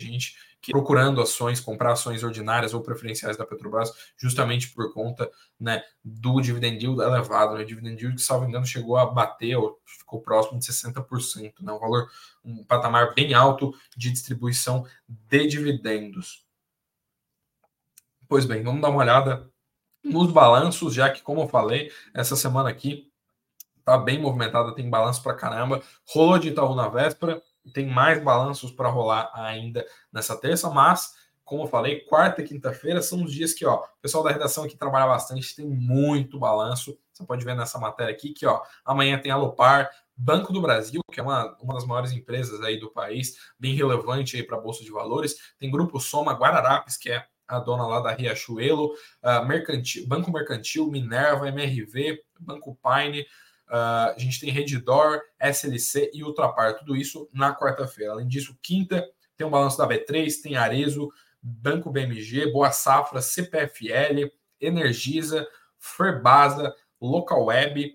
gente 0.00 0.34
que 0.60 0.72
procurando 0.72 1.20
ações, 1.20 1.60
comprar 1.60 1.92
ações 1.92 2.22
ordinárias 2.22 2.74
ou 2.74 2.80
preferenciais 2.80 3.36
da 3.36 3.46
Petrobras, 3.46 3.92
justamente 4.16 4.70
por 4.70 4.92
conta 4.92 5.30
né, 5.58 5.82
do 6.04 6.40
dividend 6.40 6.82
yield 6.82 7.00
elevado. 7.00 7.54
Né? 7.54 7.64
Dividend 7.64 8.00
yield, 8.00 8.16
que, 8.16 8.22
salvo 8.22 8.46
engano, 8.46 8.66
chegou 8.66 8.96
a 8.96 9.06
bater, 9.06 9.56
ou 9.56 9.80
ficou 9.84 10.20
próximo 10.20 10.58
de 10.58 10.66
60%, 10.66 11.54
né? 11.60 11.72
um 11.72 11.78
valor, 11.78 12.10
um 12.44 12.64
patamar 12.64 13.14
bem 13.14 13.34
alto 13.34 13.72
de 13.96 14.10
distribuição 14.10 14.84
de 15.08 15.46
dividendos. 15.46 16.44
Pois 18.28 18.44
bem, 18.44 18.62
vamos 18.62 18.82
dar 18.82 18.90
uma 18.90 18.98
olhada 18.98 19.50
nos 20.04 20.30
balanços, 20.30 20.92
já 20.92 21.08
que, 21.10 21.22
como 21.22 21.42
eu 21.42 21.48
falei, 21.48 21.90
essa 22.12 22.36
semana 22.36 22.68
aqui 22.68 23.10
tá 23.84 23.96
bem 23.96 24.20
movimentada, 24.20 24.74
tem 24.74 24.88
balanço 24.88 25.22
para 25.22 25.34
caramba. 25.34 25.82
Rolou 26.06 26.38
de 26.38 26.48
Itaú 26.48 26.74
na 26.74 26.88
véspera, 26.88 27.42
tem 27.72 27.86
mais 27.86 28.22
balanços 28.22 28.70
para 28.70 28.88
rolar 28.88 29.30
ainda 29.34 29.86
nessa 30.12 30.36
terça, 30.36 30.70
mas 30.70 31.12
como 31.48 31.62
eu 31.62 31.66
falei, 31.66 32.00
quarta 32.00 32.42
e 32.42 32.44
quinta-feira 32.44 33.00
são 33.00 33.24
os 33.24 33.32
dias 33.32 33.54
que, 33.54 33.64
ó, 33.64 33.76
o 33.76 34.02
pessoal 34.02 34.22
da 34.22 34.30
redação 34.30 34.64
aqui 34.64 34.76
trabalha 34.76 35.06
bastante, 35.06 35.56
tem 35.56 35.66
muito 35.66 36.38
balanço. 36.38 36.98
Você 37.10 37.24
pode 37.24 37.42
ver 37.42 37.56
nessa 37.56 37.78
matéria 37.78 38.12
aqui 38.12 38.34
que, 38.34 38.44
ó, 38.44 38.60
amanhã 38.84 39.18
tem 39.18 39.32
a 39.32 39.36
Lopar, 39.36 39.90
Banco 40.14 40.52
do 40.52 40.60
Brasil, 40.60 41.00
que 41.10 41.20
é 41.20 41.22
uma, 41.22 41.56
uma 41.58 41.72
das 41.72 41.86
maiores 41.86 42.12
empresas 42.12 42.60
aí 42.60 42.78
do 42.78 42.90
país, 42.90 43.38
bem 43.58 43.74
relevante 43.74 44.36
aí 44.36 44.42
para 44.42 44.58
a 44.58 44.60
Bolsa 44.60 44.84
de 44.84 44.90
Valores. 44.90 45.36
Tem 45.58 45.70
Grupo 45.70 45.98
Soma, 45.98 46.34
Guararapes, 46.34 46.98
que 46.98 47.10
é 47.10 47.24
a 47.46 47.58
dona 47.58 47.86
lá 47.86 48.00
da 48.00 48.12
Riachuelo, 48.12 48.92
uh, 49.22 49.46
Mercantil, 49.46 50.06
Banco 50.06 50.30
Mercantil, 50.30 50.90
Minerva, 50.90 51.48
MRV, 51.48 52.20
Banco 52.38 52.78
Pine, 52.82 53.24
Uh, 53.68 54.14
a 54.14 54.18
gente 54.18 54.40
tem 54.40 54.50
Redditor, 54.50 55.20
SLC 55.38 56.10
e 56.14 56.24
Ultrapar, 56.24 56.78
tudo 56.78 56.96
isso 56.96 57.28
na 57.32 57.54
quarta-feira. 57.54 58.12
Além 58.12 58.26
disso, 58.26 58.58
quinta 58.62 59.06
tem 59.36 59.46
um 59.46 59.50
balanço 59.50 59.78
da 59.78 59.86
B3, 59.86 60.42
tem 60.42 60.56
Arezo, 60.56 61.10
Banco 61.40 61.90
BMG, 61.90 62.50
Boa 62.50 62.72
Safra, 62.72 63.20
CPFL, 63.20 64.30
Energisa, 64.60 65.46
Ferbasa, 65.78 66.74
Local 67.00 67.44
Web, 67.44 67.94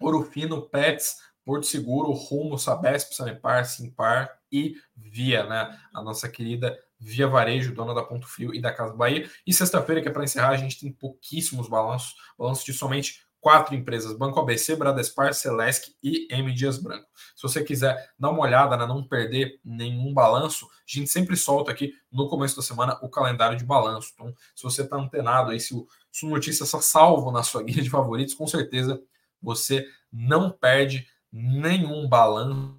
Orofino, 0.00 0.62
Pets, 0.68 1.16
Porto 1.44 1.66
Seguro, 1.66 2.12
Rumo, 2.12 2.58
Sabesp, 2.58 3.14
Sanepar, 3.14 3.64
Simpar 3.64 4.38
e 4.52 4.76
Via, 4.94 5.44
né? 5.46 5.78
A 5.92 6.02
nossa 6.02 6.28
querida 6.28 6.78
Via 6.98 7.26
Varejo, 7.26 7.74
dona 7.74 7.94
da 7.94 8.02
Ponto 8.02 8.28
Frio 8.28 8.54
e 8.54 8.60
da 8.60 8.72
Casa 8.72 8.94
Bahia. 8.94 9.28
E 9.46 9.52
sexta-feira, 9.52 10.02
que 10.02 10.08
é 10.08 10.12
para 10.12 10.22
encerrar, 10.22 10.50
a 10.50 10.56
gente 10.56 10.78
tem 10.78 10.92
pouquíssimos 10.92 11.68
balanços, 11.68 12.14
balanços 12.38 12.64
de 12.64 12.74
somente 12.74 13.26
quatro 13.40 13.74
empresas: 13.74 14.16
Banco 14.16 14.38
ABC, 14.38 14.76
Bradespar, 14.76 15.32
Celesc 15.34 15.94
e 16.02 16.28
M 16.30 16.52
Dias 16.52 16.78
Branco. 16.78 17.06
Se 17.34 17.42
você 17.42 17.64
quiser 17.64 18.12
dar 18.18 18.30
uma 18.30 18.42
olhada, 18.42 18.76
né, 18.76 18.86
não 18.86 19.02
perder 19.06 19.58
nenhum 19.64 20.12
balanço, 20.12 20.66
a 20.66 20.68
gente 20.86 21.10
sempre 21.10 21.36
solta 21.36 21.70
aqui 21.70 21.92
no 22.12 22.28
começo 22.28 22.56
da 22.56 22.62
semana 22.62 22.98
o 23.02 23.08
calendário 23.08 23.56
de 23.56 23.64
balanço. 23.64 24.10
Então, 24.14 24.34
se 24.54 24.62
você 24.62 24.82
está 24.82 24.96
antenado 24.96 25.50
aí, 25.50 25.60
se 25.60 25.74
o 25.74 25.86
sua 26.12 26.30
notícia 26.30 26.64
está 26.64 26.80
salvo 26.80 27.30
na 27.30 27.42
sua 27.42 27.62
guia 27.64 27.82
de 27.82 27.90
favoritos, 27.90 28.34
com 28.34 28.46
certeza 28.46 29.00
você 29.40 29.86
não 30.12 30.50
perde 30.50 31.06
nenhum 31.32 32.08
balanço 32.08 32.78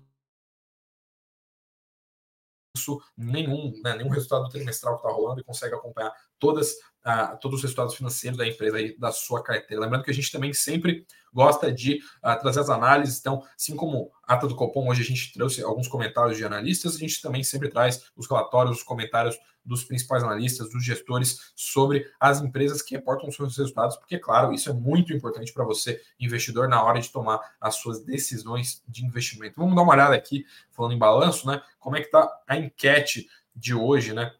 nenhum, 3.17 3.73
né, 3.83 3.95
nenhum 3.95 4.09
resultado 4.09 4.49
trimestral 4.49 4.95
que 4.95 5.05
está 5.05 5.15
rolando 5.15 5.41
e 5.41 5.43
consegue 5.43 5.75
acompanhar 5.75 6.13
todas 6.41 6.75
uh, 7.05 7.37
todos 7.39 7.57
os 7.57 7.63
resultados 7.63 7.95
financeiros 7.95 8.37
da 8.37 8.47
empresa 8.47 8.79
e 8.79 8.97
da 8.97 9.11
sua 9.11 9.43
carteira. 9.43 9.83
Lembrando 9.83 10.03
que 10.03 10.11
a 10.11 10.13
gente 10.13 10.31
também 10.31 10.53
sempre 10.53 11.05
gosta 11.33 11.71
de 11.71 11.99
uh, 12.23 12.39
trazer 12.39 12.59
as 12.59 12.69
análises. 12.69 13.19
Então, 13.19 13.43
assim 13.55 13.75
como 13.75 14.11
a 14.27 14.33
ata 14.33 14.47
do 14.47 14.55
Copom, 14.55 14.89
hoje 14.89 15.01
a 15.01 15.05
gente 15.05 15.33
trouxe 15.33 15.63
alguns 15.63 15.87
comentários 15.87 16.37
de 16.37 16.45
analistas, 16.45 16.95
a 16.95 16.99
gente 16.99 17.21
também 17.21 17.43
sempre 17.43 17.69
traz 17.69 18.11
os 18.15 18.27
relatórios, 18.27 18.77
os 18.77 18.83
comentários 18.83 19.37
dos 19.63 19.83
principais 19.83 20.23
analistas, 20.23 20.71
dos 20.71 20.83
gestores 20.83 21.53
sobre 21.55 22.09
as 22.19 22.41
empresas 22.41 22.81
que 22.81 22.95
reportam 22.95 23.31
seus 23.31 23.55
resultados, 23.55 23.95
porque, 23.95 24.17
claro, 24.17 24.51
isso 24.51 24.71
é 24.71 24.73
muito 24.73 25.13
importante 25.13 25.53
para 25.53 25.63
você, 25.63 26.01
investidor, 26.19 26.67
na 26.67 26.83
hora 26.83 26.99
de 26.99 27.11
tomar 27.11 27.39
as 27.61 27.75
suas 27.75 28.03
decisões 28.03 28.83
de 28.87 29.05
investimento. 29.05 29.53
Vamos 29.57 29.75
dar 29.75 29.83
uma 29.83 29.93
olhada 29.93 30.15
aqui, 30.15 30.45
falando 30.71 30.93
em 30.95 30.97
balanço, 30.97 31.45
né? 31.45 31.61
Como 31.79 31.95
é 31.95 31.99
que 31.99 32.07
está 32.07 32.27
a 32.47 32.57
enquete 32.57 33.29
de 33.55 33.75
hoje, 33.75 34.13
né? 34.13 34.33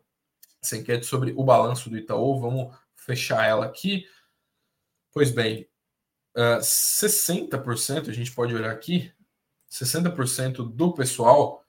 Essa 0.64 0.78
enquete 0.78 1.06
sobre 1.06 1.34
o 1.36 1.44
balanço 1.44 1.90
do 1.90 1.98
Itaú, 1.98 2.40
vamos 2.40 2.76
fechar 2.96 3.48
ela 3.48 3.66
aqui. 3.66 4.06
Pois 5.12 5.32
bem, 5.32 5.68
uh, 6.38 6.58
ah, 6.58 6.60
60%, 6.60 8.10
a 8.10 8.14
gente 8.14 8.32
pode 8.32 8.54
olhar 8.54 8.72
aqui, 8.72 9.12
60% 9.70 10.70
do 10.70 10.94
pessoal 10.94 11.66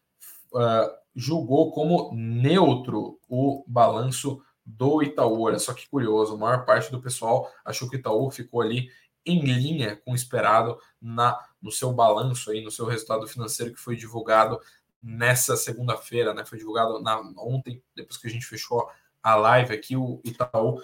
uh, 0.52 1.02
julgou 1.14 1.72
como 1.72 2.12
neutro 2.14 3.18
o 3.28 3.64
balanço 3.66 4.42
do 4.64 5.02
Itaú. 5.02 5.42
Olha 5.42 5.58
só 5.58 5.72
que 5.72 5.88
curioso, 5.88 6.34
a 6.34 6.38
maior 6.38 6.64
parte 6.64 6.90
do 6.90 7.00
pessoal 7.00 7.50
achou 7.64 7.88
que 7.88 7.96
o 7.96 7.98
Itaú 7.98 8.30
ficou 8.30 8.60
ali 8.60 8.90
em 9.24 9.40
linha 9.40 9.96
com 9.96 10.12
o 10.12 10.16
esperado 10.16 10.78
na 11.00 11.38
no 11.60 11.70
seu 11.70 11.92
balanço 11.92 12.50
aí, 12.50 12.60
no 12.60 12.72
seu 12.72 12.84
resultado 12.86 13.26
financeiro 13.26 13.72
que 13.72 13.80
foi 13.80 13.94
divulgado 13.94 14.60
nessa 15.02 15.56
segunda-feira, 15.56 16.32
né? 16.32 16.44
Foi 16.44 16.58
divulgado 16.58 17.00
na, 17.00 17.18
ontem, 17.38 17.82
depois 17.94 18.18
que 18.18 18.28
a 18.28 18.30
gente 18.30 18.46
fechou 18.46 18.88
a 19.22 19.34
live 19.34 19.74
aqui, 19.74 19.96
o 19.96 20.20
Itaú 20.24 20.80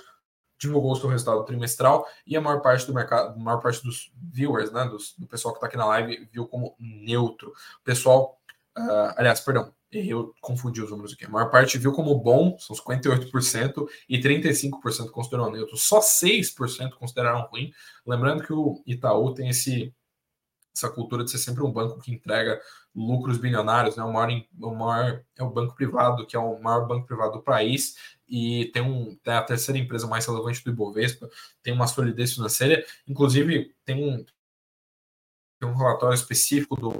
divulgou 0.58 0.92
o 0.92 0.96
seu 0.96 1.08
resultado 1.08 1.44
trimestral 1.44 2.06
e 2.26 2.36
a 2.36 2.40
maior 2.40 2.60
parte 2.60 2.86
do 2.86 2.92
mercado, 2.92 3.34
a 3.34 3.38
maior 3.38 3.60
parte 3.60 3.82
dos 3.82 4.12
viewers, 4.32 4.72
né, 4.72 4.84
dos, 4.86 5.14
do 5.16 5.26
pessoal 5.26 5.54
que 5.54 5.58
está 5.58 5.68
aqui 5.68 5.76
na 5.76 5.86
live, 5.86 6.28
viu 6.32 6.46
como 6.46 6.74
neutro. 6.78 7.50
O 7.50 7.84
pessoal, 7.84 8.40
uh, 8.76 9.14
aliás, 9.16 9.40
perdão, 9.40 9.72
eu 9.90 10.34
confundi 10.40 10.82
os 10.82 10.90
números 10.90 11.14
aqui. 11.14 11.24
A 11.24 11.30
maior 11.30 11.50
parte 11.50 11.78
viu 11.78 11.92
como 11.92 12.14
bom, 12.18 12.58
são 12.58 12.76
58%, 12.76 13.86
e 14.08 14.20
35% 14.20 15.10
consideraram 15.10 15.50
neutro. 15.50 15.76
Só 15.76 16.00
6% 16.00 16.90
consideraram 16.98 17.46
ruim. 17.50 17.72
Lembrando 18.04 18.42
que 18.42 18.52
o 18.52 18.82
Itaú 18.86 19.32
tem 19.32 19.48
esse, 19.48 19.94
essa 20.76 20.90
cultura 20.90 21.24
de 21.24 21.30
ser 21.30 21.38
sempre 21.38 21.62
um 21.62 21.72
banco 21.72 22.00
que 22.00 22.12
entrega 22.12 22.60
lucros 22.98 23.38
bilionários, 23.38 23.96
né? 23.96 24.02
O 24.02 24.12
maior, 24.12 24.44
o 24.60 24.74
maior 24.74 25.24
é 25.36 25.42
o 25.42 25.50
banco 25.50 25.74
privado, 25.74 26.26
que 26.26 26.34
é 26.34 26.38
o 26.38 26.60
maior 26.60 26.86
banco 26.86 27.06
privado 27.06 27.34
do 27.34 27.42
país, 27.42 27.96
e 28.28 28.66
tem, 28.72 28.82
um, 28.82 29.16
tem 29.22 29.34
a 29.34 29.42
terceira 29.42 29.78
empresa 29.78 30.06
mais 30.06 30.26
relevante 30.26 30.64
do 30.64 30.70
Ibovespa, 30.70 31.30
tem 31.62 31.72
uma 31.72 31.86
solidez 31.86 32.34
financeira, 32.34 32.84
inclusive 33.06 33.72
tem 33.84 34.04
um, 34.04 34.24
tem 35.60 35.68
um 35.68 35.76
relatório 35.76 36.14
específico 36.14 36.74
do 36.76 36.90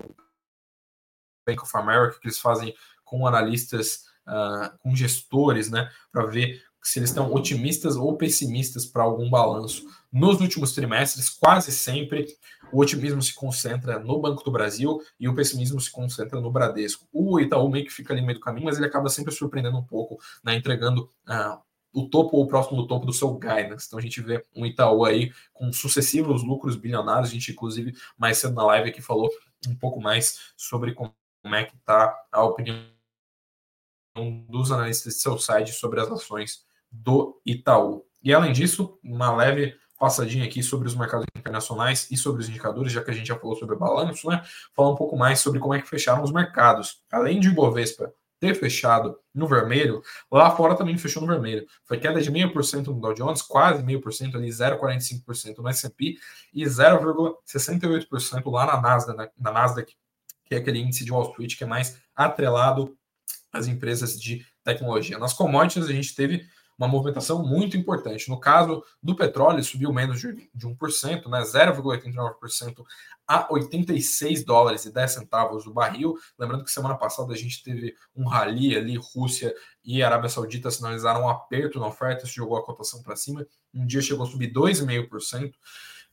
Bank 1.44 1.62
of 1.62 1.76
America 1.76 2.18
que 2.20 2.28
eles 2.28 2.38
fazem 2.38 2.74
com 3.04 3.26
analistas, 3.26 4.04
uh, 4.26 4.78
com 4.78 4.94
gestores, 4.94 5.68
né, 5.68 5.90
para 6.12 6.26
ver 6.26 6.62
se 6.80 7.00
eles 7.00 7.10
estão 7.10 7.32
otimistas 7.34 7.96
ou 7.96 8.16
pessimistas 8.16 8.86
para 8.86 9.02
algum 9.02 9.28
balanço. 9.28 9.84
Nos 10.12 10.40
últimos 10.40 10.72
trimestres, 10.72 11.28
quase 11.28 11.72
sempre 11.72 12.26
o 12.72 12.80
otimismo 12.80 13.22
se 13.22 13.34
concentra 13.34 13.98
no 13.98 14.20
Banco 14.20 14.44
do 14.44 14.50
Brasil 14.50 15.00
e 15.18 15.28
o 15.28 15.34
pessimismo 15.34 15.80
se 15.80 15.90
concentra 15.90 16.40
no 16.40 16.50
Bradesco. 16.50 17.06
O 17.12 17.40
Itaú 17.40 17.68
meio 17.68 17.84
que 17.84 17.92
fica 17.92 18.12
ali 18.12 18.20
no 18.20 18.26
meio 18.26 18.38
do 18.38 18.42
caminho, 18.42 18.66
mas 18.66 18.76
ele 18.76 18.86
acaba 18.86 19.08
sempre 19.08 19.32
surpreendendo 19.32 19.78
um 19.78 19.84
pouco, 19.84 20.18
né, 20.44 20.54
entregando 20.54 21.10
uh, 21.28 21.60
o 21.92 22.08
topo 22.08 22.36
ou 22.36 22.46
próximo 22.46 22.82
do 22.82 22.86
topo 22.86 23.06
do 23.06 23.12
seu 23.12 23.32
guidance. 23.34 23.86
Então 23.86 23.98
a 23.98 24.02
gente 24.02 24.20
vê 24.20 24.44
um 24.54 24.64
Itaú 24.66 25.04
aí 25.04 25.32
com 25.52 25.72
sucessivos 25.72 26.42
lucros 26.42 26.76
bilionários. 26.76 27.30
A 27.30 27.32
gente, 27.32 27.52
inclusive, 27.52 27.94
mais 28.16 28.38
cedo 28.38 28.54
na 28.54 28.64
live 28.64 28.90
aqui 28.90 29.02
falou 29.02 29.30
um 29.66 29.74
pouco 29.74 30.00
mais 30.00 30.52
sobre 30.56 30.94
como 30.94 31.12
é 31.44 31.64
que 31.64 31.74
está 31.76 32.14
a 32.30 32.42
opinião 32.42 32.86
dos 34.48 34.72
analistas 34.72 35.14
de 35.14 35.20
seu 35.20 35.38
site 35.38 35.72
sobre 35.72 36.00
as 36.00 36.10
ações 36.10 36.64
do 36.90 37.40
Itaú. 37.44 38.04
E 38.22 38.32
além 38.32 38.52
disso, 38.52 38.98
uma 39.02 39.34
leve 39.34 39.76
passadinha 39.98 40.44
aqui 40.44 40.62
sobre 40.62 40.86
os 40.86 40.94
mercados 40.94 41.26
internacionais 41.36 42.08
e 42.10 42.16
sobre 42.16 42.40
os 42.40 42.48
indicadores, 42.48 42.92
já 42.92 43.02
que 43.02 43.10
a 43.10 43.14
gente 43.14 43.26
já 43.26 43.36
falou 43.36 43.56
sobre 43.56 43.74
o 43.74 43.78
balanço, 43.78 44.28
né? 44.28 44.42
Falar 44.74 44.90
um 44.90 44.96
pouco 44.96 45.16
mais 45.16 45.40
sobre 45.40 45.58
como 45.58 45.74
é 45.74 45.82
que 45.82 45.88
fecharam 45.88 46.22
os 46.22 46.32
mercados. 46.32 47.02
Além 47.10 47.40
de 47.40 47.48
Ibovespa 47.48 48.12
ter 48.40 48.54
fechado 48.54 49.18
no 49.34 49.48
vermelho, 49.48 50.02
lá 50.30 50.50
fora 50.50 50.76
também 50.76 50.96
fechou 50.96 51.20
no 51.20 51.28
vermelho. 51.28 51.66
Foi 51.84 51.98
queda 51.98 52.20
de 52.20 52.30
0,5% 52.30 52.86
no 52.86 53.00
Dow 53.00 53.12
Jones, 53.12 53.42
quase 53.42 53.82
0,5% 53.82 54.36
ali, 54.36 54.48
0,45% 54.48 55.58
no 55.58 55.68
S&P 55.68 56.16
e 56.54 56.64
0,68% 56.64 58.50
lá 58.50 58.66
na 58.66 58.80
Nasdaq, 58.80 59.18
né? 59.18 59.28
na 59.36 59.50
Nasdaq, 59.50 59.92
que 60.44 60.54
é 60.54 60.58
aquele 60.58 60.78
índice 60.78 61.04
de 61.04 61.12
Wall 61.12 61.30
Street 61.30 61.56
que 61.56 61.64
é 61.64 61.66
mais 61.66 62.00
atrelado 62.14 62.96
às 63.52 63.66
empresas 63.66 64.18
de 64.20 64.46
tecnologia. 64.62 65.18
Nas 65.18 65.32
commodities 65.32 65.88
a 65.88 65.92
gente 65.92 66.14
teve 66.14 66.46
uma 66.78 66.86
movimentação 66.86 67.42
muito 67.42 67.76
importante. 67.76 68.30
No 68.30 68.38
caso 68.38 68.84
do 69.02 69.16
petróleo, 69.16 69.62
subiu 69.64 69.92
menos 69.92 70.20
de, 70.20 70.48
1%, 70.56 71.28
né, 71.28 71.42
0,89% 71.42 72.84
a 73.26 73.52
86 73.52 74.44
dólares 74.44 74.84
e 74.84 74.92
10 74.92 75.10
centavos 75.10 75.66
o 75.66 75.72
barril. 75.72 76.14
Lembrando 76.38 76.64
que 76.64 76.70
semana 76.70 76.94
passada 76.94 77.34
a 77.34 77.36
gente 77.36 77.62
teve 77.64 77.94
um 78.14 78.26
rally 78.26 78.76
ali, 78.76 78.96
Rússia 78.96 79.52
e 79.84 80.02
Arábia 80.02 80.30
Saudita 80.30 80.70
sinalizaram 80.70 81.22
um 81.22 81.28
aperto 81.28 81.80
na 81.80 81.88
oferta, 81.88 82.24
isso 82.24 82.34
jogou 82.34 82.56
a 82.56 82.64
cotação 82.64 83.02
para 83.02 83.16
cima. 83.16 83.44
Um 83.74 83.84
dia 83.84 84.00
chegou 84.00 84.24
a 84.24 84.30
subir 84.30 84.52
2,5%. 84.52 85.52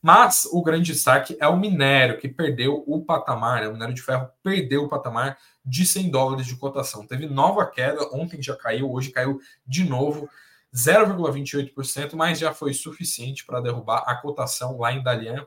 Mas 0.02 0.46
o 0.52 0.62
grande 0.62 0.92
destaque 0.92 1.36
é 1.40 1.48
o 1.48 1.56
minério, 1.56 2.18
que 2.18 2.28
perdeu 2.28 2.84
o 2.86 3.04
patamar, 3.04 3.62
né? 3.62 3.68
o 3.68 3.72
minério 3.72 3.94
de 3.94 4.02
ferro 4.02 4.28
perdeu 4.42 4.84
o 4.84 4.88
patamar 4.88 5.38
de 5.64 5.86
100 5.86 6.10
dólares 6.10 6.46
de 6.46 6.54
cotação. 6.54 7.06
Teve 7.06 7.26
nova 7.26 7.66
queda, 7.66 8.06
ontem 8.12 8.40
já 8.42 8.54
caiu, 8.54 8.92
hoje 8.92 9.10
caiu 9.10 9.40
de 9.66 9.84
novo. 9.84 10.28
0,28%, 10.76 12.14
mas 12.14 12.38
já 12.38 12.52
foi 12.52 12.74
suficiente 12.74 13.46
para 13.46 13.60
derrubar 13.60 14.04
a 14.06 14.14
cotação 14.16 14.78
lá 14.78 14.92
em 14.92 15.02
Dalian 15.02 15.46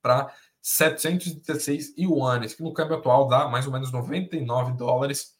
para 0.00 0.32
716 0.62 1.94
yuanes, 1.98 2.54
que 2.54 2.62
no 2.62 2.72
câmbio 2.72 2.96
atual 2.96 3.28
dá 3.28 3.46
mais 3.46 3.66
ou 3.66 3.72
menos 3.72 3.92
99 3.92 4.72
dólares 4.72 5.36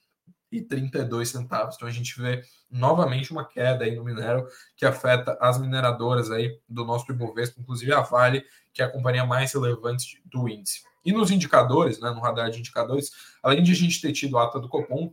e 0.53 0.61
32 0.62 1.31
centavos. 1.31 1.77
Então 1.77 1.88
a 1.88 1.90
gente 1.90 2.21
vê 2.21 2.42
novamente 2.71 3.33
uma 3.33 3.44
queda 3.44 3.85
aí 3.85 3.94
no 3.94 4.05
minério 4.05 4.47
que 4.77 4.85
afeta 4.85 5.37
as 5.40 5.59
mineradoras 5.59 6.31
aí 6.31 6.59
do 6.68 6.85
nosso 6.85 7.11
Ibovespa, 7.11 7.61
inclusive 7.61 7.92
a 7.92 8.01
Vale, 8.01 8.44
que 8.73 8.83
é 8.83 8.85
a 8.85 8.90
companhia 8.90 9.25
mais 9.25 9.53
relevante 9.53 10.21
do 10.25 10.49
índice. 10.49 10.83
E 11.05 11.12
nos 11.12 11.31
indicadores, 11.31 11.99
né, 12.01 12.11
no 12.11 12.21
radar 12.21 12.51
de 12.51 12.59
indicadores, 12.59 13.11
além 13.42 13.62
de 13.62 13.73
a 13.73 13.75
gente 13.75 14.01
ter 14.01 14.12
tido 14.12 14.37
a 14.37 14.44
ata 14.44 14.61
do 14.61 14.68
Copom, 14.68 15.12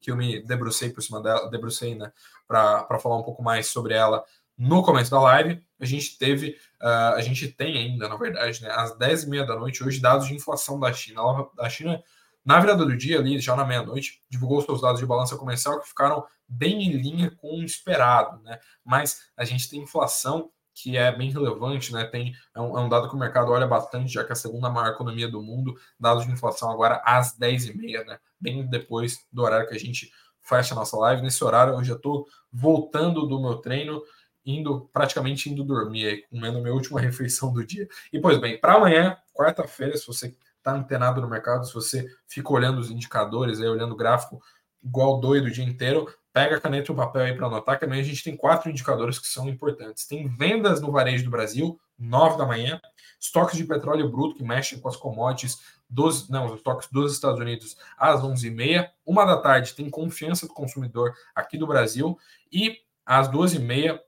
que 0.00 0.10
eu 0.10 0.16
me 0.16 0.42
debrucei 0.42 0.90
por 0.90 1.02
cima 1.02 1.22
dela, 1.22 1.50
debrucei, 1.50 1.94
né, 1.94 2.12
para 2.46 2.98
falar 2.98 3.18
um 3.18 3.22
pouco 3.22 3.42
mais 3.42 3.68
sobre 3.68 3.94
ela 3.94 4.24
no 4.56 4.82
começo 4.82 5.10
da 5.10 5.20
live. 5.20 5.62
A 5.78 5.84
gente 5.86 6.18
teve, 6.18 6.56
uh, 6.82 7.14
a 7.14 7.20
gente 7.22 7.48
tem 7.48 7.78
ainda, 7.78 8.08
na 8.08 8.16
verdade, 8.16 8.62
né, 8.62 8.70
às 8.70 8.96
10h30 8.96 9.46
da 9.46 9.56
noite, 9.56 9.82
hoje, 9.82 10.00
dados 10.00 10.26
de 10.26 10.34
inflação 10.34 10.78
da 10.78 10.92
China. 10.92 11.22
A 11.58 11.68
China, 11.68 12.02
na 12.44 12.60
virada 12.60 12.84
do 12.84 12.96
dia, 12.96 13.18
ali, 13.18 13.38
já 13.38 13.56
na 13.56 13.64
meia-noite, 13.64 14.22
divulgou 14.28 14.60
seus 14.62 14.80
dados 14.80 15.00
de 15.00 15.06
balança 15.06 15.36
comercial 15.36 15.80
que 15.80 15.88
ficaram 15.88 16.24
bem 16.46 16.82
em 16.82 16.92
linha 16.92 17.30
com 17.30 17.60
o 17.60 17.64
esperado, 17.64 18.42
né? 18.42 18.58
Mas 18.84 19.22
a 19.36 19.44
gente 19.44 19.70
tem 19.70 19.80
inflação 19.80 20.50
que 20.74 20.96
é 20.96 21.14
bem 21.14 21.30
relevante, 21.30 21.92
né? 21.92 22.04
Tem, 22.04 22.34
é 22.54 22.60
um, 22.60 22.78
é 22.78 22.80
um, 22.80 22.88
dado 22.88 23.08
que 23.08 23.14
o 23.14 23.18
mercado 23.18 23.52
olha 23.52 23.66
bastante, 23.66 24.12
já 24.12 24.24
que 24.24 24.30
é 24.30 24.32
a 24.32 24.36
segunda 24.36 24.70
maior 24.70 24.92
economia 24.92 25.28
do 25.28 25.42
mundo, 25.42 25.74
dados 25.98 26.26
de 26.26 26.32
inflação 26.32 26.70
agora 26.70 27.02
às 27.04 27.38
10h30, 27.38 28.04
né? 28.06 28.18
Bem 28.40 28.66
depois 28.68 29.26
do 29.32 29.42
horário 29.42 29.68
que 29.68 29.74
a 29.74 29.78
gente 29.78 30.10
fecha 30.40 30.74
a 30.74 30.76
nossa 30.76 30.96
live. 30.96 31.22
Nesse 31.22 31.42
horário 31.44 31.74
eu 31.74 31.84
já 31.84 31.94
estou 31.94 32.26
voltando 32.52 33.26
do 33.26 33.40
meu 33.40 33.56
treino, 33.56 34.02
indo 34.44 34.88
praticamente 34.92 35.50
indo 35.50 35.62
dormir, 35.62 36.26
comendo 36.30 36.58
a 36.58 36.60
minha 36.60 36.74
última 36.74 36.98
refeição 37.00 37.52
do 37.52 37.64
dia. 37.64 37.88
E 38.12 38.20
pois 38.20 38.38
bem, 38.38 38.58
para 38.58 38.74
amanhã, 38.74 39.16
quarta-feira, 39.34 39.96
se 39.96 40.06
você 40.06 40.34
está 40.58 40.72
antenado 40.72 41.20
no 41.20 41.28
mercado, 41.28 41.66
se 41.66 41.74
você 41.74 42.06
fica 42.26 42.52
olhando 42.52 42.78
os 42.78 42.90
indicadores, 42.90 43.60
aí, 43.60 43.68
olhando 43.68 43.92
o 43.92 43.96
gráfico 43.96 44.42
igual 44.82 45.20
doido 45.20 45.46
o 45.46 45.50
dia 45.50 45.64
inteiro, 45.64 46.12
pega 46.32 46.56
a 46.56 46.60
caneta 46.60 46.90
e 46.90 46.94
o 46.94 46.96
papel 46.96 47.22
aí 47.22 47.34
para 47.34 47.46
anotar, 47.46 47.78
que 47.78 47.84
amanhã 47.84 48.00
a 48.00 48.04
gente 48.04 48.22
tem 48.22 48.36
quatro 48.36 48.70
indicadores 48.70 49.18
que 49.18 49.26
são 49.26 49.48
importantes. 49.48 50.06
Tem 50.06 50.28
vendas 50.28 50.80
no 50.80 50.90
varejo 50.90 51.24
do 51.24 51.30
Brasil, 51.30 51.78
9 51.98 52.38
da 52.38 52.46
manhã, 52.46 52.80
estoques 53.18 53.56
de 53.56 53.64
petróleo 53.64 54.08
bruto 54.08 54.36
que 54.36 54.42
mexem 54.42 54.80
com 54.80 54.88
as 54.88 54.96
commodities 54.96 55.58
dos, 55.90 56.28
não, 56.28 56.46
os 56.46 56.54
estoques 56.54 56.88
dos 56.90 57.12
Estados 57.12 57.40
Unidos 57.40 57.76
às 57.98 58.20
11h30, 58.22 58.88
uma 59.04 59.24
da 59.24 59.36
tarde 59.36 59.74
tem 59.74 59.90
confiança 59.90 60.46
do 60.46 60.54
consumidor 60.54 61.12
aqui 61.34 61.58
do 61.58 61.66
Brasil 61.66 62.16
e 62.52 62.78
às 63.04 63.28
12h30 63.28 64.00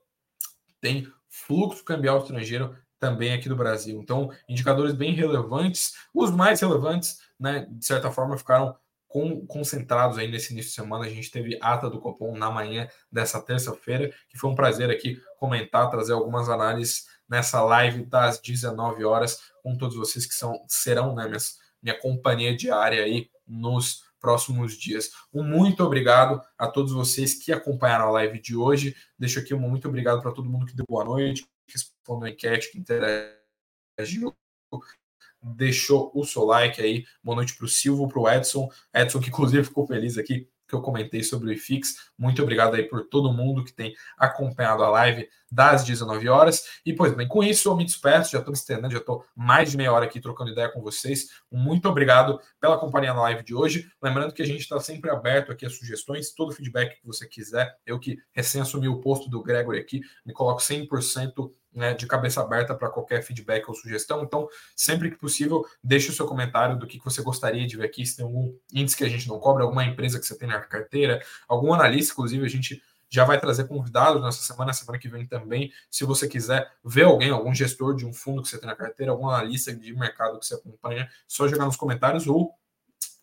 tem 0.79 1.07
fluxo 1.29 1.83
cambial 1.83 2.19
estrangeiro 2.19 2.75
também 2.99 3.33
aqui 3.33 3.49
do 3.49 3.55
Brasil. 3.55 3.99
Então, 3.99 4.31
indicadores 4.47 4.93
bem 4.93 5.13
relevantes, 5.13 5.93
os 6.13 6.31
mais 6.31 6.61
relevantes, 6.61 7.19
né, 7.37 7.67
de 7.69 7.85
certa 7.85 8.09
forma, 8.09 8.37
ficaram 8.37 8.77
com, 9.13 9.45
concentrados 9.45 10.17
aí 10.17 10.31
nesse 10.31 10.53
início 10.53 10.69
de 10.69 10.75
semana. 10.75 11.05
A 11.05 11.09
gente 11.09 11.29
teve 11.29 11.59
ata 11.61 11.89
do 11.89 11.99
Copom 11.99 12.35
na 12.37 12.49
manhã 12.49 12.87
dessa 13.11 13.41
terça-feira, 13.41 14.09
que 14.29 14.37
foi 14.37 14.49
um 14.49 14.55
prazer 14.55 14.89
aqui 14.89 15.21
comentar, 15.37 15.89
trazer 15.89 16.13
algumas 16.13 16.49
análises 16.49 17.07
nessa 17.27 17.61
live 17.61 18.05
das 18.05 18.39
19 18.39 19.03
horas 19.05 19.39
com 19.61 19.77
todos 19.77 19.95
vocês 19.95 20.25
que 20.25 20.33
são 20.33 20.65
serão 20.67 21.15
né, 21.15 21.25
minhas, 21.25 21.57
minha 21.83 21.99
companhia 21.99 22.55
diária 22.55 23.03
aí 23.03 23.29
nos 23.45 24.03
próximos 24.19 24.77
dias. 24.77 25.11
Um 25.33 25.43
muito 25.43 25.83
obrigado 25.83 26.41
a 26.57 26.67
todos 26.67 26.93
vocês 26.93 27.33
que 27.33 27.51
acompanharam 27.51 28.07
a 28.07 28.11
live 28.11 28.39
de 28.39 28.55
hoje. 28.55 28.95
Deixo 29.19 29.39
aqui 29.39 29.53
um 29.53 29.59
muito 29.59 29.87
obrigado 29.87 30.21
para 30.21 30.31
todo 30.31 30.49
mundo 30.49 30.65
que 30.65 30.75
deu 30.75 30.85
boa 30.87 31.03
noite, 31.03 31.45
que 31.67 31.73
respondeu 31.73 32.27
a 32.27 32.31
enquete, 32.31 32.71
que 32.71 32.79
interagiu 32.79 34.33
deixou 35.43 36.11
o 36.15 36.25
seu 36.25 36.45
like 36.45 36.81
aí. 36.81 37.05
Boa 37.21 37.35
noite 37.35 37.55
para 37.55 37.65
o 37.65 37.69
Silvio, 37.69 38.07
para 38.07 38.19
o 38.19 38.29
Edson. 38.29 38.69
Edson, 38.93 39.19
que 39.19 39.29
inclusive 39.29 39.63
ficou 39.63 39.85
feliz 39.85 40.17
aqui 40.17 40.49
que 40.73 40.75
eu 40.75 40.81
comentei 40.81 41.23
sobre 41.23 41.49
o 41.49 41.53
IFIX. 41.53 41.95
Muito 42.17 42.41
obrigado 42.41 42.73
aí 42.73 42.83
por 42.83 43.07
todo 43.07 43.31
mundo 43.31 43.63
que 43.63 43.71
tem 43.71 43.93
acompanhado 44.17 44.83
a 44.83 44.89
live 44.89 45.29
das 45.51 45.83
19 45.83 46.27
horas. 46.27 46.63
E, 46.83 46.93
pois 46.93 47.13
bem, 47.13 47.27
com 47.27 47.43
isso 47.43 47.69
eu 47.69 47.75
me 47.75 47.85
despeço, 47.85 48.31
já 48.31 48.39
estou 48.39 48.51
me 48.51 48.57
estendendo, 48.57 48.91
já 48.91 48.97
estou 48.97 49.23
mais 49.35 49.69
de 49.69 49.77
meia 49.77 49.93
hora 49.93 50.05
aqui 50.05 50.19
trocando 50.19 50.51
ideia 50.51 50.69
com 50.69 50.81
vocês. 50.81 51.29
Muito 51.51 51.87
obrigado 51.87 52.39
pela 52.59 52.77
companhia 52.79 53.13
na 53.13 53.21
live 53.21 53.43
de 53.43 53.53
hoje. 53.53 53.87
Lembrando 54.01 54.33
que 54.33 54.41
a 54.41 54.45
gente 54.45 54.61
está 54.61 54.79
sempre 54.79 55.11
aberto 55.11 55.51
aqui 55.51 55.65
a 55.65 55.69
sugestões, 55.69 56.33
todo 56.33 56.51
feedback 56.51 56.99
que 56.99 57.05
você 57.05 57.27
quiser. 57.27 57.77
Eu 57.85 57.99
que 57.99 58.17
recém 58.31 58.61
assumi 58.61 58.87
o 58.87 58.99
posto 58.99 59.29
do 59.29 59.43
Gregory 59.43 59.79
aqui, 59.79 60.01
me 60.25 60.33
coloco 60.33 60.59
100% 60.59 61.51
né, 61.73 61.93
de 61.93 62.05
cabeça 62.05 62.41
aberta 62.41 62.75
para 62.75 62.89
qualquer 62.89 63.21
feedback 63.23 63.67
ou 63.67 63.75
sugestão. 63.75 64.23
Então, 64.23 64.47
sempre 64.75 65.09
que 65.09 65.17
possível, 65.17 65.65
deixe 65.83 66.09
o 66.09 66.13
seu 66.13 66.25
comentário 66.25 66.77
do 66.77 66.87
que, 66.87 66.99
que 66.99 67.05
você 67.05 67.21
gostaria 67.21 67.65
de 67.65 67.77
ver 67.77 67.85
aqui, 67.85 68.05
se 68.05 68.17
tem 68.17 68.25
algum 68.25 68.55
índice 68.73 68.95
que 68.95 69.03
a 69.03 69.09
gente 69.09 69.27
não 69.27 69.39
cobra, 69.39 69.63
alguma 69.63 69.83
empresa 69.83 70.19
que 70.19 70.25
você 70.25 70.37
tem 70.37 70.47
na 70.47 70.59
carteira, 70.59 71.21
algum 71.47 71.73
analista, 71.73 72.13
inclusive, 72.13 72.45
a 72.45 72.49
gente 72.49 72.81
já 73.09 73.23
vai 73.25 73.39
trazer 73.39 73.67
convidados 73.67 74.23
nessa 74.23 74.41
semana, 74.41 74.73
semana 74.73 74.97
que 74.97 75.07
vem 75.07 75.23
também. 75.23 75.71
Se 75.91 76.03
você 76.03 76.27
quiser 76.27 76.67
ver 76.83 77.03
alguém, 77.03 77.29
algum 77.29 77.53
gestor 77.53 77.95
de 77.95 78.07
um 78.07 78.11
fundo 78.11 78.41
que 78.41 78.49
você 78.49 78.57
tem 78.57 78.67
na 78.67 78.75
carteira, 78.75 79.11
algum 79.11 79.29
analista 79.29 79.71
de 79.71 79.93
mercado 79.93 80.39
que 80.39 80.45
você 80.47 80.55
acompanha, 80.55 81.07
só 81.27 81.47
jogar 81.47 81.65
nos 81.65 81.75
comentários 81.75 82.25
ou 82.25 82.55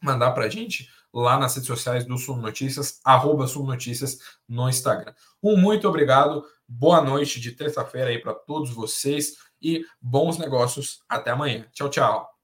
mandar 0.01 0.30
para 0.30 0.44
a 0.44 0.48
gente 0.48 0.88
lá 1.12 1.36
nas 1.38 1.55
redes 1.55 1.66
sociais 1.66 2.07
do 2.07 2.16
Sumo 2.16 2.40
Notícias, 2.40 3.01
arroba 3.05 3.48
Sumo 3.48 3.66
Notícias 3.66 4.20
no 4.48 4.68
Instagram. 4.68 5.12
Um 5.42 5.57
muito 5.57 5.88
obrigado, 5.88 6.44
boa 6.71 7.03
noite 7.03 7.41
de 7.41 7.51
terça-feira 7.51 8.11
aí 8.11 8.18
para 8.18 8.33
todos 8.33 8.71
vocês 8.71 9.37
e 9.61 9.85
bons 10.01 10.39
negócios. 10.39 11.03
Até 11.09 11.33
amanhã. 11.33 11.66
Tchau, 11.73 11.91
tchau. 11.91 12.39